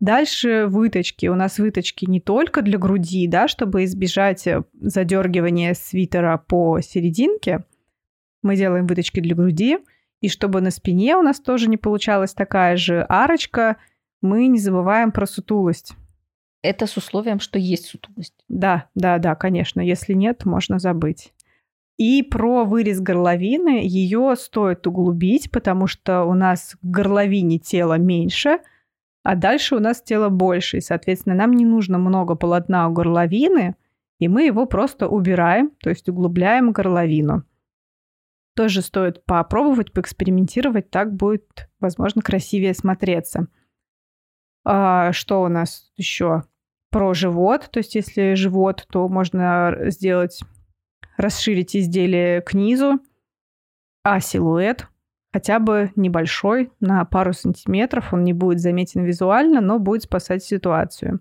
Дальше 0.00 0.66
выточки. 0.66 1.28
У 1.28 1.34
нас 1.34 1.58
выточки 1.58 2.04
не 2.04 2.20
только 2.20 2.60
для 2.60 2.76
груди, 2.76 3.26
да, 3.26 3.48
чтобы 3.48 3.84
избежать 3.84 4.46
э, 4.46 4.62
задергивания 4.74 5.72
свитера 5.72 6.36
по 6.36 6.78
серединке. 6.82 7.64
Мы 8.42 8.56
делаем 8.56 8.86
выточки 8.86 9.20
для 9.20 9.34
груди. 9.34 9.78
И 10.20 10.28
чтобы 10.28 10.60
на 10.60 10.70
спине 10.70 11.16
у 11.16 11.22
нас 11.22 11.40
тоже 11.40 11.70
не 11.70 11.78
получалась 11.78 12.34
такая 12.34 12.76
же 12.76 13.06
арочка, 13.08 13.78
мы 14.20 14.46
не 14.46 14.58
забываем 14.58 15.10
про 15.10 15.24
сутулость. 15.26 15.96
Это 16.62 16.86
с 16.86 16.96
условием, 16.96 17.40
что 17.40 17.58
есть 17.58 17.86
сутулость. 17.86 18.44
Да, 18.48 18.88
да, 18.94 19.18
да, 19.18 19.34
конечно. 19.34 19.80
Если 19.80 20.12
нет, 20.12 20.44
можно 20.44 20.78
забыть. 20.78 21.32
И 21.98 22.22
про 22.22 22.64
вырез 22.64 23.00
горловины 23.00 23.80
ее 23.82 24.34
стоит 24.36 24.86
углубить, 24.86 25.50
потому 25.50 25.86
что 25.86 26.24
у 26.24 26.34
нас 26.34 26.76
к 26.80 26.84
горловине 26.84 27.58
тело 27.58 27.98
меньше, 27.98 28.58
а 29.22 29.36
дальше 29.36 29.76
у 29.76 29.80
нас 29.80 30.02
тело 30.02 30.28
больше. 30.28 30.78
И, 30.78 30.80
соответственно, 30.80 31.34
нам 31.34 31.52
не 31.52 31.64
нужно 31.64 31.98
много 31.98 32.34
полотна 32.34 32.88
у 32.88 32.92
горловины, 32.92 33.76
и 34.18 34.28
мы 34.28 34.44
его 34.44 34.66
просто 34.66 35.08
убираем, 35.08 35.70
то 35.80 35.90
есть 35.90 36.08
углубляем 36.08 36.72
горловину. 36.72 37.44
Тоже 38.54 38.82
стоит 38.82 39.24
попробовать, 39.24 39.92
поэкспериментировать, 39.92 40.90
так 40.90 41.12
будет, 41.14 41.68
возможно, 41.80 42.22
красивее 42.22 42.74
смотреться. 42.74 43.48
А, 44.64 45.12
что 45.12 45.42
у 45.42 45.48
нас 45.48 45.90
еще? 45.96 46.44
Про 46.92 47.14
живот, 47.14 47.68
то 47.72 47.78
есть 47.78 47.96
если 47.96 48.34
живот, 48.34 48.86
то 48.88 49.08
можно 49.08 49.76
сделать 49.86 50.40
расширить 51.16 51.74
изделие 51.74 52.40
к 52.42 52.54
низу, 52.54 53.00
а 54.04 54.20
силуэт 54.20 54.86
хотя 55.32 55.58
бы 55.58 55.90
небольшой, 55.96 56.70
на 56.80 57.04
пару 57.04 57.32
сантиметров, 57.32 58.12
он 58.12 58.24
не 58.24 58.32
будет 58.32 58.60
заметен 58.60 59.02
визуально, 59.02 59.60
но 59.60 59.78
будет 59.78 60.02
спасать 60.02 60.44
ситуацию. 60.44 61.20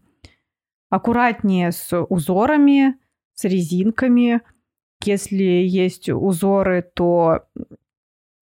Аккуратнее 0.90 1.72
с 1.72 1.98
узорами, 2.10 2.96
с 3.34 3.46
резинками. 3.46 4.42
Если 5.04 5.44
есть 5.44 6.10
узоры, 6.10 6.82
то 6.94 7.46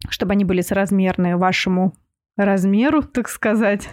чтобы 0.09 0.31
они 0.31 0.45
были 0.45 0.61
соразмерны 0.61 1.37
вашему 1.37 1.93
размеру, 2.35 3.03
так 3.03 3.29
сказать 3.29 3.87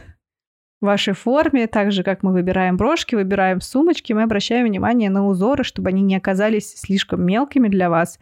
вашей 0.80 1.14
форме, 1.14 1.66
так 1.66 1.92
же, 1.92 2.02
как 2.02 2.22
мы 2.22 2.32
выбираем 2.32 2.76
брошки, 2.76 3.14
выбираем 3.14 3.60
сумочки, 3.60 4.12
мы 4.12 4.22
обращаем 4.22 4.66
внимание 4.66 5.10
на 5.10 5.26
узоры, 5.26 5.64
чтобы 5.64 5.88
они 5.88 6.02
не 6.02 6.16
оказались 6.16 6.74
слишком 6.76 7.24
мелкими 7.24 7.68
для 7.68 7.88
вас 7.88 8.18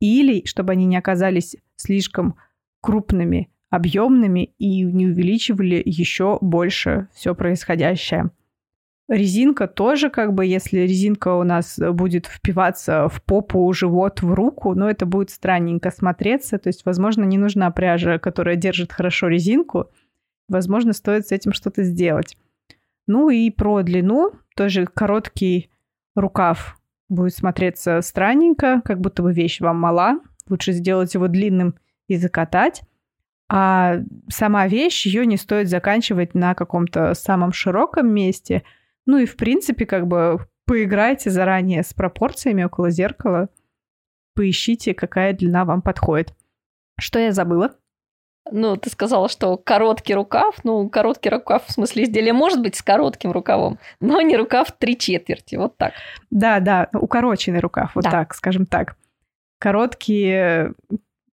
или 0.00 0.44
чтобы 0.46 0.72
они 0.72 0.84
не 0.84 0.96
оказались 0.96 1.56
слишком 1.76 2.36
крупными, 2.80 3.50
объемными 3.70 4.54
и 4.58 4.82
не 4.82 5.06
увеличивали 5.06 5.82
еще 5.84 6.38
больше 6.40 7.08
все 7.14 7.34
происходящее. 7.34 8.30
Резинка 9.06 9.66
тоже, 9.66 10.08
как 10.08 10.32
бы, 10.32 10.46
если 10.46 10.78
резинка 10.78 11.34
у 11.34 11.42
нас 11.42 11.78
будет 11.78 12.26
впиваться 12.26 13.08
в 13.08 13.22
попу, 13.22 13.70
живот, 13.74 14.22
в 14.22 14.32
руку, 14.32 14.74
но 14.74 14.88
это 14.88 15.04
будет 15.04 15.28
странненько 15.28 15.90
смотреться. 15.90 16.58
То 16.58 16.68
есть, 16.68 16.86
возможно, 16.86 17.24
не 17.24 17.36
нужна 17.36 17.70
пряжа, 17.70 18.18
которая 18.18 18.56
держит 18.56 18.92
хорошо 18.92 19.28
резинку– 19.28 19.90
возможно, 20.48 20.92
стоит 20.92 21.26
с 21.26 21.32
этим 21.32 21.52
что-то 21.52 21.82
сделать. 21.82 22.36
Ну 23.06 23.30
и 23.30 23.50
про 23.50 23.82
длину. 23.82 24.32
Тоже 24.56 24.86
короткий 24.86 25.70
рукав 26.14 26.78
будет 27.08 27.34
смотреться 27.34 28.00
странненько, 28.02 28.82
как 28.84 29.00
будто 29.00 29.22
бы 29.22 29.32
вещь 29.32 29.60
вам 29.60 29.78
мала. 29.78 30.20
Лучше 30.48 30.72
сделать 30.72 31.14
его 31.14 31.28
длинным 31.28 31.74
и 32.08 32.16
закатать. 32.16 32.82
А 33.48 33.98
сама 34.28 34.66
вещь, 34.68 35.06
ее 35.06 35.26
не 35.26 35.36
стоит 35.36 35.68
заканчивать 35.68 36.34
на 36.34 36.54
каком-то 36.54 37.14
самом 37.14 37.52
широком 37.52 38.12
месте. 38.12 38.62
Ну 39.06 39.18
и, 39.18 39.26
в 39.26 39.36
принципе, 39.36 39.86
как 39.86 40.06
бы 40.06 40.46
поиграйте 40.66 41.30
заранее 41.30 41.82
с 41.82 41.92
пропорциями 41.92 42.64
около 42.64 42.90
зеркала. 42.90 43.48
Поищите, 44.34 44.94
какая 44.94 45.34
длина 45.34 45.64
вам 45.64 45.82
подходит. 45.82 46.34
Что 46.98 47.18
я 47.18 47.32
забыла? 47.32 47.76
Ну, 48.50 48.76
ты 48.76 48.90
сказала, 48.90 49.28
что 49.28 49.56
короткий 49.56 50.14
рукав. 50.14 50.56
Ну, 50.64 50.88
короткий 50.88 51.30
рукав 51.30 51.66
в 51.66 51.72
смысле 51.72 52.04
изделия 52.04 52.32
может 52.32 52.60
быть 52.60 52.76
с 52.76 52.82
коротким 52.82 53.32
рукавом, 53.32 53.78
но 54.00 54.20
не 54.20 54.36
рукав 54.36 54.70
три 54.72 54.98
четверти. 54.98 55.56
Вот 55.56 55.76
так. 55.78 55.94
Да, 56.30 56.60
да, 56.60 56.88
укороченный 56.92 57.60
рукав, 57.60 57.94
вот 57.94 58.04
да. 58.04 58.10
так, 58.10 58.34
скажем 58.34 58.66
так. 58.66 58.96
Короткие 59.58 60.74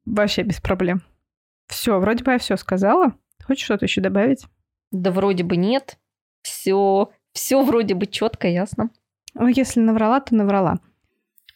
вообще 0.06 0.44
без 0.44 0.62
проблем. 0.62 1.02
Все, 1.68 2.00
вроде 2.00 2.24
бы 2.24 2.32
я 2.32 2.38
все 2.38 2.56
сказала. 2.56 3.14
Хочешь 3.46 3.66
что-то 3.66 3.86
еще 3.86 4.02
добавить? 4.02 4.46
Да 4.92 5.12
вроде 5.12 5.44
бы 5.44 5.58
нет. 5.58 5.98
Все, 6.44 7.12
все 7.34 7.64
вроде 7.64 7.94
бы 7.94 8.06
четко, 8.08 8.48
ясно. 8.48 8.90
Ну, 9.34 9.48
если 9.48 9.80
наврала, 9.80 10.20
то 10.20 10.36
наврала. 10.36 10.80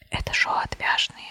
Это 0.09 0.33
шоу 0.33 0.53
отвяжные. 0.63 1.25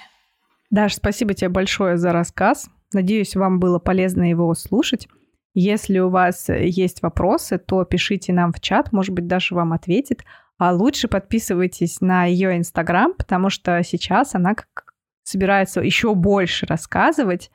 Даш, 0.71 0.97
спасибо 0.97 1.35
тебе 1.35 1.49
большое 1.49 1.97
за 1.97 2.13
рассказ. 2.13 2.69
Надеюсь, 2.95 3.37
вам 3.37 3.61
было 3.61 3.79
полезно 3.79 4.29
его 4.29 4.55
слушать. 4.55 5.09
Если 5.55 5.99
у 5.99 6.09
вас 6.09 6.49
есть 6.49 7.03
вопросы, 7.03 7.59
то 7.59 7.85
пишите 7.85 8.33
нам 8.33 8.53
в 8.53 8.61
чат, 8.61 8.93
может 8.93 9.15
быть, 9.15 9.27
Даша 9.27 9.55
вам 9.55 9.73
ответит. 9.73 10.25
А 10.59 10.73
лучше 10.73 11.09
подписывайтесь 11.09 12.01
на 12.01 12.25
ее 12.25 12.57
инстаграм, 12.57 13.13
потому 13.13 13.51
что 13.51 13.83
сейчас 13.83 14.35
она 14.35 14.55
как 14.55 14.95
собирается 15.25 15.81
еще 15.81 16.15
больше 16.15 16.67
рассказывать. 16.67 17.51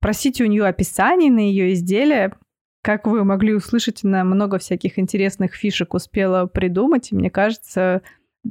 Просите 0.00 0.44
у 0.44 0.46
нее 0.46 0.64
описание 0.64 1.30
на 1.30 1.40
ее 1.40 1.72
изделия. 1.72 2.36
Как 2.82 3.06
вы 3.06 3.24
могли 3.24 3.54
услышать, 3.54 4.04
она 4.04 4.24
много 4.24 4.58
всяких 4.58 4.98
интересных 4.98 5.54
фишек 5.54 5.92
успела 5.94 6.46
придумать. 6.46 7.12
И 7.12 7.14
мне 7.14 7.30
кажется, 7.30 8.02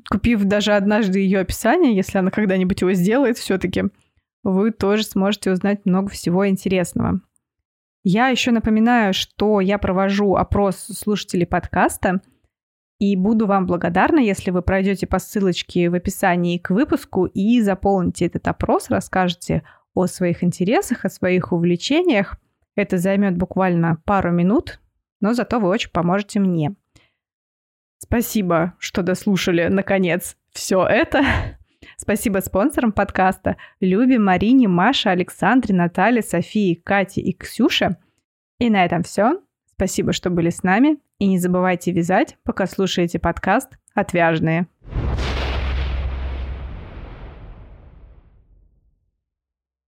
купив 0.10 0.44
даже 0.44 0.74
однажды 0.74 1.20
ее 1.20 1.40
описание, 1.40 1.96
если 1.96 2.18
она 2.18 2.32
когда-нибудь 2.32 2.82
его 2.82 2.94
сделает 2.94 3.38
все-таки, 3.38 3.86
вы 4.44 4.72
тоже 4.72 5.04
сможете 5.04 5.52
узнать 5.52 5.86
много 5.86 6.10
всего 6.10 6.48
интересного. 6.48 7.22
Я 8.04 8.30
еще 8.30 8.52
напоминаю, 8.52 9.14
что 9.14 9.60
я 9.60 9.78
провожу 9.78 10.36
опрос 10.36 10.78
слушателей 10.78 11.46
подкаста, 11.46 12.22
и 13.00 13.16
буду 13.16 13.48
вам 13.48 13.66
благодарна, 13.66 14.20
если 14.20 14.52
вы 14.52 14.62
пройдете 14.62 15.08
по 15.08 15.20
ссылочке 15.20 15.90
в 15.90 15.94
описании 15.94 16.58
к 16.58 16.70
выпуску 16.70 17.26
и 17.26 17.62
заполните 17.62 18.26
этот 18.26 18.48
опрос, 18.48 18.90
расскажете 18.90 19.64
о 19.94 20.06
своих 20.06 20.44
интересах, 20.44 21.06
о 21.06 21.10
своих 21.10 21.54
увлечениях. 21.54 22.38
Это 22.76 22.98
займет 22.98 23.38
буквально 23.38 24.02
пару 24.06 24.32
минут, 24.32 24.82
но 25.22 25.34
зато 25.34 25.60
вы 25.60 25.70
очень 25.70 25.92
поможете 25.92 26.40
мне. 26.40 26.76
Спасибо, 28.00 28.74
что 28.80 29.02
дослушали, 29.02 29.68
наконец, 29.68 30.38
все 30.52 30.86
это. 30.86 31.24
Спасибо 31.98 32.40
спонсорам 32.40 32.92
подкаста 32.92 33.58
Любе, 33.80 34.20
Марине, 34.20 34.68
Маше, 34.68 35.10
Александре, 35.10 35.76
Наталье, 35.76 36.22
Софии, 36.22 36.76
Кате 36.76 37.22
и 37.22 37.34
Ксюше. 37.34 37.98
И 38.60 38.70
на 38.70 38.86
этом 38.86 39.04
все. 39.04 39.42
Спасибо, 39.74 40.14
что 40.14 40.30
были 40.30 40.50
с 40.50 40.64
нами. 40.64 40.98
И 41.20 41.28
не 41.28 41.40
забывайте 41.40 41.92
вязать, 41.92 42.38
пока 42.44 42.66
слушаете 42.68 43.20
подкаст 43.20 43.78
«Отвяжные». 43.94 44.68